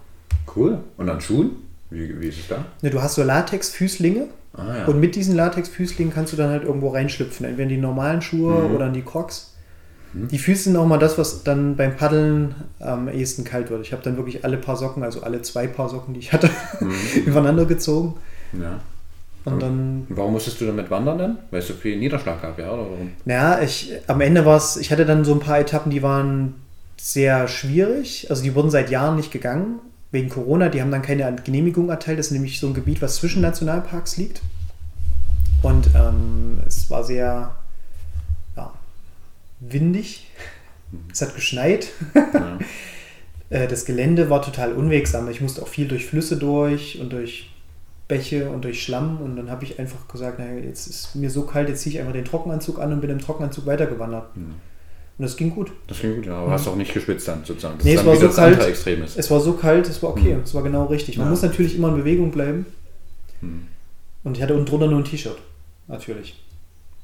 Cool. 0.55 0.79
Und 0.97 1.09
an 1.09 1.21
Schuhen? 1.21 1.51
Wie, 1.91 2.21
wie 2.21 2.29
ist 2.29 2.39
es 2.39 2.49
da? 2.49 2.65
Ja, 2.83 2.91
du 2.91 3.03
hast 3.03 3.17
so 3.17 3.23
Latex-Füßlinge 3.23 4.29
Ah, 4.61 4.79
ja. 4.79 4.85
Und 4.87 5.01
mit 5.01 5.15
diesen 5.15 5.35
Latexfüßlingen 5.35 6.13
kannst 6.13 6.33
du 6.33 6.37
dann 6.37 6.51
halt 6.51 6.65
irgendwo 6.65 6.89
reinschlüpfen, 6.89 7.47
entweder 7.47 7.65
in 7.65 7.69
die 7.69 7.81
normalen 7.81 8.21
Schuhe 8.21 8.69
mhm. 8.69 8.75
oder 8.75 8.87
in 8.87 8.93
die 8.93 9.03
Crocs. 9.03 9.55
Mhm. 10.13 10.29
Die 10.29 10.39
Füße 10.39 10.65
sind 10.65 10.77
auch 10.77 10.87
mal 10.87 10.99
das, 10.99 11.19
was 11.19 11.45
dann 11.45 11.77
beim 11.77 11.97
Paddeln 11.97 12.55
am 12.79 13.09
ehesten 13.09 13.45
kalt 13.45 13.71
wird. 13.71 13.85
Ich 13.85 13.93
habe 13.93 14.03
dann 14.03 14.17
wirklich 14.17 14.45
alle 14.45 14.57
paar 14.57 14.77
Socken, 14.77 15.03
also 15.03 15.23
alle 15.23 15.43
zwei 15.43 15.67
Paar 15.67 15.89
Socken, 15.89 16.15
die 16.15 16.21
ich 16.21 16.33
hatte, 16.33 16.51
mhm. 16.81 16.93
übereinander 17.27 17.65
gezogen. 17.65 18.17
Ja. 18.53 18.81
Und 19.47 19.63
dann. 19.63 20.07
Warum 20.11 20.33
musstest 20.33 20.61
du 20.61 20.67
damit 20.67 20.91
wandern 20.91 21.17
dann? 21.17 21.39
Weil 21.51 21.61
es 21.61 21.69
so 21.69 21.73
viel 21.73 21.97
Niederschlag 21.97 22.43
gab, 22.43 22.59
ja? 22.59 22.71
Oder 22.71 22.83
warum? 22.83 23.13
Naja, 23.25 23.63
ich, 23.63 23.93
am 24.07 24.21
Ende 24.21 24.45
war 24.45 24.59
es, 24.59 24.77
ich 24.77 24.93
hatte 24.93 25.07
dann 25.07 25.25
so 25.25 25.33
ein 25.33 25.41
paar 25.41 25.59
Etappen, 25.59 25.91
die 25.91 26.03
waren 26.03 26.57
sehr 26.99 27.49
schwierig. 27.49 28.27
Also 28.29 28.43
die 28.43 28.55
wurden 28.55 28.71
seit 28.71 28.91
Jahren 28.91 29.17
nicht 29.17 29.33
gegangen 29.33 29.81
wegen 30.13 30.29
Corona, 30.29 30.69
die 30.69 30.81
haben 30.81 30.91
dann 30.91 31.03
keine 31.03 31.35
Genehmigung 31.45 31.89
erteilt. 31.89 32.19
Das 32.19 32.27
ist 32.27 32.33
nämlich 32.33 32.59
so 32.59 32.67
ein 32.67 32.75
Gebiet, 32.75 33.01
was 33.01 33.17
zwischen 33.17 33.43
Nationalparks 33.43 34.17
liegt. 34.17 34.43
Und 35.63 35.91
ähm, 35.95 36.59
es 36.67 36.91
war 36.91 37.05
sehr 37.05 37.55
ja, 38.57 38.73
windig. 39.61 40.29
Es 41.13 41.23
hat 41.23 41.35
geschneit. 41.35 41.89
Ja. 42.15 42.59
Äh, 43.53 43.67
das 43.67 43.85
Gelände 43.85 44.31
war 44.31 44.43
total 44.43 44.73
unwegsam. 44.73 45.29
Ich 45.29 45.41
musste 45.41 45.61
auch 45.61 45.67
viel 45.67 45.89
durch 45.89 46.07
Flüsse 46.07 46.37
durch 46.37 47.01
und 47.01 47.13
durch 47.13 47.51
Bäche 48.07 48.49
und 48.49 48.65
durch 48.65 48.81
Schlamm. 48.81 49.21
Und 49.21 49.35
dann 49.35 49.51
habe 49.51 49.65
ich 49.65 49.81
einfach 49.81 50.07
gesagt, 50.07 50.39
naja, 50.39 50.55
jetzt 50.55 50.87
ist 50.87 51.17
mir 51.17 51.31
so 51.31 51.43
kalt, 51.43 51.69
jetzt 51.69 51.83
ziehe 51.83 51.95
ich 51.95 52.01
einfach 52.01 52.13
den 52.13 52.25
Trockenanzug 52.25 52.79
an 52.79 52.93
und 52.93 53.01
bin 53.01 53.11
im 53.11 53.19
Trockenanzug 53.19 53.67
weitergewandert. 53.67 54.37
Mhm. 54.37 54.55
Und 55.21 55.25
das 55.27 55.37
ging 55.37 55.51
gut. 55.51 55.71
Das 55.87 56.01
ging 56.01 56.17
gut, 56.17 56.25
ja. 56.25 56.33
Aber 56.39 56.51
hast 56.53 56.67
auch 56.67 56.77
nicht 56.77 56.95
geschwitzt 56.95 57.29
dann 57.29 57.45
sozusagen. 57.45 57.77
Das 57.77 57.85
Nee, 57.85 57.93
es 57.95 58.07
war 58.07 58.17
so 58.17 58.29
kalt. 58.31 58.59
Extrem 58.65 59.03
ist. 59.03 59.19
Es 59.19 59.31
war 59.31 59.39
so 59.39 59.53
kalt, 59.53 59.87
es 59.87 60.03
war 60.03 60.09
okay, 60.11 60.33
Mhm. 60.35 60.41
es 60.45 60.55
war 60.55 60.63
genau 60.63 60.87
richtig. 60.87 61.19
Man 61.19 61.27
Ja. 61.27 61.31
muss 61.31 61.43
natürlich 61.43 61.77
immer 61.77 61.89
in 61.89 61.97
Bewegung 61.97 62.31
bleiben. 62.31 62.65
Hm. 63.41 63.67
Und 64.25 64.37
ich 64.39 64.43
hatte 64.43 64.55
unten 64.55 64.65
drunter 64.65 64.87
nur 64.87 64.99
ein 64.99 65.05
T-Shirt. 65.05 65.37
Natürlich. 65.89 66.43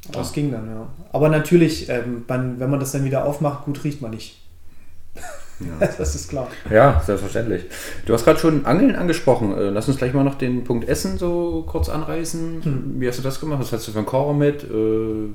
Aber 0.08 0.20
Ah. 0.20 0.22
es 0.22 0.32
ging 0.32 0.50
dann, 0.50 0.66
ja. 0.66 0.86
Aber 1.12 1.28
natürlich, 1.28 1.90
ähm, 1.90 2.24
man, 2.26 2.58
wenn 2.58 2.70
man 2.70 2.80
das 2.80 2.92
dann 2.92 3.04
wieder 3.04 3.26
aufmacht, 3.26 3.66
gut 3.66 3.84
riecht 3.84 4.00
man 4.00 4.12
nicht. 4.12 4.38
Ja. 5.60 5.86
Das 5.98 6.14
ist 6.14 6.28
klar. 6.30 6.48
Ja, 6.70 7.02
selbstverständlich. 7.04 7.64
Du 8.06 8.14
hast 8.14 8.24
gerade 8.24 8.38
schon 8.38 8.64
Angeln 8.64 8.96
angesprochen. 8.96 9.52
Äh, 9.58 9.68
Lass 9.70 9.88
uns 9.88 9.98
gleich 9.98 10.14
mal 10.14 10.24
noch 10.24 10.36
den 10.36 10.64
Punkt 10.64 10.88
Essen 10.88 11.18
so 11.18 11.64
kurz 11.66 11.90
anreißen. 11.90 12.62
Hm. 12.64 12.94
Wie 12.98 13.08
hast 13.08 13.18
du 13.18 13.22
das 13.22 13.40
gemacht? 13.40 13.60
Was 13.60 13.72
hast 13.72 13.86
du 13.88 13.92
für 13.92 13.98
einen 13.98 14.06
Kocher 14.06 14.32
mit? 14.32 14.64
Äh, 14.64 15.34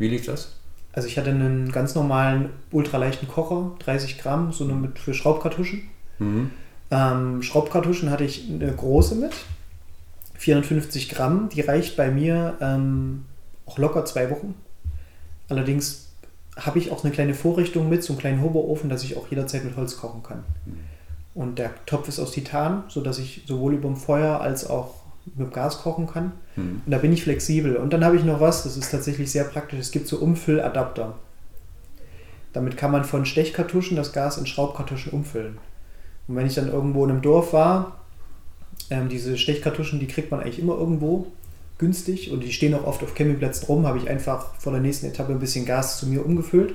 Wie 0.00 0.08
lief 0.08 0.26
das? 0.26 0.54
Also 0.98 1.06
ich 1.06 1.16
hatte 1.16 1.30
einen 1.30 1.70
ganz 1.70 1.94
normalen, 1.94 2.50
ultraleichten 2.72 3.28
Kocher, 3.28 3.70
30 3.78 4.18
Gramm, 4.18 4.52
so 4.52 4.64
eine 4.64 4.72
mit 4.72 4.98
für 4.98 5.14
Schraubkartuschen. 5.14 5.82
Mhm. 6.18 6.50
Ähm, 6.90 7.40
Schraubkartuschen 7.40 8.10
hatte 8.10 8.24
ich 8.24 8.48
eine 8.50 8.72
große 8.72 9.14
mit, 9.14 9.30
450 10.38 11.08
Gramm. 11.08 11.50
Die 11.50 11.60
reicht 11.60 11.96
bei 11.96 12.10
mir 12.10 12.56
ähm, 12.60 13.26
auch 13.64 13.78
locker 13.78 14.06
zwei 14.06 14.28
Wochen. 14.28 14.56
Allerdings 15.48 16.08
habe 16.56 16.80
ich 16.80 16.90
auch 16.90 17.04
eine 17.04 17.12
kleine 17.12 17.34
Vorrichtung 17.34 17.88
mit, 17.88 18.02
so 18.02 18.14
einen 18.14 18.18
kleinen 18.18 18.42
Hoberofen, 18.42 18.90
dass 18.90 19.04
ich 19.04 19.16
auch 19.16 19.28
jederzeit 19.28 19.62
mit 19.64 19.76
Holz 19.76 19.98
kochen 19.98 20.24
kann. 20.24 20.42
Und 21.32 21.60
der 21.60 21.70
Topf 21.86 22.08
ist 22.08 22.18
aus 22.18 22.32
Titan, 22.32 22.82
sodass 22.88 23.20
ich 23.20 23.44
sowohl 23.46 23.74
über 23.74 23.86
dem 23.86 23.96
Feuer 23.96 24.40
als 24.40 24.68
auch 24.68 24.96
mit 25.36 25.48
dem 25.48 25.52
Gas 25.52 25.82
kochen 25.82 26.06
kann. 26.06 26.32
Mhm. 26.56 26.82
Und 26.84 26.90
da 26.90 26.98
bin 26.98 27.12
ich 27.12 27.22
flexibel. 27.22 27.76
Und 27.76 27.92
dann 27.92 28.04
habe 28.04 28.16
ich 28.16 28.24
noch 28.24 28.40
was, 28.40 28.64
das 28.64 28.76
ist 28.76 28.90
tatsächlich 28.90 29.30
sehr 29.30 29.44
praktisch. 29.44 29.78
Es 29.78 29.90
gibt 29.90 30.08
so 30.08 30.18
Umfülladapter. 30.18 31.14
Damit 32.52 32.76
kann 32.76 32.90
man 32.90 33.04
von 33.04 33.24
Stechkartuschen 33.24 33.96
das 33.96 34.12
Gas 34.12 34.38
in 34.38 34.46
Schraubkartuschen 34.46 35.12
umfüllen. 35.12 35.58
Und 36.26 36.36
wenn 36.36 36.46
ich 36.46 36.54
dann 36.54 36.68
irgendwo 36.68 37.04
in 37.04 37.10
einem 37.10 37.22
Dorf 37.22 37.52
war, 37.52 38.00
ähm, 38.90 39.08
diese 39.08 39.36
Stechkartuschen, 39.36 40.00
die 40.00 40.06
kriegt 40.06 40.30
man 40.30 40.40
eigentlich 40.40 40.58
immer 40.58 40.76
irgendwo 40.76 41.26
günstig 41.78 42.30
und 42.32 42.42
die 42.42 42.52
stehen 42.52 42.74
auch 42.74 42.84
oft 42.84 43.02
auf 43.02 43.14
Campingplätzen 43.14 43.66
rum, 43.66 43.86
habe 43.86 43.98
ich 43.98 44.08
einfach 44.10 44.54
vor 44.56 44.72
der 44.72 44.80
nächsten 44.80 45.06
Etappe 45.06 45.32
ein 45.32 45.38
bisschen 45.38 45.64
Gas 45.64 45.98
zu 45.98 46.06
mir 46.06 46.24
umgefüllt. 46.24 46.74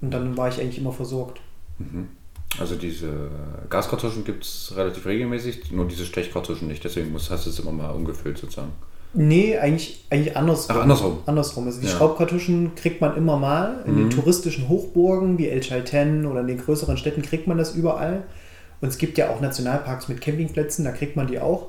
Und 0.00 0.12
dann 0.12 0.36
war 0.36 0.48
ich 0.48 0.60
eigentlich 0.60 0.78
immer 0.78 0.92
versorgt. 0.92 1.40
Mhm. 1.78 2.08
Also 2.60 2.74
diese 2.76 3.08
Gaskartuschen 3.70 4.24
gibt 4.24 4.44
es 4.44 4.72
relativ 4.76 5.06
regelmäßig, 5.06 5.70
nur 5.72 5.86
diese 5.88 6.04
Stechkartuschen 6.04 6.68
nicht. 6.68 6.84
Deswegen 6.84 7.10
muss, 7.12 7.30
hast 7.30 7.46
du 7.46 7.50
es 7.50 7.58
immer 7.58 7.72
mal 7.72 7.90
umgefüllt 7.90 8.38
sozusagen. 8.38 8.72
Nee, 9.14 9.58
eigentlich, 9.58 10.04
eigentlich 10.10 10.36
andersrum. 10.36 10.76
Ach, 10.78 10.82
andersrum. 10.82 11.18
Andersrum. 11.26 11.66
Also 11.66 11.80
die 11.80 11.86
Ja. 11.86 11.92
Schraubkartuschen 11.92 12.74
kriegt 12.74 13.00
man 13.00 13.16
immer 13.16 13.36
mal. 13.38 13.82
In 13.86 13.96
den 13.96 14.04
Mhm. 14.06 14.10
touristischen 14.10 14.68
Hochburgen 14.68 15.38
wie 15.38 15.48
El 15.48 15.60
Chalten 15.60 16.24
oder 16.26 16.40
in 16.40 16.46
den 16.46 16.58
größeren 16.58 16.96
Städten 16.96 17.22
kriegt 17.22 17.46
man 17.46 17.58
das 17.58 17.74
überall. 17.74 18.24
Und 18.80 18.88
es 18.88 18.98
gibt 18.98 19.16
ja 19.18 19.30
auch 19.30 19.40
Nationalparks 19.40 20.08
mit 20.08 20.20
Campingplätzen, 20.20 20.84
da 20.84 20.92
kriegt 20.92 21.14
man 21.16 21.26
die 21.26 21.38
auch. 21.40 21.68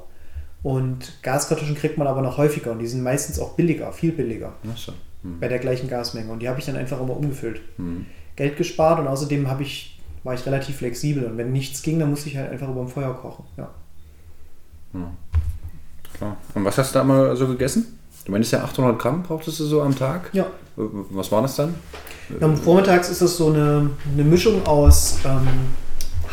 Und 0.64 1.22
Gaskartuschen 1.22 1.76
kriegt 1.76 1.98
man 1.98 2.08
aber 2.08 2.22
noch 2.22 2.38
häufiger 2.38 2.72
und 2.72 2.80
die 2.80 2.88
sind 2.88 3.04
meistens 3.04 3.38
auch 3.40 3.54
billiger, 3.56 3.92
viel 3.92 4.14
billiger 4.14 4.54
Ach 4.74 4.78
so. 4.78 4.94
Mhm. 5.22 5.40
bei 5.42 5.48
der 5.50 5.60
gleichen 5.60 5.90
Gasmenge. 5.90 6.32
Und 6.32 6.40
die 6.42 6.48
habe 6.48 6.60
ich 6.60 6.66
dann 6.66 6.78
einfach 6.78 7.00
immer 7.02 7.16
umgefüllt. 7.18 7.62
Mhm. 7.78 8.06
Geld 8.38 8.58
gespart 8.58 9.00
und 9.00 9.08
außerdem 9.08 9.50
habe 9.50 9.64
ich, 9.64 9.93
war 10.24 10.34
ich 10.34 10.46
relativ 10.46 10.78
flexibel. 10.78 11.26
Und 11.26 11.38
wenn 11.38 11.52
nichts 11.52 11.82
ging, 11.82 12.00
dann 12.00 12.10
musste 12.10 12.30
ich 12.30 12.38
halt 12.38 12.52
einfach 12.52 12.70
über 12.70 12.82
dem 12.82 12.90
Feuer 12.90 13.14
kochen. 13.14 13.46
Ja. 13.58 13.70
Ja. 14.94 15.12
Klar. 16.14 16.38
Und 16.54 16.66
was 16.66 16.78
hast 16.78 16.94
du 16.94 17.00
da 17.00 17.04
mal 17.04 17.36
so 17.36 17.48
gegessen? 17.48 18.00
Du 18.26 18.32
meinst 18.32 18.52
ja 18.52 18.64
800 18.64 18.98
Gramm 19.00 19.24
brauchtest 19.24 19.60
du 19.60 19.66
so 19.66 19.82
am 19.82 19.96
Tag? 19.96 20.30
ja. 20.34 20.46
Was 20.76 21.32
war 21.32 21.44
das 21.44 21.56
dann? 21.56 21.76
Dann 22.40 22.58
vormittags 22.58 23.08
ist 23.10 23.22
das 23.22 23.38
so 23.38 23.48
eine, 23.52 23.92
eine 24.12 24.24
Mischung 24.24 24.66
aus 24.66 25.18
ähm, 25.24 25.48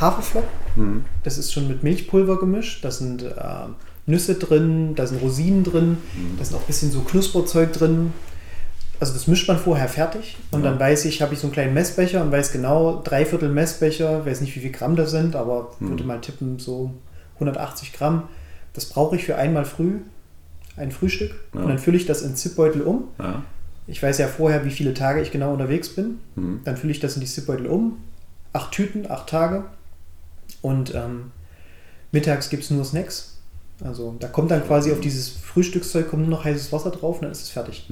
Haferflocken. 0.00 0.48
Mhm. 0.76 1.04
Das 1.24 1.36
ist 1.36 1.52
schon 1.52 1.68
mit 1.68 1.82
Milchpulver 1.82 2.38
gemischt. 2.38 2.82
Da 2.82 2.90
sind 2.90 3.22
äh, 3.22 3.34
Nüsse 4.06 4.36
drin, 4.36 4.94
da 4.94 5.06
sind 5.06 5.20
Rosinen 5.20 5.62
drin, 5.62 5.98
da 6.38 6.44
sind 6.44 6.56
auch 6.56 6.60
ein 6.60 6.66
bisschen 6.66 6.90
so 6.90 7.00
Knusperzeug 7.00 7.72
drin. 7.74 8.12
Also 9.00 9.14
das 9.14 9.26
mischt 9.26 9.48
man 9.48 9.58
vorher 9.58 9.88
fertig 9.88 10.36
und 10.50 10.62
Ja. 10.62 10.70
dann 10.70 10.78
weiß 10.78 11.06
ich, 11.06 11.22
habe 11.22 11.32
ich 11.34 11.40
so 11.40 11.46
einen 11.46 11.52
kleinen 11.54 11.72
Messbecher 11.74 12.22
und 12.22 12.30
weiß 12.30 12.52
genau, 12.52 13.00
dreiviertel 13.02 13.48
Messbecher, 13.48 14.26
weiß 14.26 14.42
nicht 14.42 14.54
wie 14.54 14.60
viel 14.60 14.70
Gramm 14.72 14.94
das 14.94 15.10
sind, 15.10 15.34
aber 15.36 15.70
Mhm. 15.80 15.88
würde 15.90 16.04
mal 16.04 16.20
tippen, 16.20 16.58
so 16.58 16.92
180 17.38 17.92
Gramm. 17.94 18.24
Das 18.74 18.84
brauche 18.86 19.16
ich 19.16 19.24
für 19.24 19.36
einmal 19.36 19.64
früh, 19.64 20.00
ein 20.76 20.92
Frühstück. 20.92 21.32
Ja. 21.54 21.60
Und 21.62 21.68
dann 21.68 21.78
fülle 21.78 21.96
ich 21.96 22.04
das 22.06 22.22
in 22.22 22.36
Zipbeutel 22.36 22.82
um. 22.82 23.04
Ja. 23.18 23.42
Ich 23.86 24.02
weiß 24.02 24.18
ja 24.18 24.28
vorher, 24.28 24.64
wie 24.64 24.70
viele 24.70 24.92
Tage 24.94 25.20
ich 25.22 25.30
genau 25.32 25.52
unterwegs 25.52 25.88
bin. 25.88 26.20
Mhm. 26.36 26.60
Dann 26.64 26.76
fülle 26.76 26.92
ich 26.92 27.00
das 27.00 27.14
in 27.14 27.20
die 27.20 27.26
Zipbeutel 27.26 27.66
um. 27.66 27.96
Acht 28.52 28.70
Tüten, 28.72 29.10
acht 29.10 29.28
Tage. 29.28 29.64
Und 30.62 30.94
ähm, 30.94 31.30
mittags 32.12 32.50
gibt 32.50 32.64
es 32.64 32.70
nur 32.70 32.84
Snacks. 32.84 33.38
Also 33.82 34.14
da 34.20 34.28
kommt 34.28 34.50
dann 34.50 34.62
quasi 34.66 34.92
auf 34.92 35.00
dieses 35.00 35.30
Frühstückszeug 35.30 36.10
kommt 36.10 36.22
nur 36.22 36.30
noch 36.30 36.44
heißes 36.44 36.70
Wasser 36.70 36.90
drauf 36.90 37.16
und 37.16 37.22
dann 37.22 37.32
ist 37.32 37.42
es 37.42 37.48
fertig. 37.48 37.88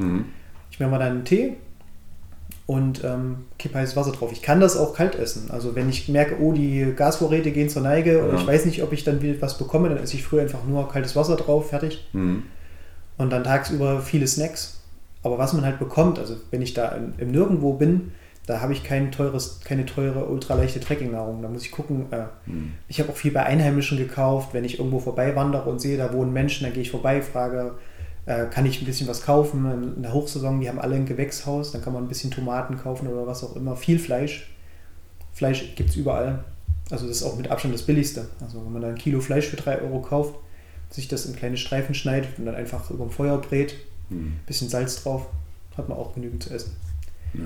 Ich 0.78 0.80
mache 0.80 0.90
mal 0.92 0.98
dann 1.00 1.08
einen 1.08 1.24
Tee 1.24 1.54
und 2.66 3.02
ähm, 3.02 3.46
kippe 3.58 3.78
heißes 3.78 3.96
Wasser 3.96 4.12
drauf. 4.12 4.30
Ich 4.30 4.42
kann 4.42 4.60
das 4.60 4.76
auch 4.76 4.94
kalt 4.94 5.16
essen. 5.16 5.50
Also 5.50 5.74
wenn 5.74 5.88
ich 5.88 6.08
merke, 6.08 6.36
oh, 6.40 6.52
die 6.52 6.92
Gasvorräte 6.94 7.50
gehen 7.50 7.68
zur 7.68 7.82
Neige 7.82 8.22
oder 8.22 8.34
Ja. 8.34 8.40
ich 8.40 8.46
weiß 8.46 8.64
nicht, 8.66 8.82
ob 8.84 8.92
ich 8.92 9.02
dann 9.02 9.20
wieder 9.20 9.40
was 9.42 9.58
bekomme, 9.58 9.88
dann 9.88 9.98
esse 9.98 10.14
ich 10.14 10.22
früher 10.22 10.42
einfach 10.42 10.64
nur 10.64 10.88
kaltes 10.88 11.16
Wasser 11.16 11.34
drauf, 11.34 11.70
fertig. 11.70 12.06
Mhm. 12.12 12.44
Und 13.16 13.30
dann 13.30 13.42
tagsüber 13.42 14.00
viele 14.02 14.28
Snacks. 14.28 14.80
Aber 15.24 15.36
was 15.36 15.52
man 15.52 15.64
halt 15.64 15.80
bekommt, 15.80 16.20
also 16.20 16.36
wenn 16.52 16.62
ich 16.62 16.74
da 16.74 16.90
im, 16.90 17.14
im 17.18 17.32
Nirgendwo 17.32 17.72
bin, 17.72 18.12
da 18.46 18.60
habe 18.60 18.72
ich 18.72 18.84
kein 18.84 19.10
teures, 19.10 19.58
keine 19.64 19.84
teure, 19.84 20.26
ultraleichte 20.26 20.78
Trekkingnahrung. 20.78 21.42
Da 21.42 21.48
muss 21.48 21.64
ich 21.64 21.72
gucken. 21.72 22.06
Äh, 22.12 22.26
Mhm. 22.46 22.74
ich 22.86 23.00
habe 23.00 23.10
auch 23.10 23.16
viel 23.16 23.32
bei 23.32 23.42
Einheimischen 23.42 23.98
gekauft. 23.98 24.50
Wenn 24.54 24.64
ich 24.64 24.78
irgendwo 24.78 25.00
vorbei 25.00 25.34
wandere 25.34 25.68
und 25.68 25.80
sehe, 25.80 25.96
da 25.98 26.12
wohnen 26.12 26.32
Menschen, 26.32 26.62
dann 26.64 26.72
gehe 26.72 26.82
ich 26.82 26.92
vorbei, 26.92 27.20
frage, 27.20 27.72
äh, 28.28 28.46
kann 28.46 28.66
ich 28.66 28.80
ein 28.80 28.84
bisschen 28.84 29.08
was 29.08 29.22
kaufen? 29.22 29.94
In 29.96 30.02
der 30.02 30.12
Hochsaison, 30.12 30.60
die 30.60 30.68
haben 30.68 30.78
alle 30.78 30.96
ein 30.96 31.06
Gewächshaus, 31.06 31.72
dann 31.72 31.82
kann 31.82 31.92
man 31.94 32.04
ein 32.04 32.08
bisschen 32.08 32.30
Tomaten 32.30 32.76
kaufen 32.78 33.08
oder 33.08 33.26
was 33.26 33.42
auch 33.42 33.56
immer. 33.56 33.74
Viel 33.74 33.98
Fleisch. 33.98 34.50
Fleisch 35.32 35.74
gibt 35.76 35.90
es 35.90 35.96
überall. 35.96 36.44
Also 36.90 37.06
das 37.06 37.18
ist 37.18 37.22
auch 37.22 37.36
mit 37.36 37.50
Abstand 37.50 37.74
das 37.74 37.82
billigste. 37.82 38.28
Also 38.40 38.62
wenn 38.64 38.72
man 38.72 38.82
da 38.82 38.88
ein 38.88 38.94
Kilo 38.96 39.20
Fleisch 39.20 39.46
für 39.46 39.56
3 39.56 39.80
Euro 39.82 40.00
kauft, 40.00 40.34
sich 40.90 41.08
das 41.08 41.26
in 41.26 41.36
kleine 41.36 41.56
Streifen 41.56 41.94
schneidet 41.94 42.38
und 42.38 42.46
dann 42.46 42.54
einfach 42.54 42.90
über 42.90 43.04
dem 43.04 43.10
Feuer 43.10 43.38
brät, 43.38 43.74
Mhm. 44.10 44.36
bisschen 44.46 44.68
Salz 44.70 45.02
drauf, 45.02 45.26
hat 45.76 45.88
man 45.88 45.98
auch 45.98 46.14
genügend 46.14 46.42
zu 46.42 46.50
essen. 46.50 46.72
Ja. 47.34 47.44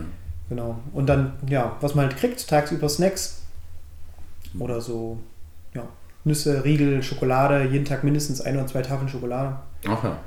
Genau. 0.48 0.78
Und 0.92 1.06
dann, 1.08 1.32
ja, 1.48 1.76
was 1.80 1.94
man 1.96 2.06
halt 2.06 2.16
kriegt, 2.16 2.46
tagsüber 2.48 2.88
Snacks 2.88 3.42
oder 4.58 4.80
so, 4.80 5.18
ja, 5.74 5.82
Nüsse, 6.24 6.64
Riegel, 6.64 7.02
Schokolade, 7.02 7.64
jeden 7.68 7.84
Tag 7.84 8.04
mindestens 8.04 8.40
ein 8.40 8.56
oder 8.56 8.66
zwei 8.68 8.82
Tafeln 8.82 9.08
Schokolade. 9.08 9.56
Ach 9.88 10.04
ja. 10.04 10.18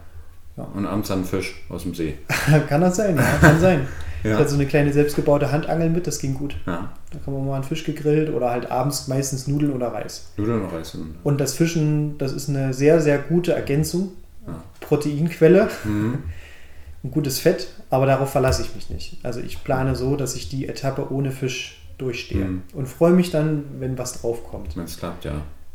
Ja. 0.58 0.64
Und 0.74 0.86
abends 0.86 1.10
dann 1.10 1.26
Fisch 1.26 1.54
aus 1.70 1.84
dem 1.84 1.94
See. 1.96 2.18
kann 2.70 2.82
das 2.82 2.96
sein, 2.98 3.16
ja, 3.18 3.24
kann 3.42 3.60
sein. 3.60 3.88
Ja. 4.24 4.32
Ich 4.32 4.38
hatte 4.40 4.50
so 4.50 4.56
eine 4.56 4.66
kleine 4.66 4.92
selbstgebaute 4.92 5.52
Handangel 5.52 5.88
mit, 5.92 6.08
das 6.08 6.18
ging 6.18 6.34
gut. 6.34 6.56
Ja. 6.66 6.92
Da 7.12 7.20
kann 7.24 7.32
man 7.32 7.46
mal 7.46 7.54
einen 7.58 7.64
Fisch 7.64 7.84
gegrillt 7.84 8.34
oder 8.34 8.50
halt 8.50 8.72
abends 8.72 9.08
meistens 9.08 9.46
Nudeln 9.46 9.72
oder 9.72 9.90
Reis. 9.94 10.32
Nudeln 10.38 10.64
und 10.64 10.74
Reis. 10.74 10.96
Und, 10.96 11.14
Und 11.24 11.40
das 11.40 11.54
Fischen, 11.54 12.18
das 12.18 12.32
ist 12.32 12.50
eine 12.50 12.74
sehr, 12.74 13.00
sehr 13.02 13.20
gute 13.20 13.54
Ergänzung. 13.54 14.14
Ja. 14.48 14.64
Proteinquelle, 14.80 15.70
Mhm. 15.84 16.24
ein 17.04 17.12
gutes 17.12 17.38
Fett, 17.38 17.68
aber 17.92 18.08
darauf 18.08 18.32
verlasse 18.32 18.64
ich 18.64 18.74
mich 18.74 18.90
nicht. 18.90 19.20
Also 19.22 19.42
ich 19.42 19.64
plane 19.64 19.96
so, 19.96 20.16
dass 20.16 20.36
ich 20.36 20.50
die 20.50 20.68
Etappe 20.68 21.12
ohne 21.12 21.30
Fisch 21.30 21.80
durchstehe 22.00 22.46
Mhm. 22.46 22.64
und 22.74 22.88
freue 22.88 23.14
mich 23.14 23.30
dann, 23.30 23.66
wenn 23.80 23.96
was 24.00 24.20
draufkommt. 24.22 24.76
Wenn 24.76 24.86
es 24.86 24.98
klappt, 24.98 25.26
ja. 25.26 25.34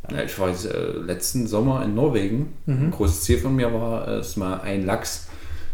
Ja. 0.09 0.23
Ich 0.23 0.37
war 0.39 0.49
jetzt, 0.49 0.65
äh, 0.65 0.91
letzten 0.91 1.47
Sommer 1.47 1.83
in 1.83 1.95
Norwegen. 1.95 2.53
Mhm. 2.65 2.85
Ein 2.85 2.91
großes 2.91 3.21
Ziel 3.21 3.37
von 3.37 3.55
mir 3.55 3.73
war 3.73 4.07
es 4.07 4.35
mal 4.37 4.61
ein 4.61 4.85
Lachs 4.85 5.27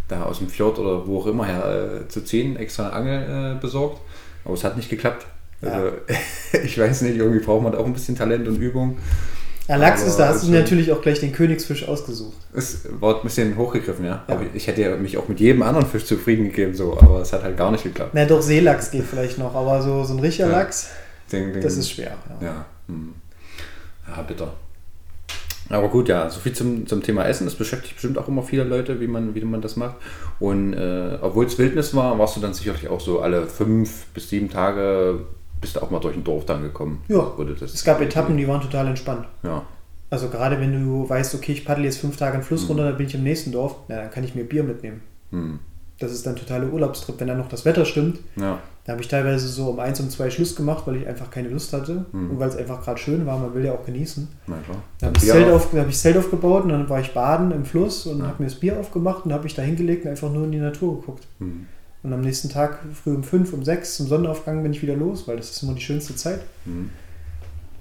da 0.08 0.24
aus 0.24 0.40
dem 0.40 0.48
Fjord 0.48 0.80
oder 0.80 1.06
wo 1.06 1.20
auch 1.20 1.28
immer 1.28 1.46
her 1.46 2.02
äh, 2.04 2.08
zu 2.08 2.24
ziehen, 2.24 2.56
extra 2.56 2.90
Angel 2.90 3.56
äh, 3.58 3.60
besorgt. 3.60 4.02
Aber 4.46 4.54
es 4.54 4.64
hat 4.64 4.78
nicht 4.78 4.90
geklappt. 4.90 5.26
Ja. 5.62 5.70
Also, 5.72 5.92
ich 6.64 6.78
weiß 6.78 7.02
nicht, 7.02 7.18
irgendwie 7.18 7.40
braucht 7.40 7.64
man 7.64 7.76
auch 7.76 7.86
ein 7.86 7.94
bisschen 7.94 8.16
Talent 8.16 8.48
und 8.48 8.58
Übung. 8.58 8.98
Ja, 9.68 9.76
Lachs 9.76 10.04
ist, 10.04 10.16
da 10.16 10.30
hast 10.30 10.48
du 10.48 10.52
natürlich 10.52 10.94
auch 10.94 11.02
gleich 11.02 11.20
den 11.20 11.34
Königsfisch 11.34 11.86
ausgesucht. 11.86 12.38
Es 12.54 12.88
war 13.02 13.18
ein 13.18 13.24
bisschen 13.24 13.58
hochgegriffen, 13.58 14.06
ja. 14.06 14.24
Ja. 14.30 14.40
Ich 14.54 14.68
hätte 14.68 14.96
mich 14.96 15.18
auch 15.18 15.28
mit 15.28 15.42
jedem 15.42 15.62
anderen 15.62 15.86
Fisch 15.86 16.06
zufrieden 16.06 16.46
gegeben, 16.46 16.74
so, 16.74 16.98
aber 16.98 17.22
es 17.22 17.34
hat 17.34 17.44
halt 17.44 17.58
gar 17.58 17.70
nicht 17.72 17.84
geklappt. 17.84 18.12
Na 18.14 18.24
doch, 18.24 18.42
Seelachs 18.42 18.92
geht 18.92 19.04
vielleicht 19.04 19.38
noch, 19.38 19.54
aber 19.56 19.82
so, 19.82 20.06
so 20.06 20.14
ein 20.14 20.20
richtiger. 20.20 20.48
Lachs, 20.48 20.88
Den, 21.34 21.52
den, 21.52 21.62
das 21.62 21.76
ist 21.76 21.92
schwer. 21.92 22.16
Ja. 22.40 22.48
Ja, 22.48 22.66
hm. 22.88 23.14
Ja, 24.08 24.22
bitter. 24.24 24.54
Aber 25.70 25.90
gut, 25.90 26.08
ja, 26.08 26.30
so 26.30 26.40
viel 26.40 26.54
zum, 26.54 26.88
zum 26.88 27.04
Thema 27.04 27.26
Essen. 27.26 27.44
Das 27.46 27.56
beschäftigt 27.56 27.96
bestimmt 27.96 28.18
auch 28.18 28.28
immer 28.30 28.42
viele 28.42 28.64
Leute, 28.64 29.02
wie 29.02 29.08
man, 29.08 29.36
wie 29.36 29.42
man 29.42 29.62
das 29.62 29.76
macht. 29.76 29.96
Und 30.40 30.74
äh, 30.74 31.18
obwohl 31.22 31.46
es 31.46 31.58
Wildnis 31.58 31.94
war, 31.94 32.18
warst 32.18 32.38
du 32.38 32.40
dann 32.40 32.54
sicherlich 32.54 32.88
auch 32.88 33.02
so 33.02 33.20
alle 33.20 33.48
fünf 33.48 34.06
bis 34.14 34.30
sieben 34.30 34.50
Tage, 34.50 35.20
bist 35.60 35.76
du 35.76 35.82
auch 35.82 35.92
mal 35.92 36.00
durch 36.00 36.16
ein 36.16 36.24
Dorf 36.24 36.46
dann 36.46 36.62
gekommen. 36.62 37.04
Ja. 37.10 37.38
Wurde 37.38 37.54
das 37.54 37.74
Es 37.74 37.84
gab 37.84 38.00
Etappen, 38.00 38.38
die 38.38 38.48
waren 38.48 38.62
total 38.62 38.88
entspannt. 38.88 39.26
Ja, 39.44 39.64
Also 40.10 40.30
gerade 40.30 40.58
wenn 40.62 40.72
du 40.86 41.10
weißt, 41.10 41.36
okay, 41.36 41.52
ich 41.52 41.66
paddel 41.66 41.84
jetzt 41.84 41.98
fünf 41.98 42.16
Tage 42.16 42.36
einen 42.36 42.44
Fluss 42.44 42.62
Mhm. 42.64 42.68
runter, 42.70 42.84
dann 42.86 42.98
bin 42.98 43.08
ich 43.08 43.16
im 43.16 43.24
nächsten 43.24 43.52
Dorf, 43.52 43.76
na, 43.90 43.98
dann 43.98 44.12
kann 44.12 44.24
ich 44.24 44.36
mir 44.36 44.46
Bier 44.46 44.64
mitnehmen. 44.64 45.02
hm. 45.32 45.60
Das 46.00 46.12
ist 46.12 46.26
dann 46.26 46.36
totaler 46.36 46.72
Urlaubstrip, 46.72 47.20
wenn 47.20 47.28
dann 47.28 47.38
noch 47.38 47.50
das 47.50 47.66
Wetter 47.66 47.86
stimmt. 47.86 48.20
Ja. 48.36 48.60
Da 48.86 48.94
habe 48.94 49.02
ich 49.02 49.08
teilweise 49.10 49.48
so 49.48 49.70
um 49.70 49.80
eins, 49.80 50.00
um 50.00 50.10
zwei 50.10 50.30
Schluss 50.30 50.56
gemacht, 50.56 50.84
weil 50.86 50.96
ich 50.98 51.08
einfach 51.08 51.30
keine 51.30 51.50
Lust 51.50 51.74
hatte 51.74 52.06
Mhm. 52.14 52.32
und 52.32 52.40
weil 52.40 52.48
es 52.50 52.56
einfach 52.56 52.82
gerade 52.84 53.00
schön 53.00 53.26
war. 53.26 53.38
Man 53.38 53.54
will 53.54 53.66
ja 53.66 53.74
auch 53.74 53.86
genießen. 53.86 54.28
Na 54.48 54.56
klar. 54.66 54.78
Da 55.00 55.08
habe 55.08 55.14
Dann 55.14 55.14
ich, 55.14 55.14
das 55.14 55.24
Bier 55.24 55.34
Zelt 55.34 55.54
auf. 55.54 55.74
hab 55.74 55.90
ich 55.90 55.98
Zelt 55.98 56.18
aufgebaut 56.18 56.64
und 56.64 56.70
dann 56.70 56.88
war 56.90 57.00
ich 57.02 57.14
baden 57.14 57.52
im 57.52 57.66
Fluss 57.66 58.06
und 58.06 58.20
Ja. 58.20 58.28
habe 58.28 58.44
mir 58.44 58.50
das 58.50 58.60
Bier 58.60 58.80
aufgemacht 58.80 59.26
und 59.26 59.34
habe 59.34 59.46
ich 59.48 59.56
da 59.56 59.62
hingelegt 59.62 60.06
und 60.06 60.12
einfach 60.12 60.32
nur 60.32 60.46
in 60.46 60.52
die 60.52 60.60
Natur 60.60 61.00
geguckt. 61.02 61.26
Mhm. 61.40 61.66
Und 62.04 62.14
am 62.14 62.22
nächsten 62.22 62.48
Tag 62.50 62.80
früh 62.94 63.14
um 63.16 63.24
fünf, 63.24 63.52
um 63.52 63.64
sechs 63.66 63.96
zum 63.98 64.08
Sonnenaufgang 64.08 64.64
bin 64.64 64.72
ich 64.72 64.82
wieder 64.82 64.96
los, 64.96 65.28
weil 65.28 65.36
das 65.36 65.50
ist 65.52 65.64
immer 65.64 65.74
die 65.74 65.82
schönste 65.82 66.16
Zeit. 66.16 66.40
Mhm. 66.66 66.92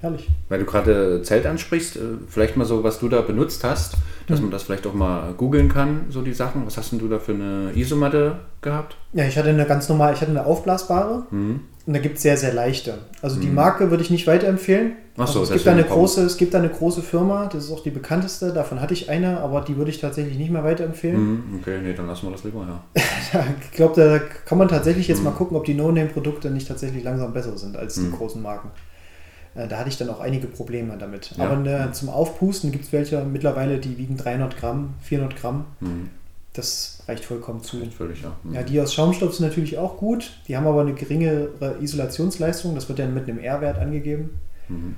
Herrlich. 0.00 0.29
Weil 0.48 0.59
du 0.61 0.64
gerade 0.66 1.22
Zelt 1.22 1.46
ansprichst, 1.46 1.96
äh, 1.96 2.00
vielleicht 2.29 2.57
mal 2.57 2.64
so, 2.66 2.83
was 2.85 2.98
du 2.98 3.09
da 3.09 3.20
benutzt 3.22 3.62
hast, 3.64 3.94
dass 4.27 4.39
Mhm. 4.39 4.47
man 4.47 4.53
das 4.53 4.62
vielleicht 4.65 4.87
auch 4.87 4.95
mal 4.95 5.33
googeln 5.37 5.69
kann, 5.69 6.07
so 6.11 6.23
die 6.23 6.33
Sachen. 6.35 6.67
Was 6.67 6.77
hast 6.77 6.93
denn 6.93 6.99
du 6.99 7.09
da 7.09 7.19
für 7.19 7.33
eine 7.33 7.71
Isomatte 7.75 8.37
gehabt? 8.62 8.97
Ja, 9.12 9.25
ich 9.25 9.37
hatte 9.39 9.49
eine 9.51 9.65
ganz 9.67 9.89
normal, 9.89 10.12
ich 10.15 10.21
hatte 10.21 10.31
eine 10.33 10.45
aufblasbare 10.47 11.27
Mhm. 11.31 11.61
und 11.87 11.93
da 11.95 12.01
gibt 12.01 12.17
es 12.17 12.23
sehr, 12.23 12.37
sehr 12.37 12.53
leichte. 12.53 12.99
Also 13.23 13.41
die 13.41 13.47
Mhm. 13.49 13.55
Marke 13.55 13.91
würde 13.91 14.03
ich 14.03 14.11
nicht 14.11 14.27
weiterempfehlen. 14.27 14.93
Ach 15.19 15.27
so, 15.27 15.41
also 15.41 15.55
es, 15.55 15.62
gibt 15.62 15.69
eine 15.73 15.83
große, 15.85 16.25
es 16.25 16.37
gibt 16.37 16.53
da 16.53 16.59
eine 16.59 16.69
große 16.69 17.01
Firma, 17.01 17.47
das 17.47 17.65
ist 17.65 17.73
auch 17.73 17.83
die 17.83 17.91
bekannteste, 17.91 18.53
davon 18.53 18.83
hatte 18.83 18.93
ich 18.93 19.09
eine, 19.09 19.41
aber 19.41 19.62
die 19.62 19.77
würde 19.79 19.91
ich 19.91 19.99
tatsächlich 19.99 20.37
nicht 20.37 20.51
mehr 20.51 20.62
weiterempfehlen. 20.62 21.19
Mhm. 21.53 21.59
Okay, 21.62 21.79
nee, 21.83 21.95
dann 21.95 22.07
lassen 22.07 22.27
wir 22.27 22.33
das 22.33 22.45
lieber, 22.45 22.67
ja. 22.69 22.85
ich 23.62 23.71
glaube, 23.73 23.95
da 23.99 24.19
kann 24.45 24.59
man 24.59 24.69
tatsächlich 24.69 25.09
jetzt 25.09 25.19
Mhm. 25.19 25.25
mal 25.25 25.31
gucken, 25.31 25.57
ob 25.57 25.65
die 25.65 25.73
No-Name-Produkte 25.75 26.51
nicht 26.51 26.69
tatsächlich 26.69 27.03
langsam 27.03 27.33
besser 27.33 27.57
sind 27.57 27.77
als 27.79 27.95
die 27.95 28.01
Mhm. 28.01 28.12
großen 28.12 28.43
Marken. 28.43 28.69
Äh, 29.57 29.69
Da 29.69 29.79
hatte 29.79 29.88
ich 29.88 29.97
dann 29.97 30.11
auch 30.11 30.21
einige 30.21 30.47
Probleme 30.47 30.97
damit. 30.99 31.33
Ja. 31.37 31.45
Aber 31.45 31.57
ne, 31.57 31.88
zum 31.92 32.09
Aufpusten 32.09 32.73
gibt 32.73 32.85
es 32.85 32.92
welche 32.92 33.23
mittlerweile, 33.25 33.79
die 33.79 33.97
wiegen 33.99 34.16
300 34.16 34.57
Gramm, 34.57 34.95
400 35.03 35.37
Gramm. 35.38 35.64
Mhm. 35.81 36.11
Das 36.53 37.03
reicht 37.07 37.25
vollkommen 37.25 37.62
zu. 37.62 37.81
Echt 37.83 37.95
völlig, 37.95 38.23
ja. 38.23 38.33
Mhm. 38.42 38.55
Ja, 38.55 38.62
die 38.62 38.81
aus 38.81 38.95
Schaumstoff 38.95 39.35
sind 39.35 39.47
natürlich 39.47 39.77
auch 39.79 39.97
gut. 39.99 40.38
Die 40.49 40.57
haben 40.57 40.66
aber 40.66 40.81
eine 40.81 40.95
geringere 40.95 41.77
Isolationsleistung. 41.81 42.75
Das 42.75 42.88
wird 42.88 42.99
dann 42.99 43.12
mit 43.14 43.29
einem 43.29 43.38
R-Wert 43.38 43.79
angegeben. 43.79 44.38
Mhm. 44.69 44.95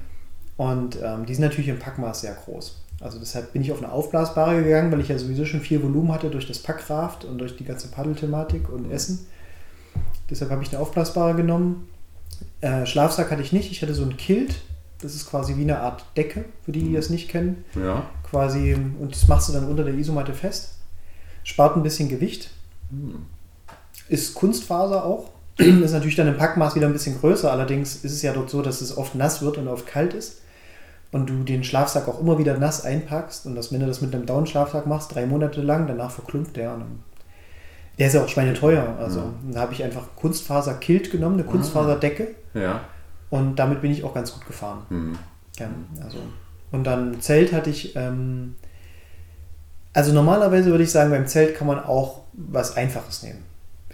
Und 0.57 0.99
ähm, 1.03 1.27
die 1.27 1.35
sind 1.35 1.44
natürlich 1.44 1.68
im 1.68 1.79
Packmaß 1.79 2.21
sehr 2.23 2.35
groß. 2.35 2.83
Also 3.01 3.18
deshalb 3.21 3.53
bin 3.53 3.62
ich 3.62 3.71
auf 3.71 3.79
eine 3.83 3.92
aufblasbare 3.92 4.62
gegangen, 4.64 4.90
weil 4.90 5.01
ich 5.01 5.09
ja 5.09 5.16
sowieso 5.18 5.44
schon 5.44 5.61
viel 5.61 5.81
Volumen 5.83 6.12
hatte 6.12 6.31
durch 6.31 6.49
das 6.49 6.59
Packraft 6.59 7.25
und 7.25 7.38
durch 7.38 7.57
die 7.57 7.64
ganze 7.64 7.88
Paddelthematik 7.88 8.68
und 8.73 8.87
Mhm. 8.88 8.92
Essen. 8.92 9.27
Deshalb 10.31 10.51
habe 10.51 10.62
ich 10.62 10.71
eine 10.71 10.81
aufblasbare 10.81 11.35
genommen. 11.35 11.88
Äh, 12.61 12.87
Schlafsack 12.87 13.31
hatte 13.31 13.43
ich 13.43 13.53
nicht. 13.53 13.71
Ich 13.71 13.83
hatte 13.83 13.95
so 13.95 14.03
ein 14.03 14.17
Kilt. 14.17 14.57
Das 15.01 15.14
ist 15.14 15.31
quasi 15.31 15.57
wie 15.57 15.62
eine 15.62 15.79
Art 15.79 16.05
Decke, 16.17 16.45
für 16.64 16.73
die, 16.73 16.81
die 16.81 16.88
Mhm. 16.91 16.95
das 16.95 17.09
nicht 17.11 17.29
kennen. 17.29 17.64
Ja. 17.77 18.03
Quasi, 18.29 18.75
und 18.75 19.12
das 19.12 19.29
machst 19.29 19.49
du 19.49 19.53
dann 19.53 19.69
unter 19.69 19.85
der 19.85 19.95
Isomatte 19.95 20.35
fest. 20.35 20.75
Spart 21.45 21.77
ein 21.77 21.83
bisschen 21.85 22.09
Gewicht. 22.09 22.51
Mhm. 22.91 23.27
Ist 24.09 24.35
Kunstfaser 24.35 25.05
auch. 25.05 25.31
ist 25.57 25.93
natürlich 25.93 26.17
dann 26.17 26.29
im 26.29 26.37
Packmaß 26.37 26.75
wieder 26.75 26.87
ein 26.87 26.93
bisschen 26.93 27.19
größer. 27.19 27.51
Allerdings 27.51 27.97
ist 27.97 28.12
es 28.12 28.23
ja 28.23 28.33
dort 28.33 28.51
so, 28.51 28.61
dass 28.62 28.81
es 28.81 28.97
oft 28.97 29.14
nass 29.14 29.41
wird 29.41 29.57
und 29.59 29.69
oft 29.69 29.87
kalt 29.87 30.14
ist. 30.14 30.41
Und 31.11 31.31
du 31.31 31.43
den 31.43 31.64
Schlafsack 31.64 32.07
auch 32.09 32.21
immer 32.21 32.38
wieder 32.38 32.59
nass 32.59 32.85
einpackst. 32.85 33.47
Und 33.47 33.55
dass, 33.55 33.73
wenn 33.73 33.81
du 33.81 33.87
das 33.87 34.01
mit 34.01 34.14
einem 34.14 34.27
Down-Schlafsack 34.27 34.87
machst, 34.87 35.14
drei 35.14 35.27
Monate 35.27 35.62
lang, 35.62 35.87
danach 35.87 36.11
verklumpt 36.11 36.57
der. 36.57 36.75
Und 36.75 36.81
dann, 36.81 37.03
der 37.99 38.07
ist 38.09 38.13
ja 38.15 38.23
auch 38.25 38.29
schweineteuer. 38.29 38.97
Also 38.99 39.21
Ja. 39.21 39.33
da 39.53 39.61
habe 39.61 39.73
ich 39.73 39.83
einfach 39.85 40.05
Kunstfaser-Kilt 40.17 41.11
genommen, 41.11 41.39
eine 41.39 41.49
Ah. 41.49 41.51
Kunstfaserdecke. 41.51 42.29
Ja. 42.55 42.81
Und 43.31 43.57
damit 43.57 43.83
bin 43.83 43.91
ich 43.91 44.05
auch 44.05 44.15
ganz 44.15 44.33
gut 44.33 44.47
gefahren. 44.47 44.83
Mhm. 44.91 45.19
Ja, 45.59 45.69
also. 46.03 46.19
Und 46.71 46.85
dann 46.85 47.21
Zelt 47.21 47.53
hatte 47.53 47.71
ich. 47.71 47.95
Ähm, 47.97 48.55
also 49.93 50.13
normalerweise 50.13 50.71
würde 50.71 50.85
ich 50.85 50.91
sagen, 50.91 51.11
beim 51.11 51.27
Zelt 51.27 51.57
kann 51.57 51.67
man 51.67 51.81
auch 51.81 52.23
was 52.33 52.77
Einfaches 52.77 53.23
nehmen. 53.23 53.43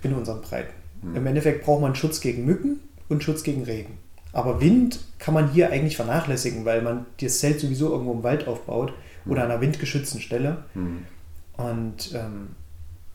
In 0.02 0.12
unseren 0.12 0.42
Breiten. 0.42 0.72
Mhm. 1.02 1.16
Im 1.16 1.26
Endeffekt 1.26 1.64
braucht 1.64 1.80
man 1.80 1.94
Schutz 1.94 2.20
gegen 2.20 2.44
Mücken 2.44 2.80
und 3.08 3.22
Schutz 3.24 3.42
gegen 3.42 3.64
Regen. 3.64 3.98
Aber 4.32 4.60
Wind 4.60 5.00
kann 5.18 5.32
man 5.32 5.50
hier 5.50 5.70
eigentlich 5.70 5.96
vernachlässigen, 5.96 6.64
weil 6.64 6.82
man 6.82 7.06
das 7.20 7.38
Zelt 7.38 7.60
sowieso 7.60 7.90
irgendwo 7.90 8.12
im 8.12 8.22
Wald 8.22 8.46
aufbaut 8.48 8.92
oder 9.26 9.44
an 9.44 9.50
einer 9.50 9.60
windgeschützten 9.60 10.20
Stelle. 10.20 10.64
Mhm. 10.74 11.04
Und 11.56 12.12
ähm, 12.14 12.48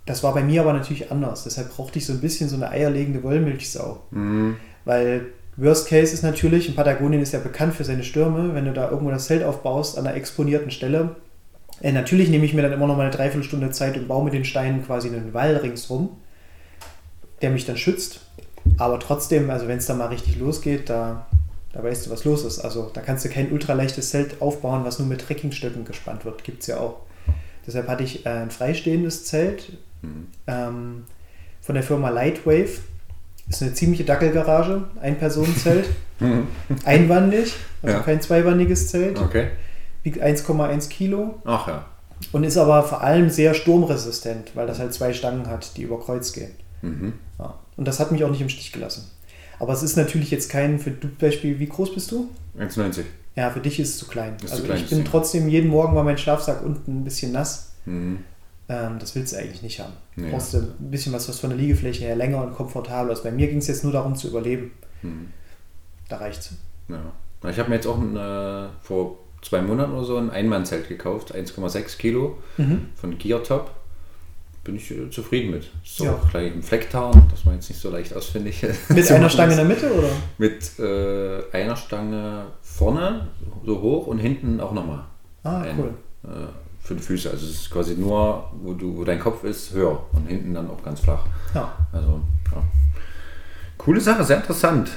das 0.10 0.24
war 0.24 0.34
bei 0.34 0.42
mir 0.42 0.62
aber 0.62 0.74
natürlich 0.74 1.12
anders. 1.12 1.44
Deshalb 1.44 1.70
brauchte 1.70 2.00
ich 2.00 2.06
so 2.08 2.14
ein 2.14 2.20
bisschen 2.20 2.50
so 2.50 2.56
eine 2.56 2.70
eierlegende 2.70 3.22
Wollmilchsau. 3.22 4.02
Mhm. 4.10 4.56
Weil 4.84 5.28
Worst 5.56 5.88
Case 5.88 6.12
ist 6.12 6.24
natürlich, 6.24 6.68
in 6.68 6.74
Patagonien 6.74 7.22
ist 7.22 7.32
ja 7.32 7.38
bekannt 7.38 7.76
für 7.76 7.84
seine 7.84 8.04
Stürme, 8.04 8.56
wenn 8.56 8.66
du 8.66 8.74
da 8.74 8.90
irgendwo 8.90 9.12
das 9.12 9.28
Zelt 9.28 9.44
aufbaust 9.44 10.00
an 10.00 10.08
einer 10.08 10.16
exponierten 10.16 10.72
Stelle. 10.72 11.18
Äh, 11.82 11.92
natürlich 11.92 12.30
nehme 12.30 12.44
ich 12.44 12.56
mir 12.56 12.64
dann 12.64 12.74
immer 12.74 12.88
noch 12.88 12.98
mal 12.98 13.04
eine 13.04 13.12
Dreiviertelstunde 13.12 13.70
Zeit 13.70 13.98
und 13.98 14.08
baue 14.08 14.24
mit 14.24 14.34
den 14.34 14.46
Steinen 14.46 14.84
quasi 14.84 15.10
einen 15.10 15.36
Wall 15.36 15.58
ringsrum, 15.58 16.18
der 17.44 17.52
mich 17.52 17.68
dann 17.68 17.78
schützt. 17.78 18.22
Aber 18.80 19.00
trotzdem, 19.00 19.52
also 19.52 19.68
wenn 19.68 19.78
es 19.78 19.86
da 19.86 19.94
mal 19.94 20.08
richtig 20.08 20.40
losgeht, 20.40 20.90
da, 20.90 21.28
da 21.72 21.84
weißt 21.84 22.08
du, 22.08 22.10
was 22.10 22.26
los 22.26 22.46
ist. 22.46 22.62
Also 22.62 22.90
da 22.92 23.02
kannst 23.02 23.26
du 23.26 23.30
kein 23.30 23.52
ultraleichtes 23.52 24.10
Zelt 24.10 24.42
aufbauen, 24.42 24.86
was 24.86 24.98
nur 24.98 25.08
mit 25.08 25.22
Trekkingstöcken 25.22 25.86
gespannt 25.86 26.26
wird. 26.26 26.44
Gibt 26.44 26.62
es 26.62 26.68
ja 26.68 26.80
auch. 26.80 27.02
Deshalb 27.68 27.88
hatte 27.88 28.02
ich 28.02 28.26
äh, 28.26 28.30
ein 28.30 28.50
freistehendes 28.50 29.26
Zelt 29.26 29.78
Mhm. 30.02 30.28
ähm, 30.48 31.04
von 31.62 31.76
der 31.76 31.84
Firma 31.84 32.10
Lightwave. 32.10 32.70
Ist 33.48 33.64
eine 33.64 33.74
ziemliche 33.74 34.04
Dackelgarage, 34.04 34.84
ein 35.02 35.18
Personenzelt, 35.18 35.86
Mhm. 36.20 36.48
einwandig, 36.86 37.54
also 37.82 37.98
Ja. 37.98 38.04
kein 38.04 38.22
zweiwandiges 38.22 38.90
Zelt, 38.90 39.20
Okay. 39.20 39.48
wiegt 40.04 40.22
1,1 40.22 40.88
Kilo 40.90 41.40
Ach 41.46 41.68
ja. 41.68 41.86
und 42.34 42.44
ist 42.44 42.58
aber 42.58 42.84
vor 42.84 43.02
allem 43.02 43.30
sehr 43.30 43.54
sturmresistent, 43.54 44.56
weil 44.56 44.68
das 44.68 44.80
halt 44.80 44.94
zwei 44.94 45.14
Stangen 45.14 45.48
hat, 45.48 45.78
die 45.78 45.84
über 45.84 46.00
Kreuz 46.00 46.34
gehen. 46.34 46.52
Mhm. 46.82 47.14
Ja. 47.40 47.56
Und 47.78 47.88
das 47.88 48.00
hat 48.00 48.12
mich 48.12 48.24
auch 48.24 48.30
nicht 48.30 48.42
im 48.42 48.50
Stich 48.50 48.72
gelassen. 48.72 49.10
Aber 49.60 49.74
es 49.74 49.82
ist 49.82 49.96
natürlich 49.98 50.30
jetzt 50.30 50.50
kein, 50.50 50.78
für 50.80 50.92
du 50.92 51.08
Beispiel, 51.20 51.58
wie 51.60 51.68
groß 51.68 51.94
bist 51.96 52.12
du? 52.12 52.30
1,90. 52.58 53.04
Ja, 53.36 53.50
für 53.50 53.60
dich 53.62 53.80
ist 53.80 53.90
es 53.92 53.98
zu 53.98 54.08
klein. 54.08 54.34
Ist 54.44 54.48
zu 54.50 54.52
also 54.54 54.64
klein, 54.66 54.78
ich 54.84 54.90
bin 54.90 55.06
trotzdem, 55.06 55.48
jeden 55.50 55.70
Morgen 55.70 55.96
war 55.96 56.04
mein 56.04 56.18
Schlafsack 56.18 56.62
unten 56.64 57.00
ein 57.02 57.04
bisschen 57.04 57.32
nass. 57.32 57.72
Mhm. 57.86 58.20
Ähm, 58.70 59.00
das 59.00 59.16
willst 59.16 59.34
du 59.34 59.38
eigentlich 59.38 59.62
nicht 59.64 59.80
haben. 59.80 59.94
Du 60.16 60.22
Nee, 60.22 60.32
brauchst 60.32 60.54
du 60.54 60.58
ein 60.60 60.92
bisschen 60.92 61.12
was, 61.12 61.28
was 61.28 61.40
von 61.40 61.50
der 61.50 61.58
Liegefläche 61.58 62.06
her 62.06 62.16
länger 62.16 62.44
und 62.44 62.54
komfortabler 62.54 63.14
ist. 63.14 63.24
Bei 63.24 63.32
mir 63.32 63.48
ging 63.48 63.58
es 63.58 63.68
jetzt 63.68 63.84
nur 63.84 63.92
darum 63.94 64.16
zu 64.16 64.28
überleben. 64.28 64.72
Mhm. 65.02 65.32
Da 66.08 66.18
reicht's. 66.18 66.54
Ja. 66.88 67.02
Ich 67.50 67.58
habe 67.58 67.70
mir 67.70 67.76
jetzt 67.76 67.88
auch 67.88 67.98
ein, 67.98 68.16
äh, 68.16 68.68
vor 68.82 69.18
zwei 69.42 69.62
Monaten 69.62 69.94
oder 69.94 70.04
so 70.04 70.18
ein 70.18 70.30
Einmannzelt 70.30 70.88
gekauft, 70.88 71.34
1,6 71.34 71.98
Kilo 71.98 72.38
von 72.96 73.18
Gear 73.18 73.42
Top. 73.44 73.72
Bin 74.66 74.76
ich 74.76 74.92
äh, 74.92 75.10
zufrieden 75.10 75.52
mit. 75.52 75.72
So 75.86 76.04
Ja. 76.04 76.20
gleich 76.30 76.54
im 76.54 76.62
Flecktarn, 76.62 77.24
das 77.32 77.46
war 77.46 77.54
jetzt 77.54 77.70
nicht 77.70 77.80
so 77.80 77.90
leicht 77.90 78.14
ausfindig. 78.14 78.62
Mit 78.90 79.10
einer 79.12 79.30
Stange 79.30 79.52
in 79.54 79.58
der 79.58 79.66
Mitte, 79.66 79.92
oder? 79.94 80.10
Mit 80.38 80.78
äh, 80.80 81.42
einer 81.58 81.76
Stange 81.78 82.48
vorne, 82.62 83.30
so 83.66 83.82
hoch 83.82 84.08
und 84.08 84.20
hinten 84.20 84.60
auch 84.60 84.74
nochmal. 84.74 85.06
Ah, 85.44 85.62
Ein, 85.62 85.80
cool. 85.80 85.94
Äh, 86.26 86.48
für 86.90 86.96
die 86.96 87.04
Füße. 87.04 87.30
Also 87.30 87.46
es 87.46 87.52
ist 87.52 87.70
quasi 87.70 87.96
nur, 87.96 88.52
wo, 88.64 88.74
du, 88.74 88.98
wo 88.98 89.04
dein 89.04 89.20
Kopf 89.20 89.44
ist, 89.44 89.74
höher 89.74 90.04
und 90.12 90.28
hinten 90.28 90.56
dann 90.56 90.70
auch 90.70 90.84
ganz 90.84 91.00
flach. 91.00 91.24
Ja. 91.54 91.72
Also, 91.94 92.20
ja. 92.52 92.64
Coole 93.78 94.02
Sache, 94.02 94.24
sehr 94.24 94.38
interessant. 94.38 94.90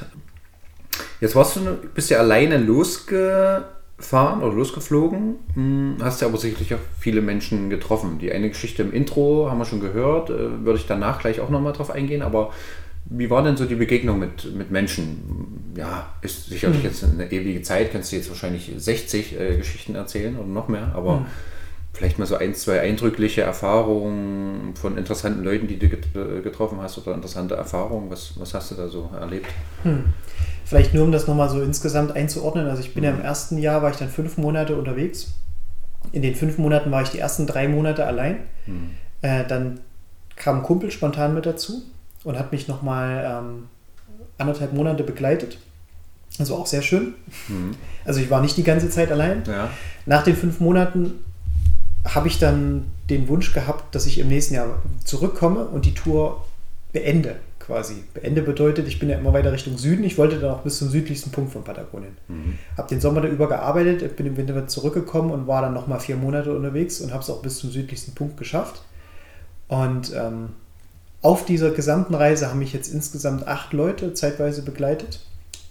Jetzt 1.20 1.36
warst 1.36 1.56
du, 1.56 1.60
bist 1.94 2.08
ja 2.08 2.18
alleine 2.18 2.56
losgefahren 2.56 4.42
oder 4.42 4.54
losgeflogen, 4.54 5.36
Hm, 5.54 5.96
hast 6.00 6.22
ja 6.22 6.28
aber 6.28 6.38
sicherlich 6.38 6.74
auch 6.74 6.80
viele 6.98 7.20
Menschen 7.20 7.68
getroffen. 7.68 8.18
Die 8.18 8.32
eine 8.32 8.48
Geschichte 8.48 8.82
im 8.82 8.92
Intro 8.92 9.50
haben 9.50 9.58
wir 9.58 9.66
schon 9.66 9.80
gehört, 9.80 10.30
äh, 10.30 10.64
würde 10.64 10.78
ich 10.78 10.86
danach 10.86 11.20
gleich 11.20 11.40
auch 11.40 11.50
nochmal 11.50 11.74
drauf 11.74 11.90
eingehen, 11.90 12.22
aber 12.22 12.52
wie 13.04 13.28
war 13.28 13.44
denn 13.44 13.58
so 13.58 13.66
die 13.66 13.74
Begegnung 13.74 14.18
mit, 14.18 14.54
mit 14.54 14.70
Menschen? 14.70 15.74
Ja, 15.76 16.08
ist 16.22 16.46
sicherlich 16.46 16.82
jetzt 16.82 17.04
eine 17.04 17.30
ewige 17.30 17.60
Zeit, 17.60 17.92
kannst 17.92 18.12
du 18.12 18.16
jetzt 18.16 18.30
wahrscheinlich 18.30 18.72
60 18.74 19.38
äh, 19.38 19.56
Geschichten 19.58 19.94
erzählen 19.94 20.36
oder 20.38 20.48
noch 20.48 20.68
mehr, 20.68 20.92
aber 20.94 21.26
vielleicht 21.92 22.18
mal 22.18 22.26
so 22.26 22.36
ein, 22.36 22.54
zwei 22.54 22.80
eindrückliche 22.80 23.42
Erfahrungen 23.42 24.74
von 24.74 24.96
interessanten 24.96 25.44
Leuten, 25.44 25.68
die 25.68 25.78
du 25.78 25.88
get- 25.88 26.12
getroffen 26.42 26.80
hast 26.80 26.98
oder 26.98 27.14
interessante 27.14 27.54
Erfahrungen. 27.54 28.10
Was, 28.10 28.38
was 28.40 28.54
hast 28.54 28.70
du 28.70 28.74
da 28.74 28.88
so 28.88 29.10
erlebt? 29.18 29.46
Vielleicht 30.64 30.94
nur, 30.94 31.04
um 31.04 31.12
das 31.12 31.26
nochmal 31.26 31.50
so 31.50 31.60
insgesamt 31.60 32.16
einzuordnen. 32.16 32.66
Also 32.66 32.80
ich 32.80 32.94
bin 32.94 33.04
ja 33.04 33.10
im 33.10 33.20
ersten 33.20 33.58
Jahr, 33.58 33.82
war 33.82 33.90
ich 33.90 33.96
dann 33.96 34.08
fünf 34.08 34.38
Monate 34.38 34.76
unterwegs. 34.76 35.34
In 36.12 36.22
den 36.22 36.34
fünf 36.34 36.58
Monaten 36.58 36.90
war 36.90 37.02
ich 37.02 37.10
die 37.10 37.18
ersten 37.18 37.46
drei 37.46 37.68
Monate 37.68 38.06
allein. 38.06 38.38
Äh, 39.20 39.44
dann 39.46 39.80
kam 40.34 40.58
ein 40.58 40.62
Kumpel 40.62 40.90
spontan 40.90 41.34
mit 41.34 41.46
dazu 41.46 41.82
und 42.24 42.38
hat 42.38 42.52
mich 42.52 42.68
nochmal 42.68 43.42
ähm, 43.44 43.68
anderthalb 44.38 44.72
Monate 44.72 45.04
begleitet. 45.04 45.58
Also 46.38 46.56
auch 46.56 46.66
sehr 46.66 46.80
schön. 46.80 47.14
Also 48.06 48.20
ich 48.20 48.30
war 48.30 48.40
nicht 48.40 48.56
die 48.56 48.64
ganze 48.64 48.88
Zeit 48.88 49.12
allein. 49.12 49.42
Ja. 49.46 49.68
Nach 50.06 50.24
den 50.24 50.34
fünf 50.34 50.58
Monaten 50.60 51.22
habe 52.04 52.28
ich 52.28 52.38
dann 52.38 52.86
den 53.08 53.28
Wunsch 53.28 53.52
gehabt, 53.52 53.94
dass 53.94 54.06
ich 54.06 54.18
im 54.18 54.28
nächsten 54.28 54.54
Jahr 54.54 54.82
zurückkomme 55.04 55.66
und 55.66 55.84
die 55.86 55.94
Tour 55.94 56.44
beende 56.92 57.36
quasi. 57.58 58.04
Beende 58.14 58.42
bedeutet, 58.42 58.88
ich 58.88 58.98
bin 58.98 59.08
ja 59.08 59.18
immer 59.18 59.32
weiter 59.32 59.52
Richtung 59.52 59.78
Süden. 59.78 60.04
Ich 60.04 60.18
wollte 60.18 60.38
dann 60.38 60.50
auch 60.50 60.62
bis 60.62 60.78
zum 60.78 60.88
südlichsten 60.88 61.30
Punkt 61.30 61.52
von 61.52 61.64
Patagonien. 61.64 62.16
Mhm. 62.28 62.58
Habe 62.76 62.88
den 62.88 63.00
Sommer 63.00 63.20
da 63.20 63.28
über 63.28 63.48
gearbeitet, 63.48 64.16
bin 64.16 64.26
im 64.26 64.36
Winter 64.36 64.66
zurückgekommen 64.66 65.30
und 65.30 65.46
war 65.46 65.62
dann 65.62 65.74
nochmal 65.74 66.00
vier 66.00 66.16
Monate 66.16 66.54
unterwegs 66.54 67.00
und 67.00 67.12
habe 67.12 67.22
es 67.22 67.30
auch 67.30 67.40
bis 67.40 67.58
zum 67.58 67.70
südlichsten 67.70 68.14
Punkt 68.14 68.36
geschafft. 68.36 68.82
Und 69.68 70.12
ähm, 70.14 70.50
auf 71.22 71.44
dieser 71.44 71.70
gesamten 71.70 72.14
Reise 72.14 72.48
haben 72.48 72.58
mich 72.58 72.72
jetzt 72.72 72.92
insgesamt 72.92 73.46
acht 73.46 73.72
Leute 73.72 74.12
zeitweise 74.12 74.62
begleitet. 74.62 75.20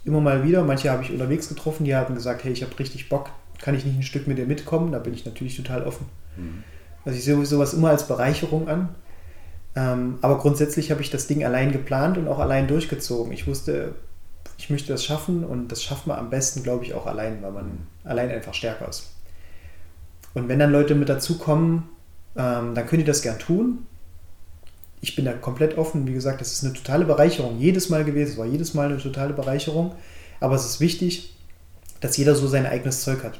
Immer 0.05 0.21
mal 0.21 0.43
wieder. 0.43 0.63
Manche 0.63 0.89
habe 0.89 1.03
ich 1.03 1.11
unterwegs 1.11 1.49
getroffen, 1.49 1.83
die 1.83 1.95
haben 1.95 2.15
gesagt, 2.15 2.43
hey, 2.43 2.53
ich 2.53 2.63
habe 2.63 2.77
richtig 2.79 3.09
Bock, 3.09 3.29
kann 3.61 3.75
ich 3.75 3.85
nicht 3.85 3.97
ein 3.97 4.03
Stück 4.03 4.27
mit 4.27 4.37
dir 4.37 4.47
mitkommen? 4.47 4.91
Da 4.91 4.99
bin 4.99 5.13
ich 5.13 5.25
natürlich 5.25 5.57
total 5.57 5.83
offen. 5.83 6.05
Mhm. 6.37 6.63
Also 7.05 7.17
ich 7.17 7.25
sehe 7.25 7.45
sowas 7.45 7.73
immer 7.73 7.89
als 7.89 8.07
Bereicherung 8.07 8.67
an. 8.67 8.89
Ähm, 9.75 10.19
aber 10.21 10.37
grundsätzlich 10.37 10.91
habe 10.91 11.01
ich 11.01 11.09
das 11.09 11.27
Ding 11.27 11.45
allein 11.45 11.71
geplant 11.71 12.17
und 12.17 12.27
auch 12.27 12.39
allein 12.39 12.67
durchgezogen. 12.67 13.31
Ich 13.31 13.47
wusste, 13.47 13.95
ich 14.57 14.69
möchte 14.69 14.91
das 14.91 15.03
schaffen 15.03 15.43
und 15.43 15.71
das 15.71 15.81
schafft 15.81 16.07
man 16.07 16.19
am 16.19 16.29
besten, 16.29 16.63
glaube 16.63 16.83
ich, 16.83 16.93
auch 16.93 17.07
allein, 17.07 17.41
weil 17.41 17.51
man 17.51 17.65
mhm. 17.65 17.87
allein 18.03 18.29
einfach 18.29 18.53
stärker 18.53 18.87
ist. 18.87 19.11
Und 20.33 20.47
wenn 20.47 20.59
dann 20.59 20.71
Leute 20.71 20.95
mit 20.95 21.09
dazukommen, 21.09 21.83
ähm, 22.35 22.75
dann 22.75 22.85
können 22.87 23.01
die 23.01 23.07
das 23.07 23.21
gern 23.21 23.39
tun. 23.39 23.85
Ich 25.01 25.15
bin 25.15 25.25
da 25.25 25.33
komplett 25.33 25.77
offen. 25.77 26.07
Wie 26.07 26.13
gesagt, 26.13 26.41
das 26.41 26.53
ist 26.53 26.63
eine 26.63 26.73
totale 26.73 27.05
Bereicherung. 27.05 27.59
Jedes 27.59 27.89
Mal 27.89 28.05
gewesen. 28.05 28.33
Es 28.33 28.37
war 28.37 28.45
jedes 28.45 28.73
Mal 28.73 28.87
eine 28.87 28.97
totale 28.97 29.33
Bereicherung. 29.33 29.95
Aber 30.39 30.55
es 30.55 30.65
ist 30.65 30.79
wichtig, 30.79 31.35
dass 31.99 32.17
jeder 32.17 32.35
so 32.35 32.47
sein 32.47 32.65
eigenes 32.65 33.01
Zeug 33.03 33.23
hat. 33.23 33.39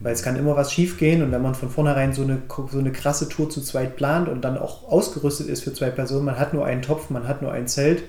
Weil 0.00 0.12
es 0.12 0.22
kann 0.22 0.36
immer 0.36 0.56
was 0.56 0.72
schief 0.72 0.98
gehen 0.98 1.22
und 1.22 1.30
wenn 1.32 1.42
man 1.42 1.54
von 1.54 1.70
vornherein 1.70 2.12
so 2.12 2.22
eine, 2.22 2.42
so 2.70 2.78
eine 2.78 2.92
krasse 2.92 3.28
Tour 3.28 3.48
zu 3.48 3.62
zweit 3.62 3.96
plant 3.96 4.28
und 4.28 4.42
dann 4.42 4.58
auch 4.58 4.88
ausgerüstet 4.90 5.48
ist 5.48 5.62
für 5.62 5.72
zwei 5.72 5.90
Personen, 5.90 6.24
man 6.24 6.38
hat 6.38 6.52
nur 6.52 6.66
einen 6.66 6.82
Topf, 6.82 7.10
man 7.10 7.28
hat 7.28 7.42
nur 7.42 7.52
ein 7.52 7.68
Zelt, 7.68 8.02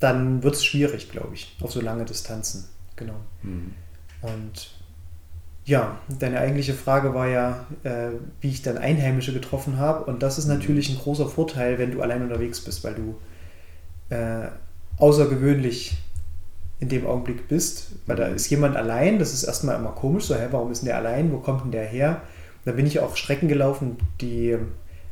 dann 0.00 0.42
wird 0.42 0.54
es 0.56 0.64
schwierig, 0.64 1.10
glaube 1.10 1.34
ich, 1.34 1.56
auf 1.60 1.72
so 1.72 1.80
lange 1.80 2.04
Distanzen. 2.04 2.64
Genau. 2.96 3.14
Mhm. 3.42 3.74
Und 4.22 4.70
ja, 5.64 5.98
deine 6.18 6.40
eigentliche 6.40 6.74
Frage 6.74 7.14
war 7.14 7.28
ja, 7.28 7.66
äh, 7.82 8.10
wie 8.40 8.48
ich 8.48 8.62
dann 8.62 8.78
Einheimische 8.78 9.32
getroffen 9.32 9.76
habe. 9.76 10.04
Und 10.04 10.22
das 10.22 10.38
ist 10.38 10.46
mhm. 10.46 10.54
natürlich 10.54 10.88
ein 10.88 10.98
großer 10.98 11.26
Vorteil, 11.26 11.78
wenn 11.78 11.92
du 11.92 12.02
allein 12.02 12.22
unterwegs 12.22 12.60
bist, 12.60 12.84
weil 12.84 12.94
du 12.94 14.14
äh, 14.14 14.48
außergewöhnlich 14.96 15.98
in 16.80 16.88
dem 16.88 17.06
Augenblick 17.06 17.48
bist. 17.48 17.92
Weil 18.06 18.16
da 18.16 18.26
ist 18.26 18.48
jemand 18.50 18.76
allein, 18.76 19.18
das 19.18 19.32
ist 19.32 19.44
erstmal 19.44 19.76
immer 19.76 19.90
komisch, 19.90 20.24
so, 20.24 20.34
hä, 20.34 20.48
warum 20.50 20.70
ist 20.70 20.82
denn 20.82 20.88
der 20.88 20.96
allein, 20.96 21.32
wo 21.32 21.38
kommt 21.38 21.64
denn 21.64 21.72
der 21.72 21.84
her? 21.84 22.22
Da 22.64 22.72
bin 22.72 22.86
ich 22.86 23.00
auch 23.00 23.16
Strecken 23.16 23.48
gelaufen, 23.48 23.96
die, 24.20 24.56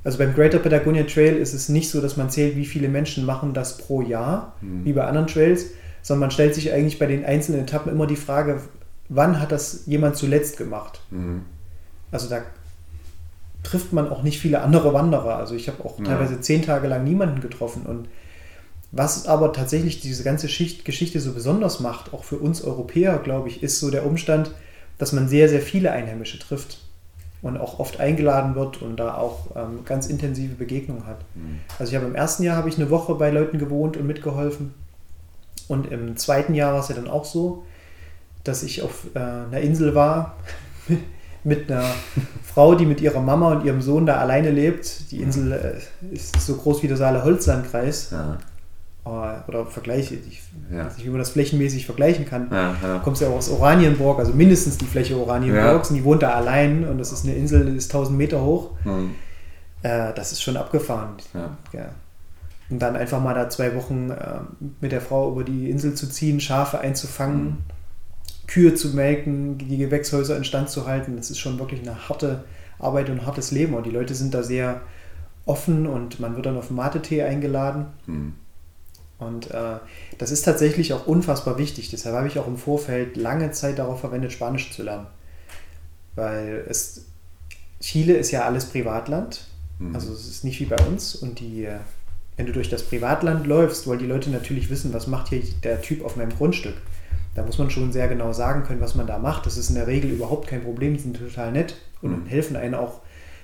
also 0.05 0.18
beim 0.18 0.35
Greater 0.35 0.59
Patagonia 0.59 1.05
Trail 1.05 1.37
ist 1.37 1.55
es 1.55 1.68
nicht 1.68 1.90
so, 1.90 2.00
dass 2.00 2.16
man 2.16 2.31
zählt, 2.31 2.57
wie 2.57 2.66
viele 2.66 2.88
Menschen 2.88 3.24
machen 3.24 3.55
das 3.55 3.79
pro 3.79 4.02
Jahr, 4.02 4.55
mhm. 4.61 4.85
wie 4.85 4.92
bei 4.92 5.05
anderen 5.05 5.26
Trails, 5.26 5.66
sondern 6.02 6.20
man 6.20 6.31
stellt 6.31 6.55
sich 6.55 6.72
eigentlich 6.72 6.98
bei 6.98 7.07
den 7.07 7.24
einzelnen 7.24 7.62
Etappen 7.62 7.90
immer 7.90 8.07
die 8.07 8.16
Frage, 8.16 8.61
wann 9.09 9.40
hat 9.40 9.52
das 9.52 9.87
jemand 9.87 10.16
zuletzt 10.16 10.57
gemacht? 10.57 11.00
Mhm. 11.11 11.42
Also 12.12 12.29
da 12.29 12.42
trifft 13.62 13.92
man 13.92 14.09
auch 14.09 14.22
nicht 14.22 14.38
viele 14.38 14.61
andere 14.61 14.94
Wanderer. 14.94 15.37
Also 15.37 15.55
ich 15.55 15.68
habe 15.68 15.85
auch 15.85 15.98
ja. 15.98 16.05
teilweise 16.05 16.40
zehn 16.40 16.62
Tage 16.62 16.87
lang 16.87 17.05
niemanden 17.05 17.40
getroffen. 17.40 17.83
Und 17.85 18.09
was 18.92 19.27
aber 19.27 19.53
tatsächlich 19.53 20.01
diese 20.01 20.22
ganze 20.22 20.49
Schicht, 20.49 20.85
Geschichte 20.85 21.20
so 21.20 21.33
besonders 21.33 21.81
macht, 21.81 22.12
auch 22.12 22.25
für 22.25 22.38
uns 22.38 22.62
Europäer, 22.62 23.18
glaube 23.18 23.49
ich, 23.49 23.62
ist 23.62 23.81
so 23.81 23.90
der 23.90 24.07
Umstand, 24.07 24.53
dass 24.99 25.12
man 25.12 25.29
sehr, 25.29 25.49
sehr 25.49 25.61
viele 25.61 25.92
Einheimische 25.92 26.38
trifft 26.38 26.79
und 27.42 27.59
auch 27.59 27.79
oft 27.79 28.01
eingeladen 28.01 28.55
wird 28.55 28.81
und 28.83 28.96
da 28.96 29.14
auch 29.14 29.49
ähm, 29.55 29.85
ganz 29.85 30.07
intensive 30.07 30.55
Begegnungen 30.55 31.07
hat. 31.07 31.18
Mhm. 31.35 31.61
Also 31.79 31.90
ich 31.90 31.96
habe 31.96 32.07
im 32.07 32.14
ersten 32.14 32.42
Jahr 32.42 32.57
habe 32.57 32.68
ich 32.68 32.77
eine 32.77 32.90
Woche 32.90 33.14
bei 33.14 33.31
Leuten 33.31 33.59
gewohnt 33.59 33.96
und 33.96 34.07
mitgeholfen. 34.07 34.75
Und 35.68 35.90
im 35.90 36.16
zweiten 36.16 36.55
Jahr 36.55 36.72
war 36.72 36.81
es 36.81 36.88
ja 36.88 36.94
dann 36.94 37.09
auch 37.09 37.25
so, 37.25 37.64
dass 38.44 38.62
ich 38.62 38.83
auf 38.83 39.09
äh, 39.14 39.18
einer 39.18 39.61
Insel 39.61 39.94
war 39.94 40.37
mit 41.44 41.70
einer 41.70 41.85
Frau, 42.42 42.75
die 42.75 42.87
mit 42.87 43.01
ihrer 43.01 43.20
Mama 43.20 43.53
und 43.53 43.64
ihrem 43.64 43.83
Sohn 43.83 44.07
da 44.07 44.18
alleine 44.18 44.51
lebt. 44.51 45.11
Die 45.11 45.20
Insel 45.20 45.53
äh, 45.53 46.14
ist 46.14 46.40
so 46.40 46.57
groß 46.57 46.83
wie 46.83 46.88
der 46.88 46.96
Saale 46.96 47.25
Holzlandkreis. 47.25 48.11
Ja. 48.12 48.38
Oder 49.07 49.66
vergleiche, 49.66 50.14
ich 50.14 50.42
ja. 50.71 50.87
weiß 50.87 50.97
nicht, 50.97 51.07
wie 51.07 51.11
man 51.11 51.19
das 51.21 51.31
flächenmäßig 51.31 51.87
vergleichen 51.87 52.27
kann. 52.27 52.49
Ja, 52.51 52.75
ja. 52.83 52.99
Kommst 52.99 53.23
ja 53.23 53.29
auch 53.29 53.37
aus 53.37 53.49
Oranienburg, 53.51 54.19
also 54.19 54.33
mindestens 54.33 54.79
die 54.79 54.87
Fläche 54.87 55.16
Oranienburgs, 55.16 55.90
und 55.90 55.97
die 55.97 56.05
wohnt 56.05 56.23
da 56.23 56.33
allein 56.33 56.87
und 56.87 56.99
das 56.99 57.12
ist 57.12 57.25
eine 57.25 57.35
Insel, 57.35 57.66
die 57.66 57.77
ist 57.77 57.90
1000 57.92 58.19
Meter 58.19 58.42
hoch. 58.42 58.73
Mhm. 58.85 59.14
Äh, 59.83 60.12
das 60.14 60.33
ist 60.33 60.42
schon 60.42 60.57
abgefahren. 60.57 61.14
Ja. 61.73 61.90
Und 62.69 62.81
dann 62.81 62.97
einfach 62.97 63.23
mal 63.23 63.35
da 63.35 63.49
zwei 63.49 63.77
Wochen 63.77 64.11
äh, 64.11 64.40
mit 64.81 64.90
der 64.90 65.01
Frau 65.01 65.31
über 65.31 65.45
die 65.45 65.71
Insel 65.71 65.95
zu 65.95 66.09
ziehen, 66.09 66.40
Schafe 66.40 66.81
einzufangen. 66.81 67.45
Mhm 67.45 67.57
Kühe 68.47 68.75
zu 68.75 68.95
melken, 68.95 69.59
die 69.59 69.77
Gewächshäuser 69.77 70.37
instand 70.37 70.71
zu 70.71 70.87
halten. 70.87 71.16
Das 71.16 71.31
ist 71.31 71.38
schon 71.38 71.59
wirklich 71.59 71.81
eine 71.81 72.09
harte 72.09 72.45
Arbeit 72.79 73.11
und 73.11 73.21
ein 73.21 73.27
hartes 73.27 73.51
Leben. 73.51 73.75
Und 73.75 73.87
die 73.87 73.90
Leute 73.90 74.14
sind 74.14 74.35
da 74.35 74.42
sehr 74.42 74.83
offen 75.45 75.87
und 75.87 76.21
man 76.21 76.35
wird 76.37 76.47
dann 76.47 76.57
auf 76.57 76.71
Mate-Tee 76.71 77.23
eingeladen. 77.23 77.87
Mhm. 78.07 78.35
Und 79.18 79.50
äh, 79.50 79.79
das 80.18 80.31
ist 80.31 80.42
tatsächlich 80.42 80.92
auch 80.92 81.07
unfassbar 81.07 81.59
wichtig. 81.59 81.90
Deshalb 81.90 82.14
habe 82.14 82.29
ich 82.29 82.38
auch 82.38 82.46
im 82.46 82.59
Vorfeld 82.59 83.16
lange 83.16 83.50
Zeit 83.50 83.79
darauf 83.79 84.00
verwendet, 84.00 84.33
Spanisch 84.33 84.72
zu 84.72 84.83
lernen. 84.83 85.07
Weil 86.14 86.64
es, 86.68 87.07
Chile 87.81 88.14
ist 88.14 88.31
ja 88.31 88.44
alles 88.44 88.66
Privatland. 88.66 89.46
Mhm. 89.79 89.94
Also 89.94 90.12
es 90.12 90.26
ist 90.26 90.44
nicht 90.44 90.61
wie 90.61 90.66
bei 90.66 90.76
uns. 90.87 91.14
Und 91.14 91.40
die, 91.40 91.64
äh, 91.64 91.79
wenn 92.37 92.46
du 92.46 92.52
durch 92.52 92.68
das 92.68 92.83
Privatland 92.83 93.46
läufst, 93.46 93.87
wollen 93.87 93.98
die 93.98 94.07
Leute 94.07 94.31
natürlich 94.31 94.68
wissen, 94.68 94.92
was 94.92 95.07
macht 95.07 95.29
hier 95.29 95.42
der 95.62 95.81
Typ 95.81 96.05
auf 96.05 96.16
meinem 96.16 96.37
Grundstück. 96.37 96.74
Da 97.35 97.42
muss 97.42 97.59
man 97.59 97.70
schon 97.70 97.92
sehr 97.92 98.09
genau 98.09 98.33
sagen 98.33 98.64
können, 98.64 98.81
was 98.81 98.94
man 98.94 99.07
da 99.07 99.18
macht. 99.18 99.46
Das 99.46 99.57
ist 99.57 99.68
in 99.68 99.74
der 99.76 99.87
Regel 99.87 100.11
überhaupt 100.11 100.46
kein 100.48 100.62
Problem, 100.62 100.94
die 100.94 101.00
sind 101.00 101.16
total 101.18 101.52
nett 101.52 101.76
und 102.02 102.24
mhm. 102.24 102.26
helfen 102.26 102.57
einem 102.57 102.74
auch 102.74 103.00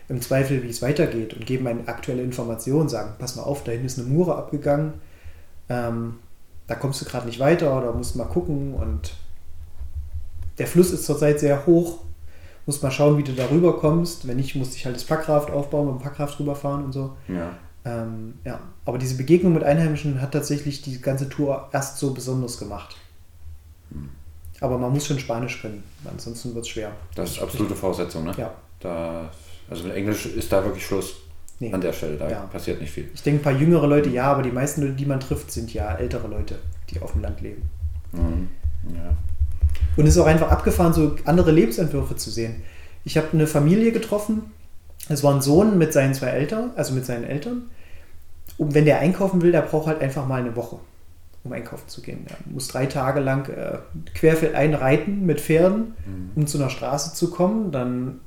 im 0.09 0.21
Zweifel, 0.21 0.63
wie 0.63 0.69
es 0.69 0.83
weitergeht 0.83 1.35
und 1.35 1.47
geben 1.47 1.67
eine 1.67 1.89
aktuelle 1.89 2.23
Information, 2.23 2.89
sagen, 2.89 3.15
pass 3.19 3.37
mal 3.37 3.43
auf, 3.43 3.65
da 3.65 3.73
hinten 3.73 3.87
ist 3.87 3.99
eine 3.99 4.09
Mure 4.09 4.37
abgegangen, 4.37 4.95
ähm, 5.69 6.19
da 6.67 6.75
kommst 6.75 7.01
du 7.01 7.05
gerade 7.05 7.27
nicht 7.27 7.41
weiter 7.41 7.77
oder 7.77 7.93
musst 7.93 8.17
mal 8.17 8.25
gucken 8.25 8.75
und 8.75 9.15
der 10.59 10.67
Fluss 10.67 10.93
ist 10.93 11.05
zurzeit 11.05 11.41
sehr 11.41 11.67
hoch, 11.67 12.01
musst 12.67 12.83
mal 12.83 12.91
schauen, 12.91 13.19
wie 13.19 13.25
du 13.25 13.33
darüber 13.33 13.79
kommst. 13.79 14.27
Wenn 14.29 14.37
nicht, 14.37 14.55
musst 14.55 14.77
ich 14.77 14.85
halt 14.85 14.97
das 14.97 15.05
Packraft 15.05 15.51
aufbauen, 15.51 15.89
dem 15.89 15.99
Packraft 15.99 16.39
rüberfahren 16.39 16.85
und 16.85 16.93
so. 16.93 17.17
Ja. 17.29 17.57
Ähm, 17.85 18.35
ja. 18.45 18.61
Aber 18.85 18.99
diese 18.99 19.17
Begegnung 19.17 19.55
mit 19.55 19.65
Einheimischen 19.65 20.21
hat 20.21 20.33
tatsächlich 20.33 20.83
die 20.83 21.01
ganze 21.01 21.29
Tour 21.29 21.69
erst 21.73 21.99
so 21.99 22.13
besonders 22.13 22.59
gemacht. 22.59 22.97
Aber 24.61 24.79
man 24.79 24.93
muss 24.93 25.07
schon 25.07 25.19
Spanisch 25.19 25.61
können, 25.61 25.83
ansonsten 26.05 26.55
wird 26.55 26.65
es 26.65 26.71
schwer. 26.71 26.93
Das 27.17 27.33
ist 27.33 27.43
absolute 27.43 27.75
Voraussetzung, 27.75 28.25
ne? 28.25 28.33
Ja. 28.39 28.55
Da, 28.79 29.29
also 29.69 29.85
mit 29.85 29.95
Englisch 29.95 30.27
ist 30.27 30.53
da 30.53 30.65
wirklich 30.65 30.87
Schluss. 30.87 31.15
Nee. 31.63 31.73
An 31.73 31.81
der 31.81 31.93
Stelle, 31.93 32.17
da 32.17 32.29
ja. 32.29 32.41
passiert 32.47 32.81
nicht 32.81 32.91
viel. 32.91 33.09
Ich 33.15 33.23
denke, 33.23 33.39
ein 33.39 33.45
paar 33.45 33.53
jüngere 33.53 33.87
Leute 33.87 34.11
ja, 34.11 34.25
aber 34.25 34.43
die 34.43 34.51
meisten 34.51 34.83
Leute, 34.83 34.95
die 34.95 35.07
man 35.07 35.21
trifft, 35.21 35.53
sind 35.53 35.73
ja 35.73 35.95
ältere 35.95 36.27
Leute, 36.27 36.59
die 36.91 37.01
auf 37.01 37.13
dem 37.13 37.23
Land 37.23 37.41
leben. 37.41 37.63
Mhm. 38.11 38.49
Ja. 38.93 39.17
Und 39.97 40.05
es 40.09 40.17
ist 40.17 40.21
auch 40.21 40.27
einfach 40.27 40.51
abgefahren, 40.51 40.93
so 40.93 41.15
andere 41.25 41.53
Lebensentwürfe 41.53 42.17
zu 42.17 42.31
sehen. 42.31 42.65
Ich 43.05 43.17
habe 43.17 43.29
eine 43.33 43.47
Familie 43.47 43.93
getroffen, 43.93 44.51
es 45.09 45.23
war 45.23 45.33
ein 45.33 45.41
Sohn 45.41 45.79
mit 45.79 45.93
seinen 45.93 46.15
zwei 46.15 46.31
Eltern, 46.31 46.73
also 46.75 46.95
mit 46.95 47.07
seinen 47.07 47.23
Eltern. 47.23 47.71
Und 48.59 48.75
wenn 48.75 48.85
der 48.85 48.99
einkaufen 48.99 49.41
will, 49.41 49.53
der 49.53 49.63
braucht 49.63 49.87
halt 49.87 50.01
einfach 50.01 50.27
mal 50.27 50.41
eine 50.41 50.57
Woche 50.57 50.81
um 51.45 51.53
einkaufen 51.53 51.89
zu 51.89 52.03
gehen. 52.03 52.25
Er 52.29 52.37
muss 52.53 52.69
drei 52.69 52.87
Tage 52.87 53.21
lang 53.21 53.49
äh, 53.49 53.79
querfeldein 54.15 54.75
reiten 54.75 55.27
mit 55.27 55.41
Pferden, 55.41 55.95
mhm. 56.07 56.31
um 56.35 56.47
zu 56.47 56.59
einer 56.59 56.71
Straße 56.71 57.15
zu 57.15 57.31
kommen. 57.31 57.73
Dann 57.73 58.21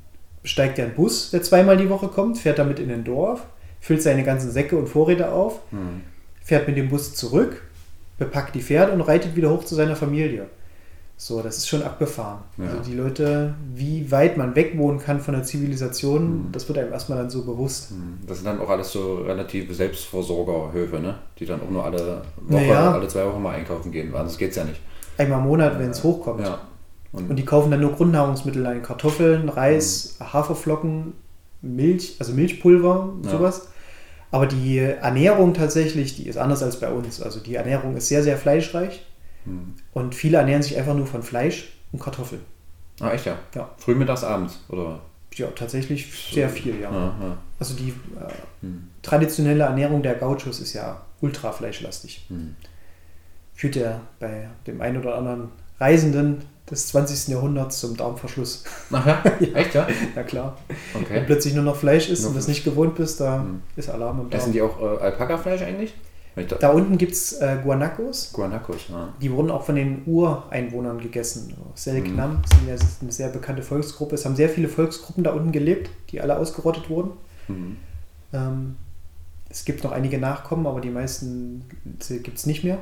steigt 0.45 0.79
er 0.79 0.85
ein 0.85 0.95
Bus, 0.95 1.31
der 1.31 1.41
zweimal 1.41 1.77
die 1.77 1.89
Woche 1.89 2.07
kommt, 2.07 2.37
fährt 2.37 2.59
damit 2.59 2.79
in 2.79 2.91
ein 2.91 3.03
Dorf, 3.03 3.41
füllt 3.81 4.01
seine 4.01 4.23
ganzen 4.23 4.51
Säcke 4.51 4.77
und 4.77 4.87
Vorräte 4.87 5.31
auf, 5.31 5.59
mhm. 5.71 6.01
fährt 6.41 6.67
mit 6.67 6.77
dem 6.77 6.89
Bus 6.89 7.13
zurück, 7.13 7.61
bepackt 8.17 8.55
die 8.55 8.61
Pferde 8.61 8.93
und 8.93 9.01
reitet 9.01 9.35
wieder 9.35 9.49
hoch 9.49 9.65
zu 9.65 9.75
seiner 9.75 9.95
Familie. 9.95 10.47
So, 11.17 11.41
das 11.41 11.57
ist 11.57 11.69
schon 11.69 11.81
abgefahren. 11.81 12.39
Ja. 12.57 12.65
Also 12.65 12.89
die 12.89 12.95
Leute, 12.95 13.55
wie 13.73 14.11
weit 14.11 14.35
man 14.35 14.53
wegwohnen 14.53 14.99
kann 14.99 15.21
von 15.21 15.33
der 15.33 15.43
Zivilisation, 15.43 16.23
mhm. 16.23 16.51
das 16.51 16.67
wird 16.67 16.77
einem 16.77 16.91
erstmal 16.91 17.17
dann 17.17 17.29
so 17.29 17.43
bewusst. 17.43 17.91
Mhm. 17.91 18.19
Das 18.27 18.37
sind 18.37 18.47
dann 18.47 18.59
auch 18.59 18.69
alles 18.69 18.91
so 18.91 19.15
relative 19.19 19.73
Selbstversorgerhöfe, 19.73 20.99
ne? 20.99 21.15
Die 21.39 21.45
dann 21.45 21.61
auch 21.61 21.69
nur 21.69 21.85
alle 21.85 22.21
Woche, 22.35 22.61
naja. 22.61 22.91
alle 22.91 23.07
zwei 23.07 23.25
Wochen 23.25 23.41
mal 23.41 23.55
einkaufen 23.55 23.91
gehen. 23.93 24.11
Sonst 24.11 24.37
geht 24.37 24.49
es 24.49 24.57
ja 24.57 24.65
nicht. 24.65 24.81
Einmal 25.17 25.39
im 25.39 25.45
Monat, 25.45 25.79
wenn 25.79 25.91
es 25.91 26.03
hochkommt. 26.03 26.41
Ja. 26.41 26.59
Und, 27.15 27.29
Und, 27.29 27.35
die 27.37 27.45
kaufen 27.45 27.71
dann 27.71 27.81
nur 27.81 27.93
Grundnahrungsmittel 27.93 28.65
ein. 28.65 28.81
Kartoffeln, 28.83 29.47
Reis, 29.47 30.17
mhm. 30.19 30.33
Haferflocken, 30.33 31.13
Milch, 31.61 32.17
also 32.19 32.33
Milchpulver, 32.33 33.13
sowas. 33.23 33.61
Ja. 33.63 33.69
Aber 34.31 34.47
die 34.47 34.79
Ernährung 34.79 35.53
tatsächlich, 35.53 36.17
die 36.17 36.27
ist 36.27 36.37
anders 36.37 36.61
als 36.61 36.79
bei 36.79 36.91
uns. 36.91 37.21
Also 37.21 37.39
die 37.39 37.55
Ernährung 37.55 37.95
ist 37.95 38.09
sehr, 38.09 38.21
sehr 38.21 38.37
fleischreich. 38.37 39.05
Hm. 39.45 39.75
Und 39.93 40.13
viele 40.13 40.37
ernähren 40.37 40.61
sich 40.61 40.77
einfach 40.77 40.93
nur 40.93 41.07
von 41.07 41.23
Fleisch 41.23 41.71
und 41.91 42.01
Kartoffeln. 42.01 42.41
Ah, 42.99 43.11
echt 43.11 43.25
ja? 43.25 43.37
Ja. 43.53 43.69
Früh, 43.77 43.95
mittags, 43.95 44.23
abends, 44.23 44.59
oder? 44.67 44.99
Ja, 45.33 45.47
tatsächlich 45.47 46.11
sehr 46.31 46.49
viel, 46.49 46.79
ja. 46.79 46.89
Aha. 46.89 47.37
Also 47.59 47.75
die 47.75 47.89
äh, 47.89 48.31
hm. 48.61 48.89
traditionelle 49.01 49.63
Ernährung 49.63 50.01
der 50.01 50.15
Gauchos 50.15 50.59
ist 50.59 50.73
ja 50.73 51.01
ultra 51.21 51.51
fleischlastig. 51.51 52.25
Hm. 52.29 52.55
Führt 53.53 53.75
ja 53.75 54.01
bei 54.19 54.49
dem 54.67 54.81
einen 54.81 54.97
oder 54.97 55.15
anderen 55.15 55.49
Reisenden 55.79 56.41
des 56.71 56.87
20. 56.87 57.27
Jahrhunderts 57.33 57.79
zum 57.79 57.95
Darmverschluss. 57.95 58.63
Ach 58.91 59.05
ja? 59.05 59.23
Echt, 59.53 59.75
ja? 59.75 59.87
Ja 60.15 60.23
klar. 60.23 60.57
Wenn 60.93 61.03
Okay. 61.03 61.23
plötzlich 61.25 61.53
nur 61.53 61.63
noch 61.63 61.75
Fleisch 61.75 62.09
isst 62.09 62.23
Nur 62.23 62.31
und 62.31 62.37
das 62.37 62.47
nicht 62.47 62.63
gewohnt 62.63 62.95
bist, 62.95 63.19
da 63.21 63.39
Hm. 63.41 63.61
ist 63.75 63.89
Alarm 63.89 64.21
im 64.21 64.31
Essen 64.31 64.45
Darm. 64.45 64.51
die 64.53 64.61
auch 64.61 64.81
äh, 64.81 64.97
Alpaka-Fleisch 65.03 65.61
eigentlich? 65.61 65.93
Wenn 66.33 66.45
ich 66.45 66.49
da- 66.49 66.57
Da 66.57 66.69
unten 66.71 66.97
gibt 66.97 67.13
es 67.13 67.33
äh, 67.33 67.57
Guanacos. 67.63 68.31
Guanacos, 68.33 68.87
ja. 68.89 69.09
Die 69.21 69.31
wurden 69.31 69.51
auch 69.51 69.63
von 69.63 69.75
den 69.75 70.01
Ureinwohnern 70.05 70.99
gegessen. 70.99 71.53
Selknam 71.75 72.41
sind 72.51 72.67
ja 72.67 72.73
das 72.73 72.83
ist 72.83 73.01
eine 73.01 73.11
sehr 73.11 73.29
bekannte 73.29 73.61
Volksgruppe. 73.61 74.15
Es 74.15 74.25
haben 74.25 74.35
sehr 74.35 74.49
viele 74.49 74.67
Volksgruppen 74.67 75.23
da 75.23 75.31
unten 75.33 75.51
gelebt, 75.51 75.89
die 76.11 76.19
alle 76.19 76.37
ausgerottet 76.37 76.89
wurden. 76.89 77.11
Mhm. 77.47 77.77
Ähm, 78.33 78.75
es 79.49 79.63
gibt 79.63 79.83
noch 79.85 79.91
einige 79.93 80.17
Nachkommen, 80.17 80.65
aber 80.67 80.81
die 80.81 80.89
meisten 80.89 81.63
gibt 82.23 82.37
es 82.37 82.45
nicht 82.47 82.63
mehr. 82.65 82.79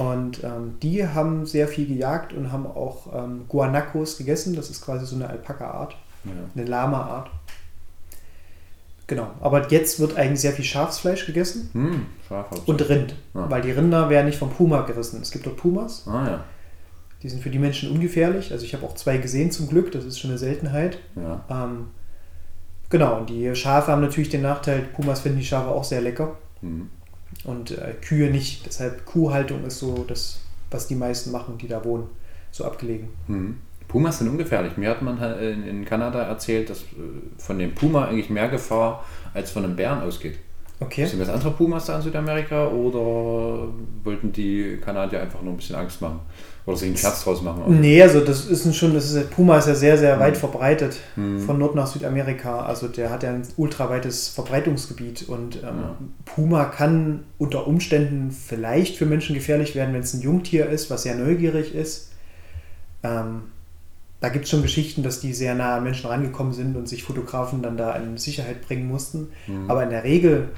Und 0.00 0.42
ähm, 0.44 0.76
die 0.82 1.06
haben 1.06 1.44
sehr 1.44 1.68
viel 1.68 1.86
gejagt 1.86 2.32
und 2.32 2.50
haben 2.52 2.66
auch 2.66 3.08
ähm, 3.14 3.44
Guanacos 3.48 4.16
gegessen. 4.16 4.56
Das 4.56 4.70
ist 4.70 4.82
quasi 4.82 5.04
so 5.04 5.14
eine 5.16 5.28
Alpaka-Art, 5.28 5.94
Ja. 6.24 6.30
eine 6.54 6.64
Lama-Art. 6.64 7.28
Genau, 9.06 9.26
aber 9.40 9.68
jetzt 9.70 9.98
wird 10.00 10.16
eigentlich 10.16 10.40
sehr 10.40 10.52
viel 10.52 10.64
Schafsfleisch 10.64 11.26
gegessen 11.26 11.68
Hm, 11.72 12.06
Schaf 12.28 12.46
und 12.66 12.88
Rind, 12.88 13.14
Ah. 13.34 13.46
weil 13.48 13.60
die 13.60 13.72
Rinder 13.72 14.08
werden 14.08 14.26
nicht 14.26 14.38
vom 14.38 14.50
Puma 14.50 14.82
gerissen. 14.82 15.20
Es 15.20 15.32
gibt 15.32 15.46
dort 15.46 15.56
Pumas, 15.56 16.06
Ah 16.06 16.26
ja. 16.28 16.44
die 17.22 17.28
sind 17.28 17.42
für 17.42 17.50
die 17.50 17.58
Menschen 17.58 17.90
ungefährlich. 17.90 18.52
Also 18.52 18.64
ich 18.64 18.72
habe 18.72 18.86
auch 18.86 18.94
zwei 18.94 19.18
gesehen 19.18 19.50
zum 19.50 19.68
Glück, 19.68 19.90
das 19.92 20.04
ist 20.04 20.18
schon 20.20 20.30
eine 20.30 20.38
Seltenheit. 20.38 20.98
Ja. 21.16 21.44
Ähm, 21.50 21.88
genau, 22.88 23.18
und 23.18 23.28
die 23.28 23.52
Schafe 23.56 23.90
haben 23.90 24.00
natürlich 24.00 24.30
den 24.30 24.42
Nachteil, 24.42 24.82
Pumas 24.94 25.20
finden 25.20 25.38
die 25.38 25.44
Schafe 25.44 25.68
auch 25.70 25.84
sehr 25.84 26.00
lecker 26.00 26.36
Hm. 26.60 26.88
Und 27.44 27.70
äh, 27.72 27.94
Kühe 28.00 28.30
nicht. 28.30 28.66
Deshalb 28.66 29.04
Kuhhaltung 29.06 29.64
ist 29.64 29.78
so 29.78 30.04
das, 30.06 30.40
was 30.70 30.86
die 30.86 30.94
meisten 30.94 31.30
machen, 31.30 31.58
die 31.58 31.68
da 31.68 31.84
wohnen, 31.84 32.06
so 32.50 32.64
abgelegen. 32.64 33.08
Hm. 33.26 33.58
Pumas 33.88 34.18
sind 34.18 34.28
ungefährlich. 34.28 34.76
Mir 34.76 34.90
hat 34.90 35.02
man 35.02 35.18
in 35.40 35.66
in 35.66 35.84
Kanada 35.84 36.22
erzählt, 36.22 36.70
dass 36.70 36.82
äh, 36.82 36.84
von 37.38 37.58
dem 37.58 37.74
Puma 37.74 38.06
eigentlich 38.06 38.30
mehr 38.30 38.48
Gefahr 38.48 39.04
als 39.34 39.50
von 39.50 39.64
einem 39.64 39.76
Bären 39.76 40.00
ausgeht. 40.00 40.38
Okay. 40.80 41.04
Sind 41.04 41.20
das 41.20 41.28
andere 41.28 41.50
Pumas 41.50 41.84
da 41.84 41.96
in 41.96 42.02
Südamerika 42.02 42.66
oder 42.68 43.68
wollten 44.02 44.32
die 44.32 44.78
Kanadier 44.82 45.20
einfach 45.20 45.42
nur 45.42 45.52
ein 45.52 45.56
bisschen 45.56 45.76
Angst 45.76 46.00
machen? 46.00 46.20
Oder 46.66 46.76
sich 46.76 46.88
einen 46.88 46.96
Scherz 46.96 47.24
draus 47.24 47.42
machen? 47.42 47.80
Nee, 47.80 48.02
also 48.02 48.20
das 48.20 48.44
ist 48.46 48.76
schon, 48.76 48.94
das 48.94 49.10
ist, 49.10 49.30
Puma 49.30 49.58
ist 49.58 49.66
ja 49.68 49.74
sehr, 49.74 49.96
sehr 49.98 50.20
weit 50.20 50.36
verbreitet 50.36 50.96
Hm. 51.14 51.40
von 51.40 51.58
Nord 51.58 51.74
nach 51.74 51.86
Südamerika. 51.86 52.60
Also 52.60 52.86
der 52.88 53.10
hat 53.10 53.22
ja 53.22 53.30
ein 53.30 53.42
ultraweites 53.56 54.28
Verbreitungsgebiet 54.28 55.28
und 55.28 55.56
ähm, 55.56 55.62
Ja. 55.62 55.96
Puma 56.26 56.64
kann 56.66 57.24
unter 57.38 57.66
Umständen 57.66 58.30
vielleicht 58.30 58.96
für 58.96 59.06
Menschen 59.06 59.34
gefährlich 59.34 59.74
werden, 59.74 59.94
wenn 59.94 60.02
es 60.02 60.12
ein 60.14 60.20
Jungtier 60.20 60.68
ist, 60.68 60.90
was 60.90 61.02
sehr 61.04 61.14
neugierig 61.16 61.74
ist. 61.74 62.10
Ähm, 63.02 63.42
da 64.20 64.28
gibt 64.28 64.44
es 64.44 64.50
schon 64.50 64.60
Geschichten, 64.60 65.02
dass 65.02 65.20
die 65.20 65.32
sehr 65.32 65.54
nah 65.54 65.76
an 65.78 65.84
Menschen 65.84 66.06
rangekommen 66.10 66.52
sind 66.52 66.76
und 66.76 66.86
sich 66.88 67.02
Fotografen 67.04 67.62
dann 67.62 67.78
da 67.78 67.96
in 67.96 68.18
Sicherheit 68.18 68.60
bringen 68.60 68.86
mussten. 68.86 69.28
Hm. 69.46 69.70
Aber 69.70 69.82
in 69.82 69.88
der 69.90 70.04
Regel 70.04 70.48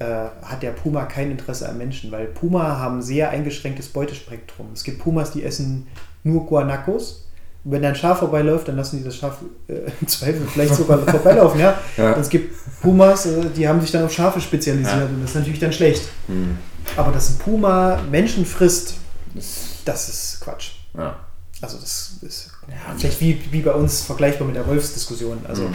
hat 0.00 0.62
der 0.62 0.70
Puma 0.72 1.04
kein 1.04 1.30
Interesse 1.30 1.68
an 1.68 1.78
Menschen, 1.78 2.10
weil 2.10 2.26
Puma 2.26 2.78
haben 2.78 3.02
sehr 3.02 3.30
eingeschränktes 3.30 3.88
Beutespektrum. 3.88 4.68
Es 4.74 4.82
gibt 4.84 4.98
Pumas, 5.00 5.30
die 5.30 5.44
essen 5.44 5.86
nur 6.24 6.46
Guanacos. 6.46 7.28
Und 7.64 7.70
wenn 7.70 7.82
da 7.82 7.90
ein 7.90 7.94
Schaf 7.94 8.18
vorbeiläuft, 8.18 8.66
dann 8.66 8.76
lassen 8.76 8.98
die 8.98 9.04
das 9.04 9.14
Schaf 9.16 9.38
äh, 9.68 9.74
im 10.00 10.08
Zweifel 10.08 10.42
vielleicht 10.52 10.74
sogar 10.74 10.98
vorbeilaufen. 11.06 11.60
Ja? 11.60 11.78
Ja. 11.96 12.14
Es 12.16 12.28
gibt 12.28 12.52
Pumas, 12.80 13.26
äh, 13.26 13.44
die 13.56 13.68
haben 13.68 13.80
sich 13.80 13.92
dann 13.92 14.04
auf 14.04 14.12
Schafe 14.12 14.40
spezialisiert 14.40 14.96
Ja. 14.98 15.04
und 15.06 15.20
das 15.22 15.30
ist 15.30 15.36
natürlich 15.36 15.60
dann 15.60 15.72
schlecht. 15.72 16.02
Hm. 16.26 16.58
Aber 16.96 17.12
dass 17.12 17.30
ein 17.30 17.38
Puma 17.38 18.00
Menschen 18.10 18.44
frisst, 18.44 18.94
Das, 19.84 20.08
ist 20.08 20.40
Quatsch. 20.40 20.70
ja. 20.96 21.14
Also 21.60 21.78
das 21.78 22.14
ist 22.22 22.50
vielleicht 22.98 23.20
wie, 23.20 23.40
wie 23.52 23.60
bei 23.60 23.70
uns 23.72 24.00
vergleichbar 24.02 24.48
mit 24.48 24.56
der 24.56 24.66
Wolfsdiskussion. 24.66 25.38
Also 25.46 25.62
Hm. 25.66 25.74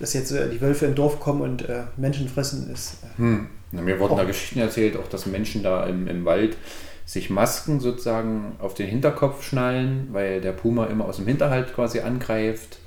Dass 0.00 0.12
jetzt 0.14 0.32
äh, 0.32 0.48
die 0.48 0.60
Wölfe 0.60 0.86
im 0.86 0.94
Dorf 0.94 1.20
kommen 1.20 1.42
und 1.42 1.68
äh, 1.68 1.82
Menschen 1.96 2.28
fressen, 2.28 2.70
ist 2.72 2.98
äh, 3.04 3.18
Hm. 3.18 3.46
Na, 3.72 3.82
mir 3.82 4.00
wurden 4.00 4.14
Auch- 4.14 4.18
da 4.18 4.24
Geschichten 4.24 4.58
erzählt, 4.58 4.96
auch 4.96 5.08
dass 5.08 5.26
Menschen 5.26 5.62
da 5.62 5.84
im, 5.86 6.08
im 6.08 6.24
Wald 6.24 6.56
sich 7.06 7.30
Masken 7.30 7.80
sozusagen 7.80 8.52
auf 8.60 8.74
den 8.74 8.88
Hinterkopf 8.88 9.42
schnallen, 9.44 10.08
weil 10.12 10.40
der 10.40 10.52
Puma 10.52 10.86
immer 10.86 11.04
aus 11.04 11.16
dem 11.16 11.26
Hinterhalt 11.26 11.72
quasi 11.74 12.00
angreift. 12.00 12.78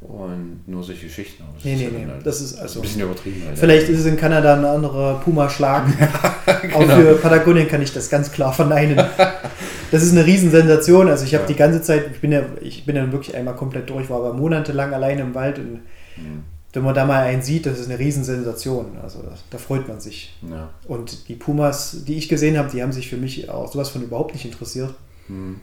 Und 0.00 0.60
nur 0.66 0.82
solche 0.84 1.06
Geschichten. 1.06 1.42
Das 1.54 1.64
Nee, 1.64 1.72
ist 1.74 1.80
nee, 1.80 1.88
nee, 2.04 2.06
halt- 2.12 2.24
das 2.26 2.40
ist 2.42 2.58
also- 2.58 2.80
ein 2.80 2.82
bisschen 2.82 3.00
übertrieben. 3.02 3.42
Halt. 3.46 3.58
Vielleicht 3.58 3.88
ist 3.88 4.00
es 4.00 4.06
in 4.06 4.16
Kanada 4.16 4.54
ein 4.54 4.64
anderer 4.64 5.20
Puma-Schlag. 5.20 5.84
Auch 6.74 6.80
genau. 6.80 6.96
für 6.96 7.14
Patagonien 7.14 7.66
kann 7.66 7.80
ich 7.82 7.92
das 7.92 8.10
ganz 8.10 8.30
klar 8.32 8.52
verneinen. 8.52 9.00
Das 9.92 10.02
ist 10.02 10.10
eine 10.10 10.26
Riesensensation. 10.26 11.08
Also 11.08 11.24
ich 11.24 11.32
habe 11.34 11.44
Ja. 11.44 11.46
die 11.48 11.54
ganze 11.54 11.80
Zeit, 11.80 12.06
ich 12.12 12.20
bin 12.20 12.32
ja, 12.32 12.42
ich 12.60 12.84
bin 12.84 12.96
ja 12.96 13.10
wirklich 13.12 13.36
einmal 13.36 13.54
komplett 13.54 13.88
durch, 13.88 14.10
war 14.10 14.16
aber 14.18 14.32
monatelang 14.32 14.92
alleine 14.92 15.22
im 15.22 15.32
Wald 15.36 15.60
und 15.60 15.78
Hm. 16.16 16.42
wenn 16.72 16.82
man 16.82 16.94
da 16.94 17.06
mal 17.06 17.22
einen 17.22 17.42
sieht, 17.42 17.64
das 17.66 17.78
ist 17.78 17.88
eine 17.88 17.98
Riesensensation. 17.98 18.98
Also 19.02 19.22
da, 19.50 19.58
freut 19.58 19.88
man 19.88 20.00
sich. 20.00 20.34
Ja. 20.48 20.70
Und 20.86 21.28
die 21.28 21.34
Pumas, 21.34 22.04
die 22.04 22.16
ich 22.16 22.28
gesehen 22.28 22.58
habe, 22.58 22.70
die 22.70 22.82
haben 22.82 22.92
sich 22.92 23.08
für 23.08 23.16
mich 23.16 23.48
auch 23.48 23.70
sowas 23.72 23.88
von 23.88 24.02
überhaupt 24.02 24.34
nicht 24.34 24.44
interessiert. 24.44 24.94
Hm. 25.28 25.60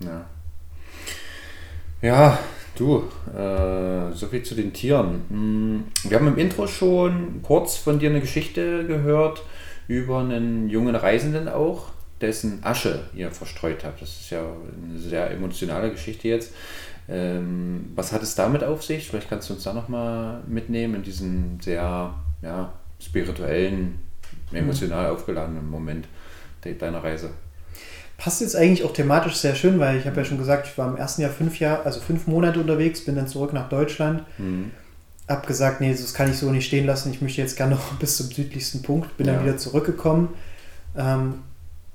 Ja. 0.00 0.26
Ja, 2.02 2.38
du, 2.76 3.04
äh, 3.36 4.12
so 4.14 4.26
viel 4.26 4.42
zu 4.42 4.54
den 4.54 4.72
Tieren. 4.72 5.22
Hm, 5.28 5.84
Wir 6.08 6.18
haben 6.18 6.28
im 6.28 6.38
Intro 6.38 6.66
schon 6.66 7.42
kurz 7.42 7.76
von 7.76 7.98
dir 7.98 8.10
eine 8.10 8.20
Geschichte 8.20 8.86
gehört 8.86 9.42
über 9.86 10.20
einen 10.20 10.68
jungen 10.68 10.94
Reisenden 10.94 11.48
auch, 11.48 11.88
dessen 12.20 12.60
Asche 12.62 13.00
ihr 13.14 13.30
verstreut 13.30 13.84
habt. 13.84 14.00
Das 14.00 14.20
ist 14.20 14.30
ja 14.30 14.40
eine 14.40 14.98
sehr 14.98 15.30
emotionale 15.30 15.90
Geschichte 15.90 16.28
jetzt. 16.28 16.52
Ähm, 17.08 17.90
was 17.94 18.12
hat 18.12 18.22
es 18.22 18.34
damit 18.34 18.62
auf 18.62 18.82
sich? 18.84 19.08
Vielleicht 19.08 19.28
kannst 19.28 19.48
du 19.50 19.54
uns 19.54 19.64
da 19.64 19.72
nochmal 19.72 20.40
mitnehmen 20.46 20.96
in 20.96 21.02
diesen 21.02 21.58
sehr 21.60 22.14
ja, 22.42 22.72
spirituellen, 23.00 23.98
emotional 24.52 25.10
aufgeladenen 25.10 25.68
Moment 25.68 26.06
de 26.64 26.76
deiner 26.76 27.02
Reise. 27.02 27.30
Passt 28.18 28.42
jetzt 28.42 28.54
eigentlich 28.54 28.84
auch 28.84 28.92
thematisch 28.92 29.36
sehr 29.36 29.54
schön, 29.54 29.78
weil 29.80 29.96
ich 29.98 30.06
habe 30.06 30.16
ja 30.18 30.24
schon 30.24 30.38
gesagt, 30.38 30.66
ich 30.66 30.76
war 30.76 30.88
im 30.90 30.96
ersten 30.96 31.22
Jahr 31.22 31.30
fünf 31.30 31.58
Jahre, 31.58 31.84
also 31.84 32.00
fünf 32.00 32.26
Monate 32.26 32.60
unterwegs, 32.60 33.04
bin 33.04 33.16
dann 33.16 33.26
zurück 33.28 33.52
nach 33.54 33.68
Deutschland, 33.70 34.24
Mhm. 34.38 34.70
hab 35.26 35.46
gesagt, 35.46 35.80
nee, 35.80 35.90
das 35.90 36.12
kann 36.12 36.30
ich 36.30 36.36
so 36.36 36.50
nicht 36.50 36.66
stehen 36.66 36.84
lassen, 36.86 37.10
ich 37.12 37.22
möchte 37.22 37.40
jetzt 37.40 37.56
gerne 37.56 37.76
noch 37.76 37.92
bis 37.98 38.18
zum 38.18 38.26
südlichsten 38.30 38.82
Punkt, 38.82 39.16
bin 39.16 39.26
Ja. 39.26 39.34
dann 39.34 39.44
wieder 39.44 39.56
zurückgekommen. 39.56 40.28
Ähm, 40.96 41.36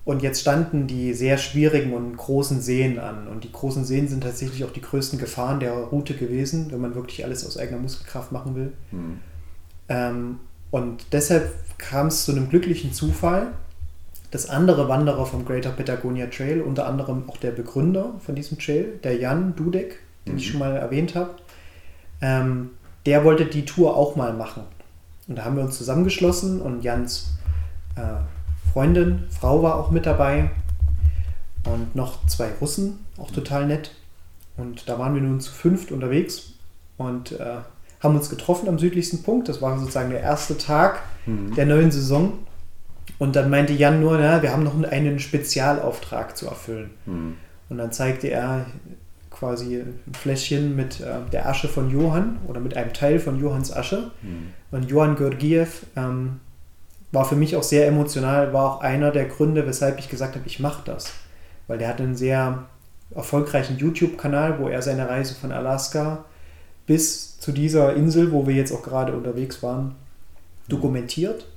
und 0.05 0.21
jetzt 0.21 0.39
standen 0.41 0.85
die 0.85 1.13
sehr 1.13 1.37
schwierigen 1.37 1.93
und 1.93 2.15
großen 2.15 2.61
Seen 2.61 2.99
an. 2.99 3.27
Und 3.27 3.43
die 3.43 3.51
großen 3.51 3.83
Seen 3.83 4.07
sind 4.07 4.21
tatsächlich 4.21 4.63
auch 4.63 4.71
die 4.71 4.81
größten 4.81 5.17
Gefahren 5.19 5.59
der 5.59 5.73
Route 5.73 6.13
gewesen, 6.13 6.71
wenn 6.71 6.79
man 6.79 6.93
wirklich 6.93 7.25
alles 7.25 7.45
aus 7.45 7.57
eigener 7.57 7.79
Muskelkraft 7.79 8.31
machen 8.31 8.55
will. 8.55 8.71
Mhm. 8.91 9.19
Ähm, 9.89 10.39
und 10.69 11.07
deshalb 11.11 11.51
kam 11.79 12.07
es 12.07 12.23
zu 12.23 12.31
einem 12.31 12.49
glücklichen 12.49 12.93
Zufall, 12.93 13.47
dass 14.29 14.47
andere 14.47 14.87
Wanderer 14.89 15.25
vom 15.25 15.43
Greater 15.43 15.71
Patagonia 15.71 16.27
Trail, 16.27 16.61
unter 16.61 16.85
anderem 16.87 17.23
auch 17.27 17.37
der 17.37 17.51
Begründer 17.51 18.13
von 18.23 18.35
diesem 18.35 18.59
Trail, 18.59 18.99
der 19.03 19.17
Jan 19.17 19.55
Dudek, 19.55 19.99
den 20.27 20.37
ich 20.37 20.47
Mhm. 20.47 20.51
schon 20.51 20.59
mal 20.59 20.75
erwähnt 20.75 21.15
habe, 21.15 21.31
ähm, 22.21 22.71
der 23.07 23.23
wollte 23.23 23.45
die 23.45 23.65
Tour 23.65 23.95
auch 23.95 24.15
mal 24.15 24.33
machen. 24.33 24.63
Und 25.27 25.37
da 25.37 25.45
haben 25.45 25.55
wir 25.55 25.63
uns 25.63 25.77
zusammengeschlossen 25.77 26.61
und 26.61 26.83
Jans 26.83 27.31
äh, 27.95 28.01
Freundin, 28.75 29.23
Frau 29.29 29.63
war 29.63 29.75
auch 29.77 29.89
mit 29.89 30.05
dabei 30.05 30.51
und 31.65 31.95
noch 31.95 32.27
zwei 32.27 32.49
Russen, 32.59 32.99
auch 33.17 33.31
total 33.31 33.67
nett. 33.67 33.91
Und 34.57 34.89
da 34.89 34.99
waren 34.99 35.15
wir 35.15 35.21
nun 35.21 35.39
zu 35.39 35.53
fünft 35.53 35.93
unterwegs 35.93 36.51
und 36.97 37.31
äh, 37.39 37.59
haben 38.01 38.15
uns 38.17 38.29
getroffen 38.29 38.67
am 38.67 38.77
südlichsten 38.77 39.23
Punkt. 39.23 39.47
Das 39.47 39.61
war 39.61 39.79
sozusagen 39.79 40.09
der 40.09 40.19
erste 40.19 40.57
Tag 40.57 41.01
Mhm. 41.25 41.55
der 41.55 41.65
neuen 41.65 41.89
Saison. 41.89 42.33
Und 43.17 43.35
dann 43.35 43.49
meinte 43.49 43.73
Jan 43.73 44.01
nur, 44.01 44.17
na, 44.17 44.41
wir 44.41 44.51
haben 44.51 44.63
noch 44.63 44.75
einen 44.83 45.19
Spezialauftrag 45.19 46.35
zu 46.35 46.47
erfüllen. 46.47 46.89
Mhm. 47.05 47.35
Und 47.69 47.77
dann 47.77 47.91
zeigte 47.93 48.27
er 48.29 48.65
quasi 49.31 49.77
ein 49.77 49.99
Fläschchen 50.13 50.75
mit 50.75 50.99
äh, 50.99 51.29
der 51.31 51.47
Asche 51.47 51.67
von 51.67 51.89
Johann 51.89 52.37
oder 52.47 52.59
mit 52.59 52.75
einem 52.77 52.93
Teil 52.93 53.19
von 53.19 53.39
Johanns 53.39 53.71
Asche. 53.73 54.11
Mhm. 54.21 54.49
Und 54.71 54.89
Johann 54.89 55.15
Georgiev 55.15 55.85
ähm, 55.95 56.41
war 57.15 57.25
für 57.25 57.35
mich 57.35 57.55
auch 57.55 57.63
sehr 57.63 57.87
emotional, 57.87 58.53
war 58.53 58.75
auch 58.75 58.81
einer 58.81 59.11
der 59.11 59.25
Gründe, 59.25 59.65
weshalb 59.65 59.97
ich 59.97 60.09
gesagt 60.09 60.35
habe, 60.35 60.45
ich 60.45 60.59
mache 60.59 60.83
das. 60.85 61.13
Weil 61.67 61.79
der 61.79 61.87
hat 61.87 61.99
einen 61.99 62.15
sehr 62.15 62.65
erfolgreichen 63.13 63.77
YouTube-Kanal, 63.77 64.59
wo 64.59 64.67
er 64.67 64.81
seine 64.81 65.09
Reise 65.09 65.33
von 65.33 65.51
Alaska 65.51 66.25
bis 66.85 67.39
zu 67.39 67.51
dieser 67.51 67.95
Insel, 67.95 68.31
wo 68.31 68.45
wir 68.45 68.53
jetzt 68.53 68.71
auch 68.71 68.83
gerade 68.83 69.13
unterwegs 69.13 69.63
waren, 69.63 69.95
dokumentiert, 70.67 71.47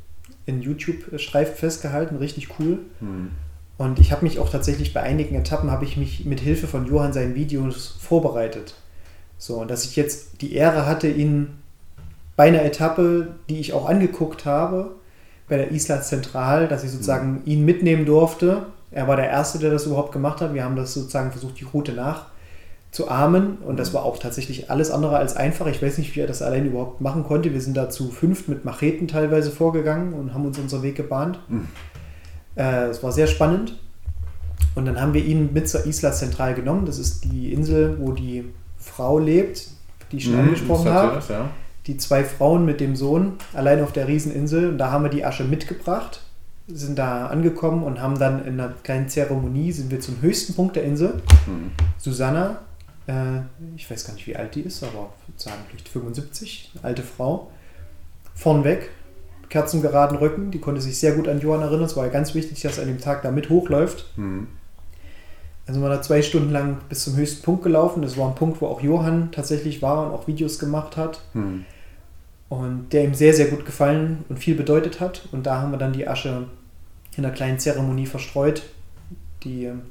in 0.46 0.62
YouTube-Streifen 0.62 1.56
festgehalten, 1.56 2.16
richtig 2.16 2.48
cool. 2.58 2.78
Mhm. 3.00 3.32
Und 3.76 3.98
ich 3.98 4.12
habe 4.12 4.24
mich 4.24 4.38
auch 4.38 4.50
tatsächlich 4.50 4.94
bei 4.94 5.02
einigen 5.02 5.34
Etappen 5.34 5.70
habe 5.70 5.84
ich 5.84 5.96
mich 5.96 6.24
mit 6.24 6.40
Hilfe 6.40 6.66
von 6.66 6.86
Johann 6.86 7.12
seinen 7.12 7.34
Videos 7.34 7.98
vorbereitet. 8.00 8.74
So, 9.36 9.56
und 9.56 9.70
dass 9.70 9.84
ich 9.84 9.94
jetzt 9.96 10.40
die 10.40 10.54
Ehre 10.54 10.86
hatte, 10.86 11.08
ihn 11.08 11.50
bei 12.34 12.48
einer 12.48 12.62
Etappe, 12.62 13.34
die 13.48 13.60
ich 13.60 13.72
auch 13.72 13.88
angeguckt 13.88 14.44
habe, 14.44 14.96
bei 15.48 15.56
der 15.56 15.70
Isla 15.72 16.00
Zentral, 16.02 16.68
dass 16.68 16.84
ich 16.84 16.90
sozusagen 16.90 17.42
ihn 17.46 17.64
mitnehmen 17.64 18.04
durfte 18.06 18.66
Er 18.90 19.06
war 19.08 19.16
der 19.16 19.28
Erste, 19.28 19.58
der 19.58 19.70
das 19.70 19.86
überhaupt 19.86 20.12
gemacht 20.12 20.40
hat. 20.40 20.54
Wir 20.54 20.64
haben 20.64 20.76
das 20.76 20.94
sozusagen 20.94 21.30
versucht, 21.30 21.58
die 21.60 21.64
Route 21.64 21.92
nachzuahmen. 22.90 23.58
Und 23.58 23.78
das 23.78 23.92
war 23.94 24.04
auch 24.04 24.18
tatsächlich 24.18 24.70
alles 24.70 24.90
andere 24.90 25.16
als 25.16 25.36
einfach. 25.36 25.66
Ich 25.66 25.82
weiß 25.82 25.98
nicht, 25.98 26.14
wie 26.16 26.20
er 26.20 26.26
das 26.26 26.42
allein 26.42 26.66
überhaupt 26.66 27.00
machen 27.00 27.24
konnte. 27.24 27.52
Wir 27.52 27.60
sind 27.60 27.76
da 27.76 27.90
zu 27.90 28.10
fünft 28.10 28.48
mit 28.48 28.64
Macheten 28.64 29.08
teilweise 29.08 29.50
vorgegangen 29.50 30.14
und 30.14 30.34
haben 30.34 30.46
uns 30.46 30.58
unseren 30.58 30.82
Weg 30.82 30.96
gebahnt. 30.96 31.38
Mhm. 31.48 31.68
Äh, 32.56 32.86
Es 32.86 33.02
war 33.02 33.12
sehr 33.12 33.26
spannend. 33.26 33.78
Und 34.74 34.86
dann 34.86 35.00
haben 35.00 35.14
wir 35.14 35.24
ihn 35.24 35.50
mit 35.52 35.68
zur 35.68 35.86
Isla 35.86 36.12
Central 36.12 36.54
genommen. 36.54 36.86
Das 36.86 36.98
ist 36.98 37.24
die 37.24 37.52
Insel, 37.52 37.96
wo 38.00 38.12
die 38.12 38.44
Frau 38.78 39.18
lebt, 39.18 39.68
die 40.10 40.16
ich 40.16 40.24
schon 40.24 40.34
Mhm, 40.34 40.40
angesprochen 40.40 40.90
habe. 40.90 41.20
ja. 41.28 41.50
Die 41.88 41.96
zwei 41.96 42.22
Frauen 42.22 42.64
mit 42.64 42.80
dem 42.80 42.94
Sohn 42.94 43.32
allein 43.54 43.82
auf 43.82 43.92
der 43.92 44.06
Rieseninsel. 44.06 44.68
Und 44.68 44.78
da 44.78 44.92
haben 44.92 45.04
wir 45.04 45.10
die 45.10 45.24
Asche 45.24 45.42
mitgebracht, 45.42 46.20
sind 46.68 46.98
da 46.98 47.26
angekommen 47.26 47.82
und 47.82 48.00
haben 48.00 48.18
dann 48.18 48.44
in 48.44 48.60
einer 48.60 48.74
kleinen 48.82 49.08
Zeremonie, 49.08 49.72
sind 49.72 49.90
wir 49.90 49.98
zum 49.98 50.20
höchsten 50.20 50.54
Punkt 50.54 50.76
der 50.76 50.84
Insel. 50.84 51.14
Mhm. 51.46 51.72
Susanna, 51.96 52.60
äh, 53.06 53.40
ich 53.74 53.90
weiß 53.90 54.06
gar 54.06 54.14
nicht, 54.14 54.26
wie 54.26 54.36
alt 54.36 54.54
die 54.54 54.60
ist, 54.60 54.82
aber 54.82 55.12
ich 55.22 55.28
würde 55.28 55.42
sagen 55.42 55.60
vielleicht 55.68 55.88
75, 55.88 56.72
eine 56.74 56.84
alte 56.84 57.02
Frau, 57.02 57.50
vornweg, 58.34 58.90
kerzengeraden 59.48 60.18
Rücken, 60.18 60.50
die 60.50 60.60
konnte 60.60 60.80
sich 60.80 60.98
sehr 60.98 61.12
gut 61.12 61.26
an 61.26 61.40
Johann 61.40 61.62
erinnern. 61.62 61.84
Es 61.84 61.96
war 61.96 62.04
ja 62.04 62.12
ganz 62.12 62.34
wichtig, 62.34 62.60
dass 62.60 62.76
er 62.76 62.82
an 62.82 62.90
dem 62.90 63.00
Tag 63.00 63.22
da 63.22 63.30
mit 63.30 63.48
hochläuft. 63.48 64.12
Mhm. 64.16 64.48
Also 65.66 65.82
wir 65.82 65.90
da 65.90 66.00
zwei 66.00 66.22
Stunden 66.22 66.50
lang 66.50 66.78
bis 66.88 67.04
zum 67.04 67.16
höchsten 67.16 67.42
Punkt 67.42 67.62
gelaufen. 67.62 68.00
Das 68.00 68.16
war 68.16 68.26
ein 68.26 68.34
Punkt, 68.34 68.62
wo 68.62 68.66
auch 68.66 68.80
Johann 68.80 69.30
tatsächlich 69.32 69.82
war 69.82 70.06
und 70.06 70.12
auch 70.12 70.26
Videos 70.26 70.58
gemacht 70.58 70.96
hat. 70.96 71.20
Mhm. 71.34 71.66
Und 72.48 72.92
der 72.92 73.04
ihm 73.04 73.14
sehr, 73.14 73.34
sehr 73.34 73.48
gut 73.48 73.66
gefallen 73.66 74.24
und 74.28 74.38
viel 74.38 74.54
bedeutet 74.54 75.00
hat. 75.00 75.28
Und 75.32 75.46
da 75.46 75.60
haben 75.60 75.70
wir 75.70 75.78
dann 75.78 75.92
die 75.92 76.08
Asche 76.08 76.46
in 77.16 77.24
einer 77.24 77.34
kleinen 77.34 77.58
Zeremonie 77.58 78.06
verstreut. 78.06 78.62
Die 79.44 79.64
ähm, 79.66 79.82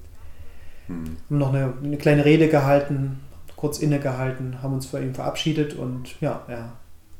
Mhm. 0.87 1.17
haben 1.29 1.37
noch 1.37 1.53
eine, 1.53 1.73
eine 1.83 1.97
kleine 1.97 2.25
Rede 2.25 2.47
gehalten, 2.47 3.19
kurz 3.55 3.79
innegehalten, 3.79 4.61
haben 4.61 4.73
uns 4.73 4.85
vor 4.85 4.99
ihm 4.99 5.13
verabschiedet 5.13 5.73
und 5.75 6.19
ja, 6.21 6.43
er, 6.47 6.73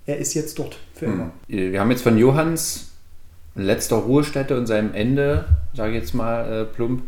er 0.06 0.18
ist 0.18 0.34
jetzt 0.34 0.58
dort 0.60 0.78
für 0.94 1.06
immer. 1.06 1.32
Mhm. 1.48 1.72
Wir 1.72 1.80
haben 1.80 1.92
jetzt 1.92 2.04
von 2.04 2.18
Johanns 2.18 2.92
letzter 3.56 3.98
Ruhestätte 3.98 4.58
und 4.58 4.68
seinem 4.68 4.94
Ende, 4.94 5.46
sage 5.74 5.94
ich 5.94 6.02
jetzt 6.02 6.14
mal 6.14 6.62
äh, 6.62 6.66
plump, 6.66 7.04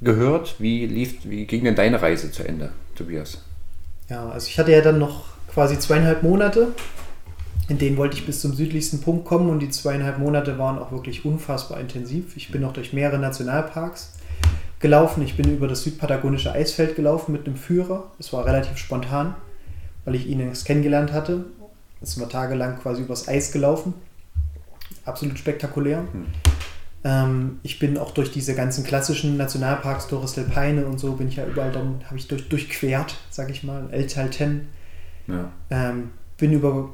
gehört. 0.00 0.56
Wie 0.58 0.86
lief, 0.86 1.18
wie 1.24 1.46
ging 1.46 1.64
denn 1.64 1.74
deine 1.74 2.00
Reise 2.00 2.30
zu 2.30 2.46
Ende, 2.46 2.70
Tobias? 2.94 3.42
Ja, 4.08 4.28
also 4.28 4.48
ich 4.48 4.58
hatte 4.58 4.72
ja 4.72 4.80
dann 4.82 4.98
noch 4.98 5.24
quasi 5.52 5.78
zweieinhalb 5.78 6.22
Monate, 6.22 6.68
in 7.68 7.78
denen 7.78 7.96
wollte 7.96 8.16
ich 8.16 8.26
bis 8.26 8.40
zum 8.40 8.54
südlichsten 8.54 9.00
Punkt 9.00 9.24
kommen 9.24 9.48
und 9.48 9.60
die 9.60 9.70
zweieinhalb 9.70 10.18
Monate 10.18 10.58
waren 10.58 10.78
auch 10.78 10.92
wirklich 10.92 11.24
unfassbar 11.24 11.80
intensiv. 11.80 12.36
Ich 12.36 12.50
bin 12.50 12.60
noch 12.60 12.74
durch 12.74 12.92
mehrere 12.92 13.18
Nationalparks 13.18 14.12
gelaufen. 14.80 15.22
Ich 15.22 15.36
bin 15.36 15.50
über 15.50 15.66
das 15.66 15.82
südpatagonische 15.82 16.52
Eisfeld 16.52 16.94
gelaufen 16.94 17.32
mit 17.32 17.46
einem 17.46 17.56
Führer. 17.56 18.12
Es 18.18 18.32
war 18.34 18.44
relativ 18.44 18.76
spontan, 18.76 19.34
weil 20.04 20.14
ich 20.14 20.26
ihn 20.26 20.40
erst 20.40 20.66
kennengelernt 20.66 21.12
hatte. 21.12 21.46
Es 22.02 22.12
sind 22.12 22.22
wir 22.22 22.28
tagelang 22.28 22.78
quasi 22.78 23.02
übers 23.02 23.28
Eis 23.28 23.50
gelaufen. 23.50 23.94
Absolut 25.06 25.38
spektakulär. 25.38 26.00
Hm. 26.12 26.26
Ähm, 27.02 27.60
ich 27.62 27.78
bin 27.78 27.96
auch 27.96 28.10
durch 28.10 28.30
diese 28.30 28.54
ganzen 28.54 28.84
klassischen 28.84 29.38
Nationalparks, 29.38 30.08
Torres 30.08 30.34
del 30.34 30.44
Paine 30.44 30.84
und 30.84 30.98
so, 30.98 31.12
bin 31.12 31.28
ich 31.28 31.36
ja 31.36 31.46
überall 31.46 31.72
dann, 31.72 32.02
habe 32.06 32.16
ich 32.16 32.28
durch, 32.28 32.48
durchquert, 32.50 33.16
sag 33.30 33.50
ich 33.50 33.62
mal, 33.62 33.88
El 33.90 34.06
Talten. 34.06 34.68
Ja. 35.26 35.50
Ähm, 35.70 36.10
bin 36.36 36.52
über 36.52 36.90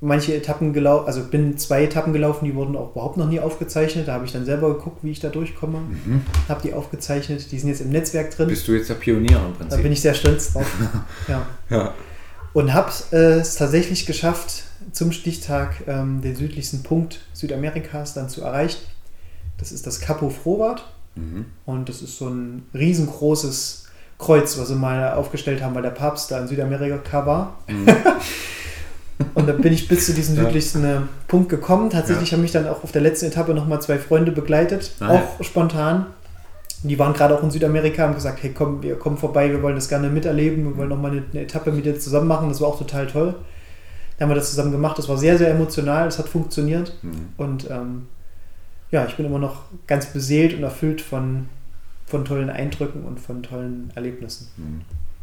manche 0.00 0.34
Etappen 0.34 0.72
gelaufen, 0.72 1.06
also 1.06 1.24
bin 1.24 1.58
zwei 1.58 1.84
Etappen 1.84 2.12
gelaufen, 2.12 2.44
die 2.44 2.54
wurden 2.54 2.76
auch 2.76 2.92
überhaupt 2.92 3.16
noch 3.16 3.28
nie 3.28 3.40
aufgezeichnet. 3.40 4.06
Da 4.06 4.14
habe 4.14 4.24
ich 4.24 4.32
dann 4.32 4.44
selber 4.44 4.74
geguckt, 4.74 5.02
wie 5.02 5.10
ich 5.10 5.20
da 5.20 5.28
durchkomme. 5.28 5.78
Mhm. 5.80 6.22
Habe 6.48 6.62
die 6.62 6.72
aufgezeichnet. 6.72 7.50
Die 7.50 7.58
sind 7.58 7.68
jetzt 7.68 7.80
im 7.80 7.90
Netzwerk 7.90 8.30
drin. 8.30 8.48
Bist 8.48 8.68
du 8.68 8.72
jetzt 8.72 8.88
der 8.88 8.94
Pionier 8.94 9.36
im 9.38 9.52
Da 9.52 9.58
Prinzip? 9.58 9.82
bin 9.82 9.92
ich 9.92 10.00
sehr 10.00 10.14
stolz 10.14 10.52
drauf. 10.52 10.66
ja. 11.28 11.46
ja. 11.70 11.94
Und 12.52 12.72
habe 12.72 12.90
äh, 13.12 13.40
es 13.40 13.56
tatsächlich 13.56 14.06
geschafft, 14.06 14.64
zum 14.92 15.12
Stichtag 15.12 15.82
ähm, 15.86 16.22
den 16.22 16.34
südlichsten 16.36 16.82
Punkt 16.82 17.20
Südamerikas 17.32 18.14
dann 18.14 18.28
zu 18.28 18.42
erreichen. 18.42 18.80
Das 19.58 19.72
ist 19.72 19.86
das 19.86 20.00
Capo 20.00 20.30
Frobat. 20.30 20.84
Mhm. 21.16 21.46
Und 21.66 21.88
das 21.88 22.02
ist 22.02 22.16
so 22.16 22.28
ein 22.28 22.66
riesengroßes 22.72 23.86
Kreuz, 24.18 24.58
was 24.58 24.68
sie 24.68 24.74
mal 24.74 25.14
aufgestellt 25.14 25.62
haben, 25.62 25.74
weil 25.74 25.82
der 25.82 25.90
Papst 25.90 26.30
da 26.30 26.38
in 26.38 26.48
Südamerika 26.48 27.26
war. 27.26 27.58
Mhm. 27.66 27.86
Und 29.34 29.48
dann 29.48 29.60
bin 29.60 29.72
ich 29.72 29.88
bis 29.88 30.06
zu 30.06 30.14
diesem 30.14 30.36
Ja. 30.36 30.44
südlichsten 30.44 30.84
äh, 30.84 31.00
Punkt 31.26 31.48
gekommen. 31.48 31.90
Tatsächlich 31.90 32.30
Ja. 32.30 32.36
haben 32.36 32.42
mich 32.42 32.52
dann 32.52 32.68
auch 32.68 32.84
auf 32.84 32.92
der 32.92 33.02
letzten 33.02 33.26
Etappe 33.26 33.52
nochmal 33.54 33.80
zwei 33.82 33.98
Freunde 33.98 34.30
begleitet, 34.32 34.92
Ah, 35.00 35.16
auch 35.38 35.42
spontan. 35.44 36.06
Und 36.82 36.88
die 36.90 36.98
waren 37.00 37.12
gerade 37.12 37.36
auch 37.36 37.42
in 37.42 37.50
Südamerika 37.50 38.02
und 38.04 38.08
haben 38.10 38.14
gesagt, 38.14 38.40
hey 38.42 38.52
komm, 38.56 38.82
wir 38.82 38.96
kommen 38.96 39.16
vorbei, 39.16 39.50
wir 39.50 39.60
wollen 39.62 39.74
das 39.74 39.88
gerne 39.88 40.08
miterleben, 40.08 40.64
wir 40.64 40.76
wollen 40.76 40.88
nochmal 40.88 41.10
eine, 41.10 41.24
eine 41.32 41.40
Etappe 41.42 41.72
mit 41.72 41.84
dir 41.84 41.98
zusammen 41.98 42.28
machen. 42.28 42.48
Das 42.48 42.60
war 42.60 42.68
auch 42.68 42.78
total 42.78 43.08
toll. 43.08 43.34
Dann 44.16 44.26
haben 44.28 44.30
wir 44.30 44.36
das 44.36 44.50
zusammen 44.50 44.70
gemacht, 44.72 44.98
das 44.98 45.08
war 45.08 45.16
sehr, 45.16 45.36
sehr 45.38 45.50
emotional, 45.50 46.04
das 46.04 46.18
hat 46.18 46.28
funktioniert. 46.28 46.92
Mhm. 47.02 47.28
Und 47.36 47.68
ähm, 47.70 48.06
ja, 48.92 49.04
ich 49.06 49.16
bin 49.16 49.26
immer 49.26 49.38
noch 49.40 49.62
ganz 49.88 50.06
beseelt 50.06 50.54
und 50.54 50.62
erfüllt 50.62 51.00
von, 51.00 51.48
von 52.06 52.24
tollen 52.24 52.50
Eindrücken 52.50 53.04
und 53.04 53.18
von 53.20 53.42
tollen 53.42 53.90
Erlebnissen. 53.96 54.48
Mhm. 54.56 54.80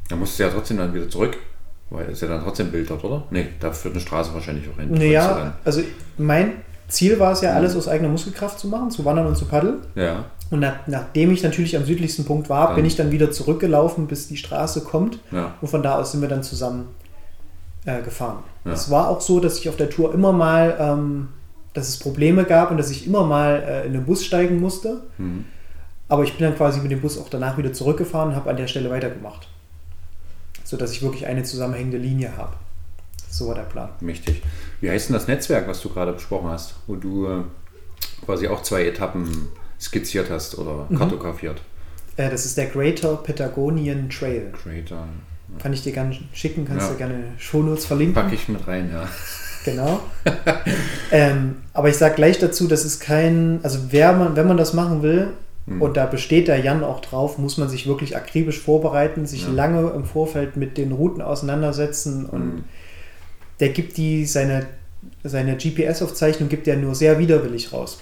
Da 0.10 0.16
musst 0.18 0.38
du 0.38 0.44
ja 0.44 0.50
trotzdem 0.50 0.78
dann 0.78 0.94
wieder 0.94 1.10
zurück, 1.10 1.38
weil 1.90 2.10
es 2.10 2.22
ja 2.22 2.28
dann 2.28 2.44
trotzdem 2.44 2.68
ein 2.68 2.72
Bild 2.72 2.90
dort, 2.90 3.04
oder? 3.04 3.24
Nee, 3.30 3.48
da 3.60 3.72
führt 3.72 3.94
eine 3.94 4.02
Straße 4.02 4.34
wahrscheinlich 4.34 4.66
auch 4.70 4.80
hin. 4.80 4.92
Naja, 4.92 5.54
also 5.64 5.82
mein 6.18 6.54
Ziel 6.88 7.20
war 7.20 7.32
es 7.34 7.42
ja, 7.42 7.52
Mhm. 7.52 7.58
alles 7.58 7.76
aus 7.76 7.88
eigener 7.88 8.10
Muskelkraft 8.10 8.60
zu 8.60 8.68
machen, 8.68 8.92
zu 8.92 9.06
wandern 9.06 9.28
und 9.28 9.36
zu 9.38 9.46
paddeln. 9.46 9.78
Ja, 9.96 10.26
Und 10.52 10.60
nach, 10.60 10.76
nachdem 10.86 11.32
ich 11.32 11.42
natürlich 11.42 11.76
am 11.76 11.86
südlichsten 11.86 12.24
Punkt 12.26 12.50
war, 12.50 12.68
Dann- 12.68 12.76
bin 12.76 12.86
ich 12.86 12.96
dann 12.96 13.12
wieder 13.12 13.32
zurückgelaufen, 13.32 14.06
bis 14.08 14.28
die 14.28 14.38
Straße 14.38 14.82
kommt. 14.82 15.20
ja. 15.32 15.54
Und 15.62 15.68
von 15.68 15.82
da 15.82 15.96
aus 16.00 16.12
sind 16.12 16.22
wir 16.22 16.28
dann 16.30 16.44
zusammen 16.44 16.90
äh, 17.88 18.02
gefahren. 18.02 18.40
Ja. 18.64 18.72
Es 18.74 18.90
war 18.90 19.10
auch 19.10 19.22
so, 19.22 19.40
dass 19.40 19.60
ich 19.60 19.70
auf 19.70 19.76
der 19.76 19.90
Tour 19.92 20.12
immer 20.14 20.32
mal, 20.32 20.76
ähm, 20.80 21.30
dass 21.74 21.88
es 21.90 21.98
Probleme 22.00 22.44
gab 22.46 22.72
und 22.72 22.78
dass 22.78 22.90
ich 22.90 23.06
immer 23.06 23.24
mal 23.26 23.62
äh, 23.68 23.86
in 23.86 23.94
den 23.94 24.06
Bus 24.06 24.24
steigen 24.26 24.60
musste. 24.60 25.02
Mhm. 25.20 25.46
Aber 26.08 26.24
ich 26.24 26.36
bin 26.38 26.46
dann 26.48 26.56
quasi 26.56 26.80
mit 26.80 26.90
dem 26.92 27.02
Bus 27.02 27.18
auch 27.20 27.30
danach 27.30 27.58
wieder 27.58 27.74
zurückgefahren 27.74 28.30
und 28.30 28.36
habe 28.36 28.50
an 28.50 28.58
der 28.58 28.68
Stelle 28.68 28.90
weitergemacht. 28.90 29.48
Sodass 30.66 30.92
ich 30.92 31.02
wirklich 31.02 31.26
eine 31.28 31.44
zusammenhängende 31.44 31.98
Linie 31.98 32.36
habe. 32.36 32.54
So 33.30 33.48
war 33.48 33.56
der 33.56 33.62
Plan. 33.64 33.90
Mächtig. 34.02 34.42
Wie 34.82 34.90
heißt 34.90 35.08
denn 35.10 35.14
das 35.14 35.28
Netzwerk, 35.28 35.68
was 35.68 35.80
du 35.82 35.90
gerade 35.90 36.12
besprochen 36.12 36.50
hast, 36.50 36.76
wo 36.88 36.96
du 36.96 37.28
äh, 37.28 37.42
quasi 38.26 38.48
auch 38.50 38.62
zwei 38.64 38.86
Etappen 38.86 39.48
skizziert 39.80 40.30
hast 40.30 40.58
oder 40.58 40.86
Mhm. 40.90 40.98
kartografiert? 40.98 41.62
Äh, 42.18 42.30
das 42.30 42.46
ist 42.46 42.58
der 42.58 42.66
Greater 42.68 43.16
Patagonian 43.18 44.10
Trail. 44.10 44.52
Creator. 44.62 45.08
Kann 45.62 45.72
ich 45.74 45.84
dir 45.84 45.92
gerne 45.94 46.18
schicken, 46.34 46.66
kannst 46.66 46.88
Ja. 46.88 46.92
du 46.94 46.98
gerne 46.98 47.24
Shownotes 47.38 47.86
verlinken. 47.86 48.16
Packe 48.16 48.34
ich 48.36 48.50
mit 48.50 48.66
rein, 48.68 48.90
ja. 48.92 49.08
Genau. 49.66 50.00
ähm, 51.12 51.58
aber 51.74 51.90
ich 51.90 51.98
sage 51.98 52.16
gleich 52.16 52.40
dazu, 52.40 52.68
das 52.68 52.86
ist 52.86 53.00
kein, 53.00 53.60
also 53.64 53.80
wer 53.90 54.14
man, 54.14 54.36
wenn 54.36 54.48
man 54.48 54.58
das 54.58 54.74
machen 54.74 55.02
will, 55.02 55.30
Mhm. 55.68 55.82
und 55.82 55.98
da 55.98 56.06
besteht 56.06 56.48
der 56.48 56.60
Jan 56.60 56.84
auch 56.84 57.00
drauf, 57.00 57.38
muss 57.38 57.58
man 57.58 57.70
sich 57.70 57.88
wirklich 57.88 58.16
akribisch 58.16 58.60
vorbereiten, 58.60 59.26
sich 59.26 59.44
Ja. 59.46 59.52
lange 59.52 59.90
im 59.92 60.06
Vorfeld 60.06 60.58
mit 60.58 60.78
den 60.78 60.92
Routen 60.92 61.22
auseinandersetzen 61.22 62.26
und 62.26 62.46
Mhm. 62.46 62.64
der 63.60 63.70
gibt 63.70 63.98
die, 63.98 64.26
seine, 64.26 64.66
seine 65.24 65.56
GPS-Aufzeichnung 65.58 66.50
gibt 66.50 66.68
er 66.68 66.78
nur 66.78 66.94
sehr 66.96 67.20
widerwillig 67.20 67.74
raus. 67.74 68.00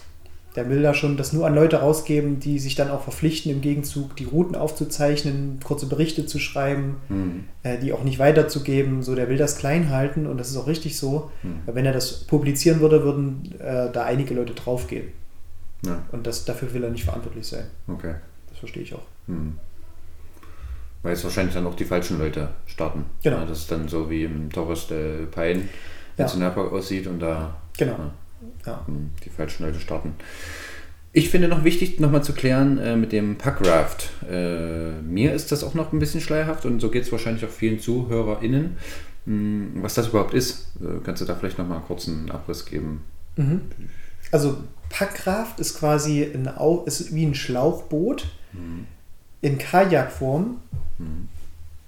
Der 0.55 0.69
will 0.69 0.83
da 0.83 0.93
schon 0.93 1.17
das 1.17 1.33
nur 1.33 1.47
an 1.47 1.55
Leute 1.55 1.77
rausgeben, 1.77 2.39
die 2.39 2.59
sich 2.59 2.75
dann 2.75 2.91
auch 2.91 3.01
verpflichten, 3.01 3.51
im 3.51 3.61
Gegenzug 3.61 4.15
die 4.15 4.25
Routen 4.25 4.55
aufzuzeichnen, 4.55 5.59
kurze 5.63 5.87
Berichte 5.87 6.27
zu 6.27 6.37
schreiben, 6.37 6.97
Mhm. 7.09 7.43
äh, 7.63 7.79
die 7.79 7.91
auch 7.91 8.03
nicht 8.03 8.19
weiterzugeben. 8.19 9.01
So, 9.01 9.15
der 9.15 9.29
will 9.29 9.37
das 9.37 9.57
klein 9.57 9.89
halten 9.89 10.27
und 10.27 10.37
das 10.37 10.49
ist 10.51 10.57
auch 10.57 10.67
richtig 10.67 10.97
so. 10.97 11.31
Mhm. 11.41 11.55
Weil 11.65 11.75
Wenn 11.75 11.85
er 11.87 11.93
das 11.93 12.25
publizieren 12.25 12.81
würde, 12.81 13.03
würden 13.03 13.55
äh, 13.59 13.89
da 13.91 14.03
einige 14.03 14.35
Leute 14.35 14.53
draufgehen. 14.53 15.05
Ja, 15.85 16.01
Und 16.11 16.25
das, 16.27 16.45
dafür 16.45 16.73
will 16.73 16.83
er 16.83 16.89
nicht 16.89 17.03
verantwortlich 17.03 17.47
sein. 17.47 17.65
okay. 17.87 18.15
Das 18.49 18.59
verstehe 18.59 18.83
ich 18.83 18.93
auch. 18.93 19.01
Mhm. 19.27 19.57
Weil 21.01 21.13
es 21.13 21.23
wahrscheinlich 21.23 21.53
dann 21.53 21.67
auch 21.67 21.75
die 21.75 21.83
falschen 21.85 22.17
Leute 22.19 22.49
starten. 22.65 23.05
Genau. 23.23 23.37
Ja, 23.39 23.45
das 23.45 23.59
ist 23.59 23.71
dann 23.71 23.87
so 23.89 24.09
wie 24.09 24.23
im 24.23 24.49
Torres 24.51 24.87
del 24.87 25.25
Paine 25.27 25.61
Ja. 26.17 26.23
Nationalpark 26.25 26.71
aussieht 26.71 27.07
und 27.07 27.19
da 27.19 27.55
Genau. 27.77 27.97
Ja. 27.97 28.11
Ja. 28.65 28.83
hm, 28.85 29.09
die 29.25 29.29
falschen 29.29 29.65
Leute 29.65 29.79
starten. 29.79 30.13
Ich 31.11 31.29
finde 31.29 31.47
noch 31.47 31.63
wichtig, 31.63 31.99
nochmal 31.99 32.23
zu 32.23 32.33
klären 32.33 32.77
äh, 32.79 32.95
mit 32.95 33.11
dem 33.11 33.37
Packraft. 33.37 34.09
Äh, 34.29 34.93
mir 35.01 35.33
ist 35.33 35.51
das 35.51 35.63
auch 35.63 35.73
noch 35.73 35.91
ein 35.93 35.99
bisschen 35.99 36.21
schleierhaft 36.21 36.65
und 36.65 36.79
so 36.79 36.89
geht 36.89 37.03
es 37.03 37.11
wahrscheinlich 37.11 37.43
auch 37.45 37.49
vielen 37.49 37.79
ZuhörerInnen. 37.79 38.77
Hm, 39.25 39.71
was 39.81 39.93
das 39.95 40.07
überhaupt 40.09 40.33
ist, 40.33 40.71
äh, 40.81 40.99
kannst 41.03 41.21
du 41.21 41.25
da 41.25 41.35
vielleicht 41.35 41.57
nochmal 41.57 41.81
kurz 41.85 42.07
einen 42.07 42.31
Abriss 42.31 42.65
geben? 42.65 43.03
Mhm. 43.35 43.61
Also 44.31 44.57
Packraft 44.97 45.59
ist 45.59 45.79
quasi 45.79 46.23
ein, 46.23 46.49
ist 46.85 47.13
wie 47.15 47.25
ein 47.25 47.35
Schlauchboot 47.35 48.27
Mhm. 48.53 48.85
in 49.41 49.57
Kajakform, 49.57 50.57
Mhm. 50.99 51.27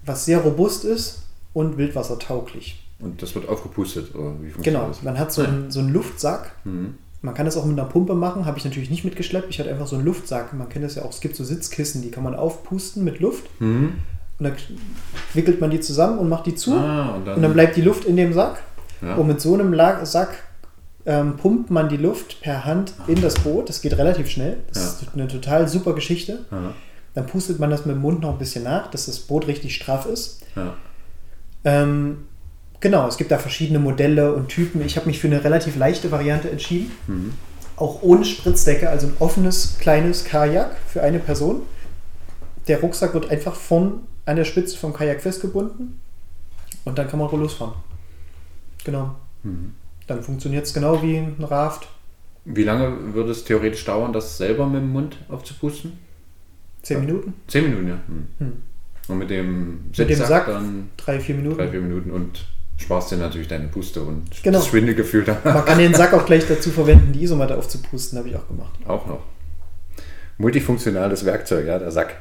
was 0.06 0.26
sehr 0.26 0.39
robust 0.39 0.84
ist 0.86 1.24
und 1.53 1.78
wildwassertauglich. 1.78 2.82
Und 2.99 3.22
das 3.22 3.36
wird 3.36 3.47
aufgepustet, 3.47 4.16
oder 4.16 4.32
wie 4.41 4.49
funktioniert 4.49 4.64
Genau, 4.64 4.88
das? 4.88 5.03
man 5.03 5.20
hat 5.20 5.32
so 5.32 5.43
einen, 5.43 5.70
so 5.72 5.80
einen 5.80 5.93
Luftsack, 5.93 6.51
Mhm. 6.66 6.95
Man 7.22 7.34
kann 7.34 7.47
das 7.47 7.58
auch 7.58 7.66
mit 7.66 7.80
einer 7.80 7.89
Pumpe 7.89 8.14
machen, 8.14 8.45
habe 8.45 8.60
ich 8.60 8.66
natürlich 8.66 8.91
nicht 8.91 9.03
mitgeschleppt. 9.03 9.47
Ich 9.49 9.58
hatte 9.60 9.72
einfach 9.72 9.88
so 9.88 9.95
einen 9.95 10.06
Luftsack. 10.06 10.53
Man 10.53 10.70
kennt 10.70 10.86
das 10.86 10.93
ja 10.93 11.01
auch, 11.01 11.10
es 11.10 11.22
gibt 11.22 11.36
so 11.36 11.43
Sitzkissen, 11.43 12.03
die 12.03 12.12
kann 12.12 12.24
man 12.24 12.36
aufpusten 12.36 13.03
mit 13.03 13.20
Luft. 13.20 13.45
Mhm. 13.60 13.93
Und 14.38 14.43
dann 14.45 14.53
wickelt 15.34 15.60
man 15.60 15.72
die 15.72 15.80
zusammen 15.80 16.20
und 16.20 16.30
macht 16.30 16.45
die 16.45 16.53
zu. 16.53 16.76
Ah, 16.76 17.16
und 17.16 17.26
dann, 17.26 17.38
Und 17.38 17.41
dann 17.41 17.53
bleibt 17.53 17.78
die 17.78 17.82
Luft 17.82 18.06
in 18.06 18.16
dem 18.16 18.32
Sack. 18.34 18.62
ja. 19.01 19.16
Und 19.16 19.26
mit 19.26 19.41
so 19.41 19.56
einem 19.56 19.74
Sack 20.06 20.36
ähm, 21.06 21.38
pumpt 21.38 21.70
man 21.70 21.89
die 21.89 21.97
Luft 21.97 22.41
per 22.41 22.66
Hand 22.66 22.93
in 23.08 23.22
das 23.22 23.36
Boot. 23.36 23.70
Das 23.70 23.82
geht 23.82 23.97
relativ 23.97 24.30
schnell. 24.30 24.58
Das 24.74 25.01
ist 25.01 25.10
eine 25.14 25.28
total 25.28 25.68
super 25.68 25.93
Geschichte. 25.93 26.45
ja. 26.51 26.74
Dann 27.16 27.28
pustet 27.28 27.60
man 27.60 27.70
das 27.70 27.86
mit 27.86 27.95
dem 27.95 28.01
Mund 28.01 28.22
noch 28.22 28.34
ein 28.34 28.38
bisschen 28.38 28.66
nach, 28.66 28.91
dass 28.91 29.06
das 29.06 29.20
Boot 29.20 29.47
richtig 29.47 29.74
straff 29.74 30.06
ist. 30.06 30.41
Ja. 30.58 30.76
Ähm, 31.64 32.28
genau, 32.82 33.08
es 33.08 33.16
gibt 33.16 33.32
da 33.32 33.38
verschiedene 33.38 33.80
Modelle 33.80 34.34
und 34.34 34.49
Typen. 34.49 34.82
Ich 34.86 34.97
habe 34.97 35.08
mich 35.08 35.20
für 35.20 35.28
eine 35.28 35.41
relativ 35.41 35.78
leichte 35.78 36.12
Variante 36.12 36.51
entschieden. 36.51 36.91
Mhm. 37.08 37.34
Auch 37.78 38.01
ohne 38.01 38.26
Spritzdecke, 38.26 38.89
also 38.89 39.08
ein 39.08 39.14
offenes 39.20 39.78
kleines 39.80 40.26
Kajak 40.26 40.76
für 40.88 41.03
eine 41.03 41.20
Person. 41.20 41.62
Der 42.68 42.82
Rucksack 42.82 43.14
wird 43.14 43.32
einfach 43.32 43.56
von 43.56 44.01
an 44.26 44.36
der 44.36 44.43
Spitze 44.43 44.78
vom 44.78 44.91
Kajak 44.91 45.22
festgebunden 45.22 46.01
und 46.84 46.97
dann 46.97 47.08
kann 47.08 47.20
man 47.20 47.32
losfahren. 47.32 47.76
Genau. 48.84 49.16
Mhm. 49.43 49.74
Dann 50.08 50.22
funktioniert 50.24 50.66
es 50.66 50.74
genau 50.74 51.01
wie 51.01 51.18
ein 51.18 51.36
Raft. 51.43 51.88
Wie 52.45 52.64
lange 52.64 53.14
würde 53.14 53.32
es 53.32 53.43
theoretisch 53.43 53.84
dauern, 53.86 54.14
das 54.14 54.38
selber 54.38 54.68
mit 54.68 54.82
dem 54.82 54.91
Mund 54.91 55.18
aufzupusten? 55.30 55.93
Zehn 56.84 56.99
Minuten, 56.99 57.34
Zehn 57.47 57.64
Minuten, 57.64 57.88
ja. 57.88 57.95
Mhm. 58.08 58.28
Hm. 58.38 58.53
Und 59.08 59.18
mit 59.18 59.30
dem 59.32 59.86
Mit 59.97 60.10
dem 60.10 60.16
Sack 60.20 60.45
dann 60.47 60.89
drei, 60.97 61.20
vier 61.20 61.36
Minuten. 61.36 61.58
drei, 61.58 61.68
vier 61.70 61.82
Minuten 61.82 62.12
und 62.12 62.45
sparst 62.78 63.12
dir 63.12 63.18
natürlich 63.18 63.47
deine 63.47 63.68
Puste 63.68 64.01
und 64.03 64.24
Genau. 64.43 64.60
das 64.60 64.68
Schwindelgefühl 64.68 65.24
da 65.24 65.38
Man 65.43 65.66
kann 65.66 65.80
den 65.80 65.93
Sack 65.95 66.14
auch 66.14 66.26
gleich 66.26 66.47
dazu 66.47 66.70
verwenden, 66.70 67.14
die 67.14 67.24
Isomatte 67.24 67.58
aufzupusten, 67.58 68.20
habe 68.20 68.30
ich 68.30 68.36
auch 68.36 68.47
gemacht. 68.47 68.74
auch 68.88 69.06
noch. 69.08 69.22
Multifunktionales 70.38 71.26
Werkzeug, 71.26 71.66
ja, 71.66 71.80
der 71.80 71.91
Sack. 71.91 72.16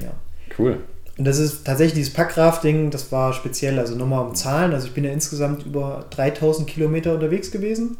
Ja. 0.00 0.12
Cool. 0.58 0.78
Und 1.20 1.26
das 1.26 1.38
ist 1.38 1.66
tatsächlich 1.66 1.92
dieses 1.92 2.14
Packrafting, 2.14 2.90
das 2.90 3.12
war 3.12 3.34
speziell, 3.34 3.78
also 3.78 3.94
nochmal 3.94 4.24
um 4.24 4.34
Zahlen. 4.34 4.72
Also 4.72 4.86
ich 4.86 4.94
bin 4.94 5.04
ja 5.04 5.12
insgesamt 5.12 5.66
über 5.66 6.06
3000 6.08 6.66
Kilometer 6.66 7.12
unterwegs 7.12 7.50
gewesen 7.50 7.98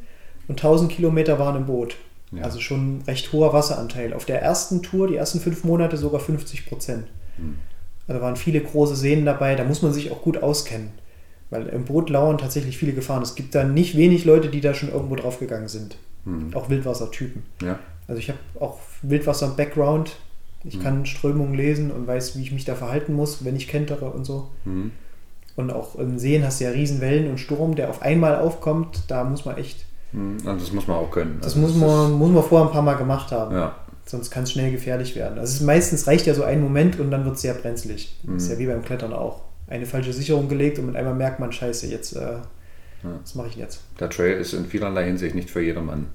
und 0.49 0.59
1000 0.59 0.91
Kilometer 0.91 1.39
waren 1.39 1.55
im 1.55 1.67
Boot. 1.67 1.97
Ja. 2.33 2.45
Also 2.45 2.61
schon 2.61 2.97
ein 2.97 3.03
recht 3.07 3.31
hoher 3.31 3.53
Wasseranteil. 3.53 4.15
Auf 4.15 4.25
der 4.25 4.41
ersten 4.41 4.83
Tour, 4.83 5.07
die 5.07 5.17
ersten 5.17 5.39
fünf 5.39 5.65
Monate 5.65 5.99
sogar 5.99 6.19
50 6.19 6.65
Prozent. 6.65 7.09
Hm. 7.37 7.59
Also 8.09 8.23
waren 8.23 8.37
viele 8.37 8.63
große 8.63 8.97
Seen 8.97 9.27
dabei, 9.27 9.55
da 9.55 9.65
muss 9.65 9.83
man 9.83 9.93
sich 9.93 10.11
auch 10.11 10.23
gut 10.23 10.43
auskennen. 10.43 10.89
Weil 11.51 11.67
im 11.67 11.85
Boot 11.85 12.09
lauern 12.09 12.39
tatsächlich 12.39 12.79
viele 12.79 12.95
Gefahren. 12.95 13.21
Es 13.21 13.35
gibt 13.35 13.55
da 13.55 13.65
nicht 13.65 13.99
wenig 13.99 14.25
Leute, 14.25 14.49
die 14.49 14.63
da 14.63 14.73
schon 14.73 14.91
irgendwo 14.91 15.17
draufgegangen 15.17 15.69
sind. 15.69 15.99
Hm. 16.25 16.55
Auch 16.55 16.71
Wildwassertypen. 16.71 17.43
Ja. 17.61 17.81
Also 18.09 18.19
ich 18.19 18.31
habe 18.31 18.39
auch 18.59 18.79
Wildwasser-Background. 19.03 20.17
Ich 20.65 20.77
Mhm. 20.79 20.83
kann 20.83 21.07
Strömungen 21.07 21.55
lesen 21.55 21.91
und 21.91 22.07
weiß, 22.07 22.37
wie 22.37 22.43
ich 22.43 22.53
mich 22.53 22.65
da 22.65 22.75
verhalten 22.75 23.15
muss, 23.15 23.45
wenn 23.45 23.57
ich 23.57 23.67
kentere 23.69 24.11
und 24.11 24.25
so. 24.25 24.49
Mhm. 24.65 24.91
Und 25.57 25.71
auch 25.73 25.97
im 25.97 26.19
Seen 26.19 26.45
hast 26.45 26.61
du 26.61 26.65
ja 26.65 26.71
Riesenwellen 26.71 27.31
und 27.31 27.39
Sturm, 27.39 27.75
der 27.77 27.91
auf 27.91 28.03
einmal 28.03 28.37
aufkommt. 28.37 29.05
Da 29.09 29.25
muss 29.25 29.45
man 29.45 29.57
echt, 29.57 29.85
Mhm. 30.13 30.39
Und 30.45 30.61
das 30.61 30.73
muss 30.73 30.89
man 30.89 30.97
auch 30.97 31.11
können. 31.11 31.37
das 31.41 31.55
Also 31.55 31.61
muss 31.61 31.75
man, 31.77 32.13
muss 32.13 32.31
man 32.31 32.43
vorher 32.43 32.67
ein 32.69 32.73
paar 32.73 32.83
Mal 32.83 32.95
gemacht 32.95 33.31
haben. 33.33 33.55
ja. 33.55 33.75
Sonst 34.07 34.31
kann 34.33 34.43
es 34.43 34.51
schnell 34.51 34.73
gefährlich 34.73 35.15
werden. 35.15 35.39
Also 35.39 35.65
meistens 35.65 36.09
reicht 36.09 36.27
ja 36.27 36.35
so 36.35 36.43
ein 36.43 36.61
Moment 36.61 36.99
und 36.99 37.13
dann 37.13 37.25
wird 37.25 37.37
es 37.37 37.43
sehr 37.43 37.55
brenzlig. 37.55 38.19
Das 38.25 38.43
ist 38.43 38.49
Mhm. 38.49 38.55
ja 38.55 38.59
wie 38.59 38.67
beim 38.67 38.83
Klettern 38.85 39.13
auch. 39.13 39.43
Eine 39.69 39.87
falsche 39.87 40.13
Sicherung 40.13 40.49
gelegt 40.49 40.81
und 40.81 40.87
mit 40.87 40.97
einmal 40.97 41.15
merkt 41.15 41.39
man, 41.39 41.53
scheiße, 41.53 41.87
jetzt, 41.87 42.17
äh, 42.17 42.39
was 43.23 43.37
mache 43.37 43.47
ich 43.49 43.55
jetzt? 43.57 43.83
Der 44.01 44.11
Trail 44.11 44.39
ist 44.41 44.53
in 44.53 44.67
vielerlei 44.67 45.05
Hinsicht 45.05 45.37
nicht 45.37 45.49
für 45.49 45.63
jedermann 45.63 46.07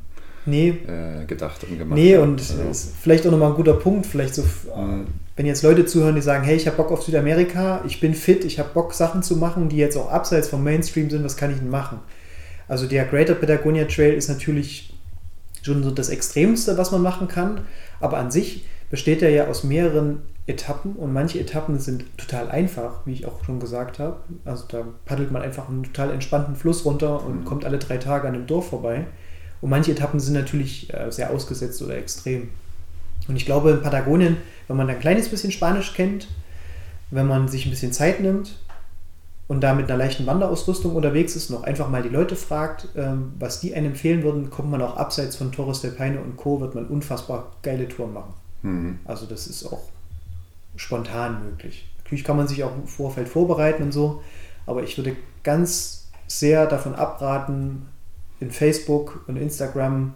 Nee, 0.45 0.69
äh, 0.69 1.25
gedacht 1.25 1.63
und 1.69 1.77
gemacht. 1.77 1.95
nee, 1.97 2.17
und 2.17 2.39
also, 2.39 2.89
vielleicht 3.01 3.25
auch 3.25 3.31
nochmal 3.31 3.49
ein 3.49 3.55
guter 3.55 3.73
Punkt, 3.73 4.05
vielleicht 4.05 4.35
so, 4.35 4.43
Mhm. 4.75 5.07
wenn 5.35 5.45
jetzt 5.45 5.63
Leute 5.63 5.85
zuhören, 5.85 6.15
die 6.15 6.21
sagen, 6.21 6.43
hey, 6.43 6.55
ich 6.55 6.67
habe 6.67 6.77
Bock 6.77 6.91
auf 6.91 7.03
Südamerika, 7.03 7.81
ich 7.85 7.99
bin 7.99 8.13
fit, 8.13 8.45
ich 8.45 8.59
habe 8.59 8.69
Bock, 8.73 8.93
Sachen 8.93 9.23
zu 9.23 9.37
machen, 9.37 9.69
die 9.69 9.77
jetzt 9.77 9.97
auch 9.97 10.09
abseits 10.11 10.47
vom 10.47 10.63
Mainstream 10.63 11.09
sind, 11.09 11.23
was 11.23 11.35
kann 11.37 11.51
ich 11.51 11.57
denn 11.57 11.69
machen? 11.69 11.99
Also 12.67 12.85
der 12.87 13.05
Greater 13.05 13.35
Patagonia 13.35 13.85
Trail 13.85 14.13
ist 14.13 14.27
natürlich 14.29 14.93
schon 15.61 15.83
so 15.83 15.91
das 15.91 16.09
Extremste, 16.09 16.77
was 16.77 16.91
man 16.91 17.01
machen 17.01 17.27
kann, 17.27 17.61
aber 17.99 18.17
an 18.17 18.29
sich 18.31 18.65
besteht 18.91 19.21
er 19.23 19.29
ja 19.31 19.47
aus 19.47 19.63
mehreren 19.63 20.21
Etappen 20.47 20.93
und 20.93 21.11
manche 21.11 21.39
Etappen 21.39 21.79
sind 21.79 22.05
total 22.17 22.49
einfach, 22.49 22.99
wie 23.05 23.13
ich 23.13 23.25
auch 23.25 23.43
schon 23.43 23.59
gesagt 23.59 23.97
habe. 23.97 24.17
Also 24.45 24.65
da 24.67 24.83
paddelt 25.05 25.31
man 25.31 25.41
einfach 25.41 25.69
einen 25.69 25.83
total 25.83 26.11
entspannten 26.11 26.55
Fluss 26.55 26.85
runter 26.85 27.25
und 27.25 27.41
Mhm. 27.41 27.45
kommt 27.45 27.65
alle 27.65 27.79
drei 27.79 27.97
Tage 27.97 28.27
an 28.27 28.35
einem 28.35 28.45
Dorf 28.45 28.69
vorbei. 28.69 29.05
Und 29.65 29.71
manche 29.71 29.93
Etappen 29.93 30.19
sind 30.19 30.35
natürlich 30.35 30.93
äh, 30.93 31.11
sehr 31.11 31.31
ausgesetzt 31.31 31.81
oder 31.81 31.97
extrem. 31.97 32.51
Und 33.27 33.35
ich 33.35 33.47
glaube, 33.47 33.71
in 33.71 33.81
Patagonien, 33.81 34.37
wenn 34.67 34.77
man 34.77 34.87
ein 34.87 34.99
kleines 34.99 35.27
bisschen 35.27 35.51
Spanisch 35.51 35.95
kennt, 35.95 36.27
wenn 37.09 37.25
man 37.25 37.47
sich 37.47 37.65
ein 37.65 37.71
bisschen 37.71 37.91
Zeit 37.91 38.19
nimmt 38.19 38.59
und 39.47 39.61
da 39.61 39.73
mit 39.73 39.89
einer 39.89 39.97
leichten 39.97 40.27
Wanderausrüstung 40.27 40.95
unterwegs 40.95 41.35
ist 41.35 41.49
und 41.49 41.57
auch 41.57 41.63
einfach 41.63 41.89
mal 41.89 42.03
die 42.03 42.09
Leute 42.09 42.35
fragt, 42.35 42.89
ähm, 42.95 43.33
was 43.39 43.59
die 43.59 43.73
einem 43.73 43.87
empfehlen 43.87 44.21
würden, 44.21 44.51
kommt 44.51 44.69
man 44.69 44.83
auch 44.83 44.97
abseits 44.97 45.35
von 45.35 45.51
Torres 45.51 45.81
del 45.81 45.93
Paine 45.93 46.19
und 46.21 46.37
Co. 46.37 46.61
wird 46.61 46.75
man 46.75 46.85
unfassbar 46.85 47.51
geile 47.63 47.87
Touren 47.87 48.13
machen. 48.13 48.35
Mhm. 48.61 48.99
Also 49.03 49.25
das 49.25 49.47
ist 49.47 49.65
auch 49.65 49.81
spontan 50.75 51.43
möglich. 51.43 51.89
Natürlich 52.03 52.23
kann 52.23 52.37
man 52.37 52.47
sich 52.47 52.63
auch 52.63 52.75
im 52.75 52.85
Vorfeld 52.85 53.27
vorbereiten 53.27 53.81
und 53.81 53.93
so, 53.93 54.21
aber 54.67 54.83
ich 54.83 54.95
würde 54.95 55.15
ganz 55.41 56.05
sehr 56.27 56.67
davon 56.67 56.93
abraten, 56.93 57.87
in 58.45 58.51
Facebook 58.51 59.23
und 59.27 59.37
Instagram 59.37 60.13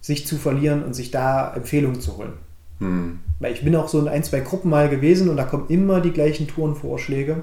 sich 0.00 0.26
zu 0.26 0.36
verlieren 0.36 0.82
und 0.82 0.94
sich 0.94 1.10
da 1.10 1.54
Empfehlungen 1.54 2.00
zu 2.00 2.16
holen. 2.16 2.32
Mhm. 2.78 3.20
Weil 3.40 3.52
ich 3.52 3.62
bin 3.62 3.76
auch 3.76 3.88
so 3.88 4.00
in 4.00 4.08
ein, 4.08 4.24
zwei 4.24 4.40
Gruppen 4.40 4.70
mal 4.70 4.88
gewesen 4.88 5.28
und 5.28 5.36
da 5.36 5.44
kommen 5.44 5.66
immer 5.68 6.00
die 6.00 6.12
gleichen 6.12 6.48
Tourenvorschläge. 6.48 7.42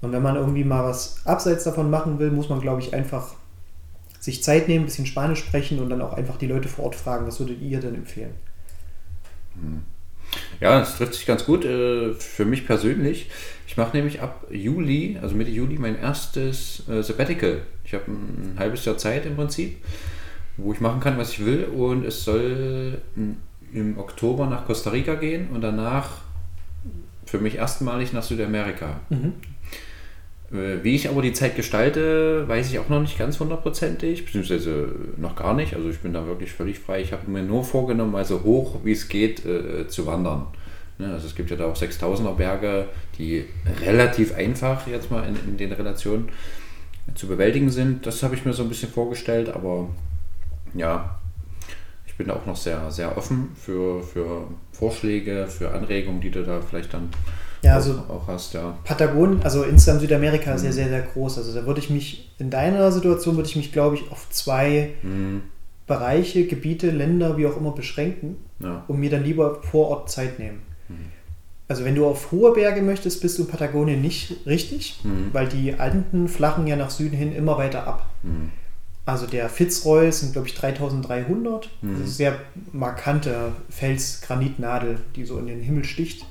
Und 0.00 0.12
wenn 0.12 0.22
man 0.22 0.36
irgendwie 0.36 0.64
mal 0.64 0.84
was 0.84 1.26
abseits 1.26 1.64
davon 1.64 1.90
machen 1.90 2.18
will, 2.18 2.30
muss 2.30 2.48
man, 2.48 2.60
glaube 2.60 2.80
ich, 2.80 2.94
einfach 2.94 3.34
sich 4.20 4.42
Zeit 4.42 4.68
nehmen, 4.68 4.84
ein 4.84 4.86
bisschen 4.86 5.06
Spanisch 5.06 5.40
sprechen 5.40 5.80
und 5.80 5.90
dann 5.90 6.00
auch 6.00 6.14
einfach 6.14 6.38
die 6.38 6.46
Leute 6.46 6.68
vor 6.68 6.86
Ort 6.86 6.94
fragen, 6.94 7.26
was 7.26 7.40
würdet 7.40 7.60
ihr 7.60 7.80
denn 7.80 7.94
empfehlen? 7.94 8.34
Ja, 10.60 10.80
das 10.80 10.96
trifft 10.96 11.14
sich 11.14 11.26
ganz 11.26 11.44
gut 11.44 11.64
äh, 11.64 12.14
für 12.14 12.44
mich 12.44 12.66
persönlich. 12.66 13.30
Ich 13.66 13.76
mache 13.76 13.96
nämlich 13.96 14.20
ab 14.20 14.46
Juli, 14.50 15.18
also 15.20 15.34
Mitte 15.34 15.50
Juli, 15.50 15.78
mein 15.78 15.98
erstes 15.98 16.88
äh, 16.88 17.02
Sabbatical. 17.02 17.62
Ich 17.88 17.94
habe 17.94 18.04
ein, 18.10 18.54
ein 18.54 18.58
halbes 18.58 18.84
Jahr 18.84 18.98
Zeit 18.98 19.24
im 19.24 19.34
Prinzip, 19.34 19.78
wo 20.58 20.74
ich 20.74 20.80
machen 20.80 21.00
kann, 21.00 21.16
was 21.16 21.32
ich 21.32 21.44
will. 21.44 21.64
Und 21.64 22.04
es 22.04 22.22
soll 22.22 23.00
m, 23.16 23.38
im 23.72 23.98
Oktober 23.98 24.46
nach 24.46 24.66
Costa 24.66 24.90
Rica 24.90 25.14
gehen 25.14 25.48
und 25.54 25.62
danach 25.62 26.20
für 27.24 27.38
mich 27.38 27.56
erstmalig 27.56 28.12
nach 28.12 28.22
Südamerika. 28.22 29.00
Mhm. 29.08 29.32
Äh, 30.52 30.84
Wie 30.84 30.94
ich 30.94 31.08
aber 31.08 31.22
die 31.22 31.32
Zeit 31.32 31.56
gestalte, 31.56 32.46
weiß 32.46 32.70
ich 32.70 32.78
auch 32.78 32.90
noch 32.90 33.00
nicht 33.00 33.18
ganz 33.18 33.40
hundertprozentig, 33.40 34.26
beziehungsweise 34.26 34.90
noch 35.16 35.34
gar 35.34 35.54
nicht. 35.54 35.74
Also 35.74 35.88
ich 35.88 36.00
bin 36.00 36.12
da 36.12 36.26
wirklich 36.26 36.52
völlig 36.52 36.78
frei. 36.78 37.00
Ich 37.00 37.12
habe 37.12 37.30
mir 37.30 37.42
nur 37.42 37.64
vorgenommen, 37.64 38.12
mal 38.12 38.26
so 38.26 38.42
hoch 38.42 38.80
wie 38.84 38.92
es 38.92 39.08
geht 39.08 39.46
äh, 39.46 39.88
zu 39.88 40.06
wandern. 40.06 40.46
Ne, 40.98 41.10
also 41.10 41.26
es 41.26 41.34
gibt 41.34 41.50
ja 41.50 41.56
da 41.56 41.66
auch 41.66 41.76
6000er 41.76 42.34
Berge, 42.34 42.88
die 43.16 43.46
relativ 43.82 44.34
einfach 44.34 44.86
jetzt 44.86 45.10
mal 45.10 45.26
in, 45.26 45.36
in 45.48 45.56
den 45.56 45.72
Relationen 45.72 46.28
zu 47.14 47.26
bewältigen 47.26 47.70
sind. 47.70 48.06
Das 48.06 48.22
habe 48.22 48.34
ich 48.34 48.44
mir 48.44 48.52
so 48.52 48.62
ein 48.62 48.68
bisschen 48.68 48.90
vorgestellt, 48.90 49.48
aber 49.48 49.88
ja, 50.74 51.18
ich 52.06 52.14
bin 52.16 52.28
da 52.28 52.34
auch 52.34 52.46
noch 52.46 52.56
sehr, 52.56 52.90
sehr 52.90 53.16
offen 53.16 53.50
für, 53.54 54.02
für 54.02 54.48
Vorschläge, 54.72 55.46
für 55.46 55.70
Anregungen, 55.72 56.20
die 56.20 56.30
du 56.30 56.42
da 56.44 56.60
vielleicht 56.60 56.92
dann 56.94 57.08
Ja, 57.62 57.74
also 57.74 57.92
auch, 58.08 58.10
auch 58.10 58.28
hast. 58.28 58.54
Ja. 58.54 58.76
Patagonien, 58.84 59.42
also 59.42 59.62
insgesamt 59.64 60.00
Südamerika 60.00 60.52
ist 60.54 60.62
ja 60.62 60.68
Mhm. 60.70 60.74
sehr, 60.74 60.88
sehr 60.88 61.02
groß. 61.02 61.38
Also 61.38 61.54
da 61.54 61.66
würde 61.66 61.80
ich 61.80 61.90
mich, 61.90 62.32
in 62.38 62.50
deiner 62.50 62.90
Situation 62.92 63.36
würde 63.36 63.48
ich 63.48 63.56
mich, 63.56 63.72
glaube 63.72 63.96
ich, 63.96 64.10
auf 64.12 64.28
zwei 64.30 64.90
Mhm. 65.02 65.42
Bereiche, 65.86 66.46
Gebiete, 66.46 66.90
Länder, 66.90 67.36
wie 67.38 67.46
auch 67.46 67.56
immer 67.56 67.72
beschränken 67.72 68.36
Ja. 68.60 68.84
und 68.88 69.00
mir 69.00 69.08
dann 69.10 69.24
lieber 69.24 69.62
vor 69.62 69.88
Ort 69.88 70.10
Zeit 70.10 70.38
nehmen. 70.38 70.60
Mhm. 71.68 71.72
Also 71.72 71.84
wenn 71.84 71.94
du 71.94 72.06
auf 72.06 72.32
hohe 72.32 72.52
Berge 72.54 72.82
möchtest, 72.82 73.20
bist 73.20 73.38
du 73.38 73.42
in 73.42 73.48
Patagonien 73.48 74.00
nicht 74.00 74.36
richtig, 74.46 75.00
Mhm. 75.04 75.28
weil 75.32 75.48
die 75.48 75.74
Anden 75.74 76.28
flachen 76.28 76.66
ja 76.66 76.76
nach 76.76 76.90
Süden 76.90 77.16
hin 77.16 77.34
immer 77.34 77.58
weiter 77.58 77.86
ab. 77.86 78.06
Mhm. 78.22 78.50
Also 79.06 79.26
der 79.26 79.48
Fitzroy 79.48 80.10
sind, 80.12 80.32
glaube 80.34 80.48
ich, 80.48 80.54
3300. 80.54 81.70
Mhm. 81.80 81.92
Das 82.00 82.08
ist 82.10 82.16
sehr 82.18 82.34
markante 82.72 83.52
Fels-Granitnadel, 83.70 84.98
die 85.16 85.24
so 85.24 85.38
in 85.38 85.46
den 85.46 85.60
Himmel 85.60 85.84
sticht. 85.84 86.24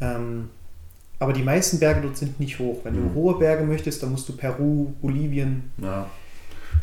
Ähm, 0.00 0.50
aber 1.18 1.32
die 1.32 1.42
meisten 1.42 1.78
Berge 1.78 2.02
dort 2.02 2.16
sind 2.16 2.40
nicht 2.40 2.58
hoch. 2.58 2.80
Wenn 2.84 2.94
Mhm. 2.94 3.08
du 3.08 3.14
hohe 3.14 3.38
Berge 3.38 3.64
möchtest, 3.64 4.02
dann 4.02 4.10
musst 4.10 4.28
du 4.28 4.34
Peru, 4.36 4.92
Bolivien 5.00 5.70
Ja. 5.78 6.06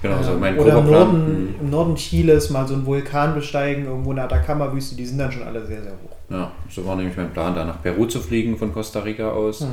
Genau, 0.01 0.23
so 0.23 0.31
ähm, 0.31 0.39
mein 0.39 0.57
oder 0.57 0.79
im. 0.79 0.89
Norden, 0.89 1.43
Mhm. 1.43 1.55
im 1.61 1.69
Norden 1.69 1.95
Chiles 1.95 2.49
mal 2.49 2.65
so 2.67 2.73
einen 2.73 2.85
Vulkan 2.85 3.35
besteigen, 3.35 3.85
irgendwo 3.85 4.11
in 4.11 4.15
der 4.15 4.25
Atacama-Wüste, 4.25 4.95
die 4.95 5.05
sind 5.05 5.17
dann 5.19 5.31
schon 5.31 5.43
alle 5.43 5.63
sehr, 5.67 5.83
sehr 5.83 5.91
hoch. 5.91 6.10
Ja, 6.31 6.51
so 6.69 6.85
war 6.85 6.95
nämlich 6.95 7.15
mein 7.17 7.31
Plan, 7.33 7.53
da 7.53 7.65
nach 7.65 7.81
Peru 7.83 8.05
zu 8.05 8.19
fliegen 8.21 8.57
von 8.57 8.71
Costa 8.73 9.01
Rica 9.01 9.29
aus 9.31 9.61
Hm. 9.61 9.67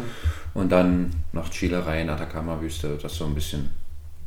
und 0.54 0.72
dann 0.72 1.10
nach 1.32 1.48
Chile 1.50 1.86
rein, 1.86 2.08
Atacama-Wüste, 2.10 2.98
das 3.00 3.14
so 3.14 3.26
ein 3.26 3.34
bisschen 3.34 3.70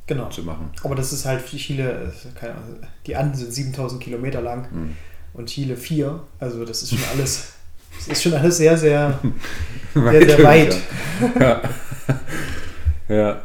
genau. 0.08 0.30
zu 0.30 0.44
machen. 0.44 0.70
Aber 0.84 0.96
das 0.96 1.12
ist 1.12 1.26
halt 1.26 1.42
für 1.42 1.58
Chile, 1.58 2.12
äh, 2.14 2.40
keine 2.40 2.54
Ahnung, 2.54 2.76
die 3.06 3.16
Anden 3.16 3.36
sind 3.36 3.52
7000 3.54 4.02
Kilometer 4.02 4.42
lang 4.42 4.68
Mhm. 4.72 4.96
und 5.34 5.50
Chile 5.50 5.76
4. 5.76 6.22
Also 6.40 6.64
das 6.64 6.84
ist 6.84 6.92
schon 6.92 7.00
alles, 7.14 7.54
das 7.98 8.08
ist 8.08 8.24
schon 8.24 8.34
alles 8.34 8.58
sehr, 8.58 8.78
sehr, 8.78 9.20
sehr, 9.94 10.04
Weit 10.06 10.24
sehr 10.30 10.44
weit. 10.44 10.78
Ja. 11.40 11.62
ja, 13.10 13.42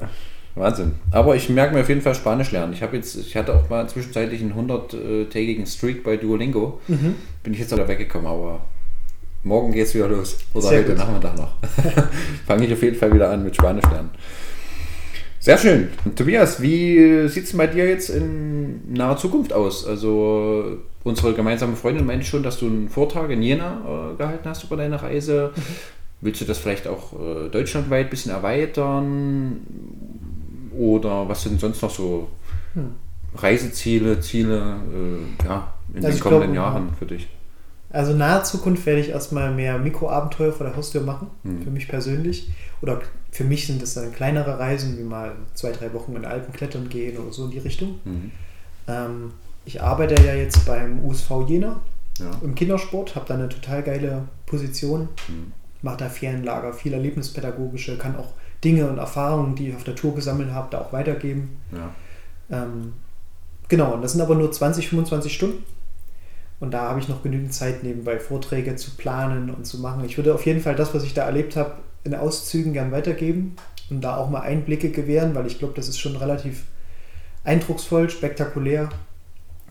Wahnsinn. 0.55 0.93
Aber 1.11 1.35
ich 1.37 1.49
merke 1.49 1.75
mir 1.75 1.81
auf 1.81 1.89
jeden 1.89 2.01
Fall 2.03 2.15
Spanisch 2.15 2.51
lernen. 2.53 2.73
Ich 2.73 2.83
habe 2.83 2.97
jetzt, 2.97 3.17
ich 3.17 3.37
hatte 3.37 3.55
auch 3.55 3.69
mal 3.69 3.89
zwischenzeitlich 3.89 4.41
einen 4.41 4.55
100-tägigen 4.55 5.67
Streak 5.67 6.05
bei 6.05 6.17
Duolingo. 6.17 6.81
Mhm. 6.89 7.17
Bin 7.43 7.53
ich 7.53 7.59
jetzt 7.61 7.73
wieder 7.73 7.89
weggekommen, 7.89 8.27
aber 8.27 8.61
morgen 9.47 9.73
geht 9.73 9.87
es 9.87 9.95
wieder 9.95 10.09
los. 10.09 10.37
Oder 10.53 10.69
Sehr 10.69 10.79
heute 10.81 10.89
gut. 10.91 10.99
Nachmittag 10.99 11.37
noch. 11.37 11.53
Fange 12.47 12.67
ich 12.67 12.73
auf 12.73 12.83
jeden 12.83 12.97
Fall 12.97 13.13
wieder 13.15 13.31
an 13.31 13.45
mit 13.45 13.55
Spanisch 13.55 13.85
lernen. 13.91 14.11
Sehr 15.41 15.57
schön. 15.59 15.89
Tobias, 16.17 16.61
wie 16.61 17.29
sieht 17.29 17.45
es 17.45 17.57
bei 17.57 17.69
dir 17.69 17.89
jetzt 17.89 18.11
in 18.11 18.93
naher 18.93 19.17
Zukunft 19.17 19.53
aus? 19.53 19.87
Also 19.87 20.79
unsere 21.05 21.35
gemeinsame 21.35 21.77
Freundin 21.77 22.05
meinte 22.05 22.27
schon, 22.27 22.43
dass 22.43 22.59
du 22.59 22.67
einen 22.67 22.89
Vortrag 22.89 23.31
in 23.31 23.43
Jena 23.43 24.13
äh, 24.13 24.17
gehalten 24.17 24.49
hast 24.49 24.65
über 24.65 24.77
deine 24.77 25.01
Reise. 25.01 25.53
Willst 26.21 26.41
du 26.41 26.45
das 26.47 26.59
vielleicht 26.59 26.89
auch 26.89 27.13
äh, 27.13 27.49
deutschlandweit 27.49 28.07
ein 28.07 28.11
bisschen 28.11 28.33
erweitern? 28.33 29.59
Oder 30.77 31.29
was 31.29 31.43
sind 31.43 31.61
sonst 31.61 31.81
noch 31.81 31.91
so 31.91 32.29
Hm. 32.75 32.91
Reiseziele, 33.37 34.21
Ziele 34.21 34.77
äh, 34.93 35.47
ja, 35.47 35.73
in 35.95 36.05
Also 36.05 36.19
den 36.19 36.21
kommenden 36.21 36.53
glaube, 36.53 36.57
Jahren 36.57 36.89
für 36.99 37.07
dich? 37.07 37.29
Also 37.97 38.13
in 38.13 38.19
naher 38.19 38.45
Zukunft 38.45 38.85
werde 38.87 39.01
ich 39.01 39.09
erstmal 39.11 39.53
mehr 39.55 39.79
Mikroabenteuer 39.79 40.53
vor 40.53 40.67
der 40.67 40.77
Haustür 40.77 41.01
machen, 41.03 41.29
Mhm. 41.45 41.63
für 41.63 41.71
mich 41.71 41.89
persönlich. 41.89 42.49
Oder 42.83 43.01
für 43.31 43.45
mich 43.45 43.67
sind 43.67 43.81
das 43.81 43.95
dann 43.95 44.13
kleinere 44.13 44.59
Reisen, 44.59 44.99
wie 44.99 45.03
mal 45.03 45.33
zwei, 45.55 45.73
drei 45.73 45.93
Wochen 45.95 46.13
in 46.15 46.23
den 46.23 46.31
Alpen 46.31 46.53
klettern 46.53 46.89
gehen 46.89 47.17
oder 47.17 47.33
so 47.33 47.47
in 47.47 47.51
die 47.53 47.59
Richtung. 47.59 47.99
Mhm. 48.05 48.31
Ähm, 48.89 49.33
ich 49.65 49.83
arbeite 49.83 50.23
ja 50.25 50.35
jetzt 50.35 50.67
beim 50.67 51.05
USV 51.05 51.31
Jena 51.49 51.81
Ja. 52.19 52.31
im 52.43 52.55
Kindersport, 52.55 53.15
habe 53.15 53.27
da 53.29 53.35
eine 53.35 53.49
total 53.49 53.83
geile 53.83 54.23
Position, 54.47 55.09
Mhm. 55.29 55.53
mache 55.83 55.97
da 55.99 56.09
Ferienlager, 56.09 56.73
viel 56.73 56.93
erlebnispädagogische, 56.93 57.97
kann 57.99 58.17
auch 58.17 58.29
Dinge 58.65 58.89
und 58.89 58.99
Erfahrungen, 58.99 59.55
die 59.55 59.69
ich 59.71 59.75
auf 59.77 59.85
der 59.85 59.95
Tour 59.95 60.15
gesammelt 60.15 60.51
habe, 60.51 60.69
da 60.71 60.81
auch 60.81 60.93
weitergeben. 60.93 61.57
Ja. 61.73 61.91
Ähm, 62.63 62.93
genau, 63.69 63.95
und 63.95 64.03
das 64.03 64.13
sind 64.13 64.21
aber 64.21 64.35
nur 64.35 64.51
20, 64.53 64.89
25 64.89 65.33
Stunden. 65.35 65.65
Und 66.59 66.71
da 66.73 66.83
habe 66.89 67.01
ich 67.01 67.09
noch 67.09 67.23
genügend 67.23 67.53
Zeit, 67.53 67.83
nebenbei 67.83 68.19
Vorträge 68.19 68.77
zu 68.77 68.93
planen 68.93 69.51
und 69.51 69.67
zu 69.67 69.79
machen. 69.79 70.05
Ich 70.05 70.17
würde 70.17 70.35
auf 70.35 70.47
jeden 70.47 70.61
Fall 70.61 70.75
das, 70.75 70.95
was 70.95 71.05
ich 71.05 71.13
da 71.13 71.25
erlebt 71.25 71.57
habe, 71.57 71.73
in 72.05 72.15
Auszügen 72.15 72.73
gern 72.73 72.93
weitergeben 72.93 73.57
und 73.91 74.01
da 74.01 74.17
auch 74.17 74.31
mal 74.31 74.41
Einblicke 74.41 74.91
gewähren, 74.91 75.35
weil 75.35 75.47
ich 75.47 75.59
glaube, 75.59 75.75
das 75.75 75.89
ist 75.89 75.99
schon 75.99 76.17
relativ 76.17 76.65
eindrucksvoll, 77.45 78.09
spektakulär. 78.09 78.89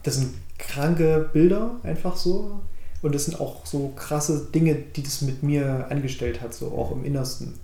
Das 0.03 0.15
sind 0.15 0.35
kranke 0.57 1.29
Bilder, 1.33 1.71
einfach 1.83 2.15
so. 2.15 2.59
Und 3.01 3.13
das 3.13 3.25
sind 3.25 3.39
auch 3.39 3.65
so 3.65 3.93
krasse 3.95 4.47
Dinge, 4.53 4.75
die 4.75 5.03
das 5.03 5.21
mit 5.21 5.43
mir 5.43 5.87
angestellt 5.89 6.41
hat, 6.41 6.53
so 6.53 6.67
auch 6.67 6.91
im 6.91 7.03
Innersten. 7.03 7.59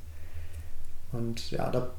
Und 1.11 1.51
ja, 1.51 1.69
da 1.69 1.89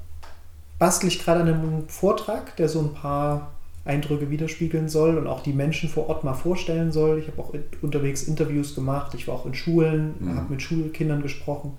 bastel 0.79 1.09
ich 1.09 1.23
gerade 1.23 1.41
an 1.41 1.49
einem 1.49 1.89
Vortrag, 1.89 2.57
der 2.57 2.69
so 2.69 2.81
ein 2.81 2.95
paar 2.95 3.53
Eindrücke 3.85 4.31
widerspiegeln 4.31 4.89
soll 4.89 5.19
und 5.19 5.27
auch 5.27 5.43
die 5.43 5.53
Menschen 5.53 5.89
vor 5.89 6.09
Ort 6.09 6.23
mal 6.25 6.35
vorstellen 6.35 6.93
soll. 6.93 7.19
Ich 7.19 7.27
habe 7.29 7.43
auch 7.43 7.53
unterwegs 7.83 8.23
Interviews 8.23 8.75
gemacht, 8.75 9.15
ich 9.15 9.27
war 9.27 9.35
auch 9.35 9.47
in 9.47 9.55
Schulen, 9.55 10.15
Mhm. 10.21 10.37
habe 10.37 10.51
mit 10.51 10.63
Schulkindern 10.63 11.23
gesprochen. 11.23 11.73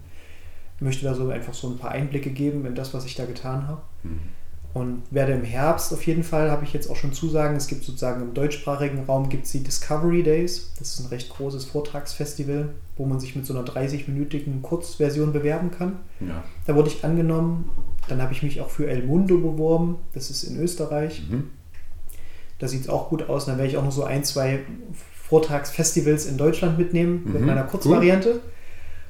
Ich 0.76 0.82
möchte 0.82 1.06
da 1.06 1.14
so 1.14 1.30
einfach 1.30 1.54
so 1.54 1.70
ein 1.70 1.78
paar 1.78 1.92
Einblicke 1.92 2.32
geben 2.32 2.66
in 2.66 2.76
das, 2.76 2.94
was 2.94 3.06
ich 3.06 3.16
da 3.16 3.26
getan 3.26 3.68
habe. 3.68 3.82
Mhm. 4.04 4.20
Und 4.74 5.04
werde 5.12 5.34
im 5.34 5.44
Herbst 5.44 5.94
auf 5.94 6.06
jeden 6.08 6.24
Fall, 6.24 6.50
habe 6.50 6.66
ich 6.66 6.74
jetzt 6.74 6.90
auch 6.90 6.96
schon 6.96 7.14
Zusagen, 7.14 7.56
es 7.56 7.68
gibt 7.68 7.84
sozusagen 7.84 8.24
im 8.24 8.34
deutschsprachigen 8.34 9.04
Raum 9.06 9.30
gibt 9.30 9.46
es 9.46 9.52
die 9.52 9.62
Discovery 9.64 10.24
Days. 10.24 10.74
Das 10.80 10.96
ist 10.96 11.00
ein 11.00 11.06
recht 11.10 11.30
großes 11.30 11.66
Vortragsfestival, 11.66 12.70
wo 12.98 13.06
man 13.06 13.20
sich 13.20 13.36
mit 13.36 13.46
so 13.46 13.54
einer 13.56 13.64
30-minütigen 13.68 14.62
Kurzversion 14.64 15.32
bewerben 15.32 15.70
kann. 15.70 15.98
Ja. 16.20 16.44
Da 16.66 16.76
wurde 16.76 16.90
ich 16.90 17.06
angenommen. 17.06 17.70
Dann 18.10 18.20
habe 18.22 18.34
ich 18.34 18.42
mich 18.42 18.62
auch 18.62 18.72
für 18.72 18.88
El 18.90 19.04
Mundo 19.06 19.38
beworben. 19.38 19.98
Das 20.14 20.32
ist 20.32 20.44
in 20.44 20.60
Österreich. 20.60 21.22
Mhm. 21.30 21.52
Da 22.60 22.68
sieht 22.68 22.82
es 22.82 22.90
auch 22.90 23.10
gut 23.10 23.30
aus. 23.30 23.46
Dann 23.46 23.58
werde 23.58 23.70
ich 23.70 23.78
auch 23.78 23.84
noch 23.84 23.92
so 23.92 24.04
ein, 24.04 24.24
zwei 24.24 24.60
Vortragsfestivals 25.28 26.26
in 26.26 26.38
Deutschland 26.38 26.78
mitnehmen 26.78 27.24
mit 27.26 27.42
Mhm, 27.42 27.48
meiner 27.48 27.64
Kurzvariante. 27.64 28.42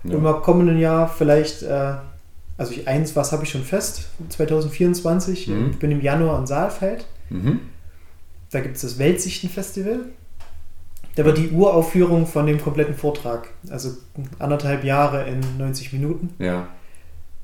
Ja. 0.04 0.16
Und 0.18 0.26
im 0.26 0.42
kommenden 0.42 0.78
Jahr 0.80 1.08
vielleicht, 1.08 1.64
äh, 1.64 1.94
also 2.58 2.72
ich, 2.72 2.88
eins, 2.88 3.16
was 3.16 3.32
habe 3.32 3.44
ich 3.44 3.50
schon 3.50 3.64
fest? 3.64 4.08
2024. 4.30 5.48
Mhm. 5.48 5.70
Ich 5.72 5.80
bin 5.80 5.92
im 5.92 6.02
Januar 6.02 6.40
in 6.40 6.48
Saalfeld. 6.48 7.06
Mhm. 7.30 7.60
Da 8.52 8.60
gibt 8.62 8.76
es 8.76 8.82
das 8.84 9.00
Weltsichtenfestival. 9.00 10.00
Da 11.16 11.26
wird 11.26 11.38
die 11.38 11.52
Uraufführung 11.52 12.26
von 12.26 12.48
dem 12.48 12.60
kompletten 12.62 12.96
Vortrag, 12.96 13.50
also 13.70 13.92
anderthalb 14.40 14.84
Jahre 14.84 15.28
in 15.28 15.42
90 15.60 15.94
Minuten, 15.94 16.30
Ja. 16.40 16.68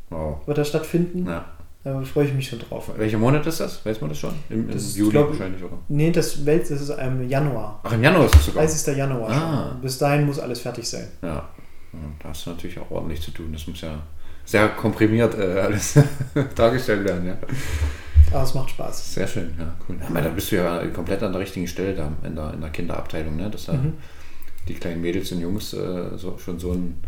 Wow. 0.10 0.39
wird 0.47 0.58
da 0.58 0.66
stattfinden. 0.66 1.28
Ja. 1.28 1.45
Da 1.84 2.01
freue 2.03 2.25
ich 2.25 2.34
mich 2.34 2.49
schon 2.49 2.59
drauf. 2.59 2.91
Welcher 2.97 3.17
Monat 3.17 3.45
ist 3.47 3.61
das? 3.61 3.86
Weiß 3.86 4.01
man 4.01 4.09
das 4.09 4.19
schon? 4.19 4.34
Im, 4.49 4.61
im 4.67 4.71
Das 4.71 4.84
ist, 4.84 4.97
Juli 4.97 5.11
glaub- 5.11 5.30
wahrscheinlich, 5.30 5.63
oder? 5.63 5.77
Nee, 5.88 6.11
das 6.11 6.45
Welt, 6.45 6.63
das 6.69 6.82
ist 6.82 6.89
im 6.89 7.30
Januar. 7.30 7.80
Ach, 7.84 7.93
im 7.93 8.03
Januar 8.03 8.25
ist 8.25 8.36
es 8.36 8.45
sogar. 8.47 8.63
30. 8.65 8.97
Januar 8.97 9.30
Ah. 9.32 9.77
Bis 9.82 9.97
dahin 9.97 10.25
muss 10.25 10.39
alles 10.39 10.59
fertig 10.59 10.88
sein. 10.88 11.07
Ja. 11.21 11.27
ja. 11.93 11.99
Da 12.21 12.30
hast 12.30 12.45
du 12.45 12.49
natürlich 12.49 12.77
auch 12.80 12.91
ordentlich 12.91 13.21
zu 13.21 13.32
tun. 13.32 13.53
Das 13.53 13.65
muss 13.65 13.80
ja 13.80 13.97
sehr 14.43 14.67
komprimiert 14.69 15.36
äh, 15.39 15.59
alles 15.61 15.97
dargestellt 16.55 17.05
werden, 17.05 17.25
ja. 17.27 17.38
Aber 18.32 18.43
es 18.43 18.53
macht 18.53 18.69
Spaß. 18.71 19.13
Sehr 19.15 19.27
schön, 19.27 19.55
ja, 19.57 19.73
cool. 19.88 19.95
Aber 20.07 20.21
da 20.21 20.30
bist 20.30 20.51
du 20.51 20.57
ja 20.57 20.86
komplett 20.88 21.23
an 21.23 21.32
der 21.32 21.41
richtigen 21.41 21.65
Stelle 21.65 21.95
da 21.95 22.11
in 22.23 22.36
der, 22.36 22.53
in 22.53 22.61
der 22.61 22.69
Kinderabteilung, 22.71 23.38
ne? 23.38 23.49
Dass 23.49 23.65
da 23.67 23.73
Mhm. 23.73 23.93
die 24.67 24.73
kleinen 24.73 25.01
Mädels 25.01 25.32
und 25.32 25.39
Jungs 25.39 25.73
äh, 25.73 26.17
so, 26.17 26.38
schon 26.38 26.59
so 26.59 26.73
ein 26.73 26.99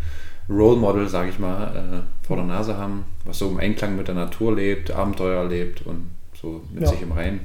Role 0.52 0.78
Model, 0.80 1.08
sage 1.08 1.30
ich 1.30 1.40
mal, 1.40 2.04
äh, 2.04 2.26
vor 2.28 2.36
der 2.38 2.46
Nase 2.46 2.78
haben, 2.78 3.06
was 3.26 3.40
so 3.40 3.50
im 3.50 3.58
Einklang 3.60 3.96
mit 3.96 4.08
der 4.08 4.16
Natur 4.16 4.56
lebt, 4.56 4.92
Abenteuer 4.92 5.48
lebt 5.48 5.86
und 5.86 6.10
so 6.40 6.62
mit 6.74 6.84
Ja. 6.84 6.90
sich 6.90 7.02
im 7.02 7.12
Reinen. 7.12 7.42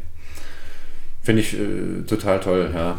Finde 1.23 1.43
ich 1.43 1.59
äh, 1.59 2.03
total 2.07 2.41
toll, 2.41 2.71
ja. 2.75 2.99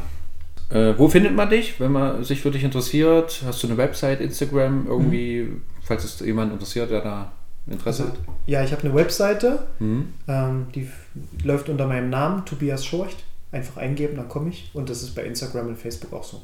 Äh, 0.70 0.98
wo 0.98 1.08
findet 1.08 1.34
man 1.36 1.50
dich, 1.50 1.80
wenn 1.80 1.92
man 1.94 2.24
sich 2.24 2.42
für 2.42 2.52
dich 2.52 2.64
interessiert? 2.64 3.42
Hast 3.46 3.64
du 3.64 3.68
eine 3.68 3.78
Website, 3.78 4.20
Instagram, 4.20 4.86
irgendwie, 4.88 5.48
falls 5.82 6.04
es 6.04 6.20
jemand 6.20 6.52
interessiert, 6.52 6.92
der 6.92 7.02
da 7.02 7.32
Interesse 7.70 8.04
Also, 8.04 8.14
hat? 8.16 8.20
ja, 8.46 8.64
ich 8.64 8.72
habe 8.72 8.84
eine 8.84 8.94
Webseite, 8.94 9.60
Mhm. 9.80 10.14
ähm, 10.28 10.68
die 10.76 10.90
läuft 11.44 11.70
unter 11.70 11.88
meinem 11.88 12.10
Namen, 12.10 12.46
Tobias 12.46 12.86
Schorcht. 12.86 13.24
Einfach 13.52 13.78
eingeben, 13.78 14.18
dann 14.18 14.28
komme 14.28 14.50
ich. 14.50 14.70
Und 14.74 14.90
das 14.90 15.02
ist 15.04 15.16
bei 15.16 15.24
Instagram 15.24 15.68
und 15.68 15.78
Facebook 15.78 16.12
auch 16.12 16.24
so. 16.24 16.42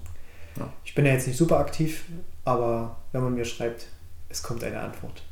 Ja. 0.57 0.71
Ich 0.85 0.93
bin 0.95 1.05
ja 1.05 1.13
jetzt 1.13 1.27
nicht 1.27 1.37
super 1.37 1.59
aktiv, 1.59 2.05
aber 2.45 2.97
wenn 3.11 3.23
man 3.23 3.33
mir 3.35 3.45
schreibt, 3.45 3.87
es 4.29 4.43
kommt 4.43 4.63
eine 4.63 4.79
Antwort. 4.79 5.23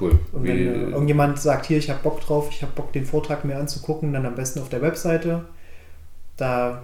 Cool. 0.00 0.18
Und 0.32 0.44
Wie- 0.44 0.48
wenn 0.48 0.58
äh, 0.58 0.90
irgendjemand 0.90 1.38
sagt, 1.40 1.66
hier, 1.66 1.78
ich 1.78 1.88
habe 1.90 2.02
Bock 2.02 2.20
drauf, 2.20 2.48
ich 2.50 2.62
habe 2.62 2.72
Bock, 2.72 2.92
den 2.92 3.06
Vortrag 3.06 3.44
mir 3.44 3.56
anzugucken, 3.56 4.12
dann 4.12 4.26
am 4.26 4.34
besten 4.34 4.60
auf 4.60 4.68
der 4.68 4.82
Webseite. 4.82 5.44
Da 6.36 6.82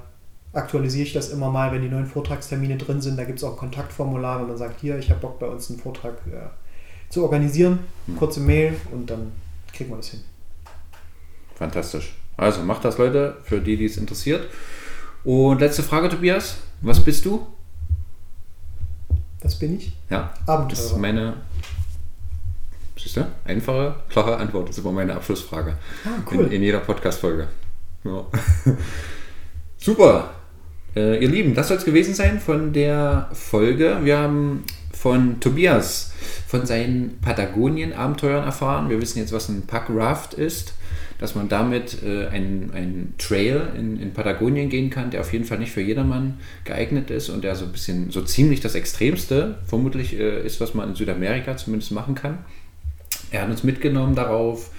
aktualisiere 0.53 1.05
ich 1.07 1.13
das 1.13 1.31
immer 1.31 1.51
mal, 1.51 1.73
wenn 1.73 1.83
die 1.83 1.89
neuen 1.89 2.07
Vortragstermine 2.07 2.77
drin 2.77 3.01
sind. 3.01 3.19
Da 3.19 3.25
gibt 3.25 3.39
es 3.39 3.45
auch 3.45 3.53
ein 3.53 3.59
Kontaktformular, 3.59 4.41
wenn 4.41 4.49
man 4.49 4.57
sagt, 4.57 4.81
hier, 4.81 4.99
ich 4.99 5.11
habe 5.11 5.21
Bock, 5.21 5.39
bei 5.39 5.47
uns 5.47 5.69
einen 5.71 5.79
Vortrag 5.79 6.15
äh, 6.27 6.49
zu 7.11 7.23
organisieren. 7.23 7.81
Hm. 8.07 8.17
Kurze 8.17 8.41
Mail 8.41 8.75
und 8.93 9.11
dann 9.11 9.33
kriegen 9.73 9.91
wir 9.91 9.97
das 9.97 10.09
hin. 10.09 10.21
Fantastisch. 11.57 12.15
Also 12.37 12.63
macht 12.63 12.85
das, 12.85 12.99
Leute, 12.99 13.37
für 13.45 13.61
die, 13.61 13.77
die 13.77 13.85
es 13.85 13.97
interessiert. 13.97 14.49
Und 15.25 15.61
letzte 15.61 15.83
Frage, 15.83 16.09
Tobias. 16.09 16.59
Was 16.81 17.01
bist 17.01 17.25
du? 17.25 17.47
Das 19.41 19.59
bin 19.59 19.77
ich. 19.79 19.93
Ja, 20.11 20.31
das 20.35 20.41
ist 20.41 20.49
Abenteurer. 20.49 20.99
meine. 20.99 21.35
Siehst 22.99 23.17
du? 23.17 23.27
Einfache, 23.45 23.95
klare 24.09 24.37
Antwort. 24.37 24.69
Das 24.69 24.79
ist 24.79 24.85
immer 24.85 24.93
meine 24.93 25.15
Abschlussfrage. 25.15 25.77
Ah, 26.05 26.31
In, 26.33 26.39
cool. 26.39 26.53
in 26.53 26.63
jeder 26.63 26.79
Podcast-Folge. 26.81 27.49
Ja. 28.05 28.25
Super. 29.79 30.31
Äh, 30.97 31.23
ihr 31.23 31.29
Lieben, 31.29 31.55
das 31.55 31.69
soll 31.69 31.77
es 31.79 31.85
gewesen 31.85 32.15
sein 32.15 32.41
von 32.41 32.73
der 32.73 33.29
Folge. 33.33 33.99
Wir 34.03 34.19
haben 34.19 34.65
von 34.93 35.41
Tobias 35.41 36.13
von 36.47 36.65
seinen 36.67 37.19
Patagonien-Abenteuern 37.21 38.45
erfahren. 38.45 38.89
Wir 38.89 39.01
wissen 39.01 39.19
jetzt, 39.19 39.33
was 39.33 39.49
ein 39.49 39.67
Packraft 39.67 40.35
ist. 40.35 40.75
Dass 41.19 41.35
man 41.35 41.49
damit 41.49 42.03
äh, 42.03 42.27
einen, 42.27 43.15
Trail 43.19 43.69
in, 43.79 44.01
in 44.01 44.13
Patagonien 44.13 44.69
gehen 44.69 44.91
kann, 44.91 45.11
der 45.11 45.21
auf 45.21 45.33
jeden 45.33 45.45
Fall 45.45 45.59
nicht 45.59 45.73
für 45.73 45.81
jedermann 45.81 46.39
geeignet 46.65 47.11
ist 47.11 47.29
und 47.29 47.45
der 47.45 47.55
so 47.55 47.67
ein 47.67 47.73
bisschen, 47.73 48.11
so 48.11 48.23
ziemlich 48.23 48.61
das 48.61 48.75
Extremste 48.75 49.59
vermutlich 49.67 50.19
äh, 50.19 50.45
ist, 50.45 50.61
was 50.61 50.75
man 50.75 50.91
in 50.91 50.95
Südamerika 50.95 51.57
zumindest 51.57 51.93
machen 51.93 52.15
kann. 52.15 52.39
Er 53.31 53.43
hat 53.43 53.51
uns 53.51 53.63
mitgenommen 53.63 54.15
darauf, 54.15 54.71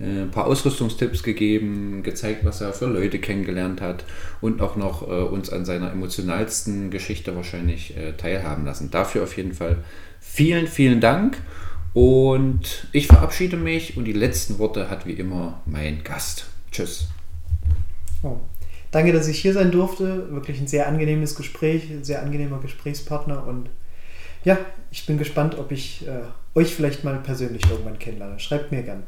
äh, 0.00 0.22
ein 0.22 0.30
paar 0.30 0.46
Ausrüstungstipps 0.46 1.22
gegeben, 1.22 2.02
gezeigt, 2.02 2.44
was 2.44 2.60
er 2.60 2.72
für 2.72 2.86
Leute 2.86 3.18
kennengelernt 3.18 3.80
hat 3.80 4.04
und 4.40 4.60
auch 4.60 4.76
noch 4.76 5.02
äh, 5.02 5.06
uns 5.06 5.50
an 5.50 5.64
seiner 5.64 5.90
emotionalsten 5.90 6.90
Geschichte 6.90 7.34
wahrscheinlich 7.34 7.96
äh, 7.96 8.12
teilhaben 8.12 8.64
lassen. 8.64 8.90
Dafür 8.90 9.24
auf 9.24 9.36
jeden 9.36 9.52
Fall 9.52 9.78
vielen, 10.20 10.66
vielen 10.66 11.00
Dank. 11.00 11.38
Und 11.98 12.86
ich 12.92 13.08
verabschiede 13.08 13.56
mich 13.56 13.96
und 13.96 14.04
die 14.04 14.12
letzten 14.12 14.60
Worte 14.60 14.88
hat 14.88 15.04
wie 15.04 15.14
immer 15.14 15.60
mein 15.66 16.04
Gast. 16.04 16.46
Tschüss. 16.70 17.08
Oh. 18.22 18.36
Danke, 18.92 19.12
dass 19.12 19.26
ich 19.26 19.40
hier 19.40 19.52
sein 19.52 19.72
durfte. 19.72 20.30
Wirklich 20.30 20.60
ein 20.60 20.68
sehr 20.68 20.86
angenehmes 20.86 21.34
Gespräch, 21.34 21.90
ein 21.90 22.04
sehr 22.04 22.22
angenehmer 22.22 22.60
Gesprächspartner 22.60 23.44
und 23.48 23.68
ja, 24.44 24.58
ich 24.92 25.06
bin 25.06 25.18
gespannt, 25.18 25.58
ob 25.58 25.72
ich 25.72 26.06
äh, 26.06 26.20
euch 26.56 26.72
vielleicht 26.72 27.02
mal 27.02 27.18
persönlich 27.18 27.68
irgendwann 27.68 27.98
kennenlerne. 27.98 28.38
Schreibt 28.38 28.70
mir 28.70 28.84
gern. 28.84 29.02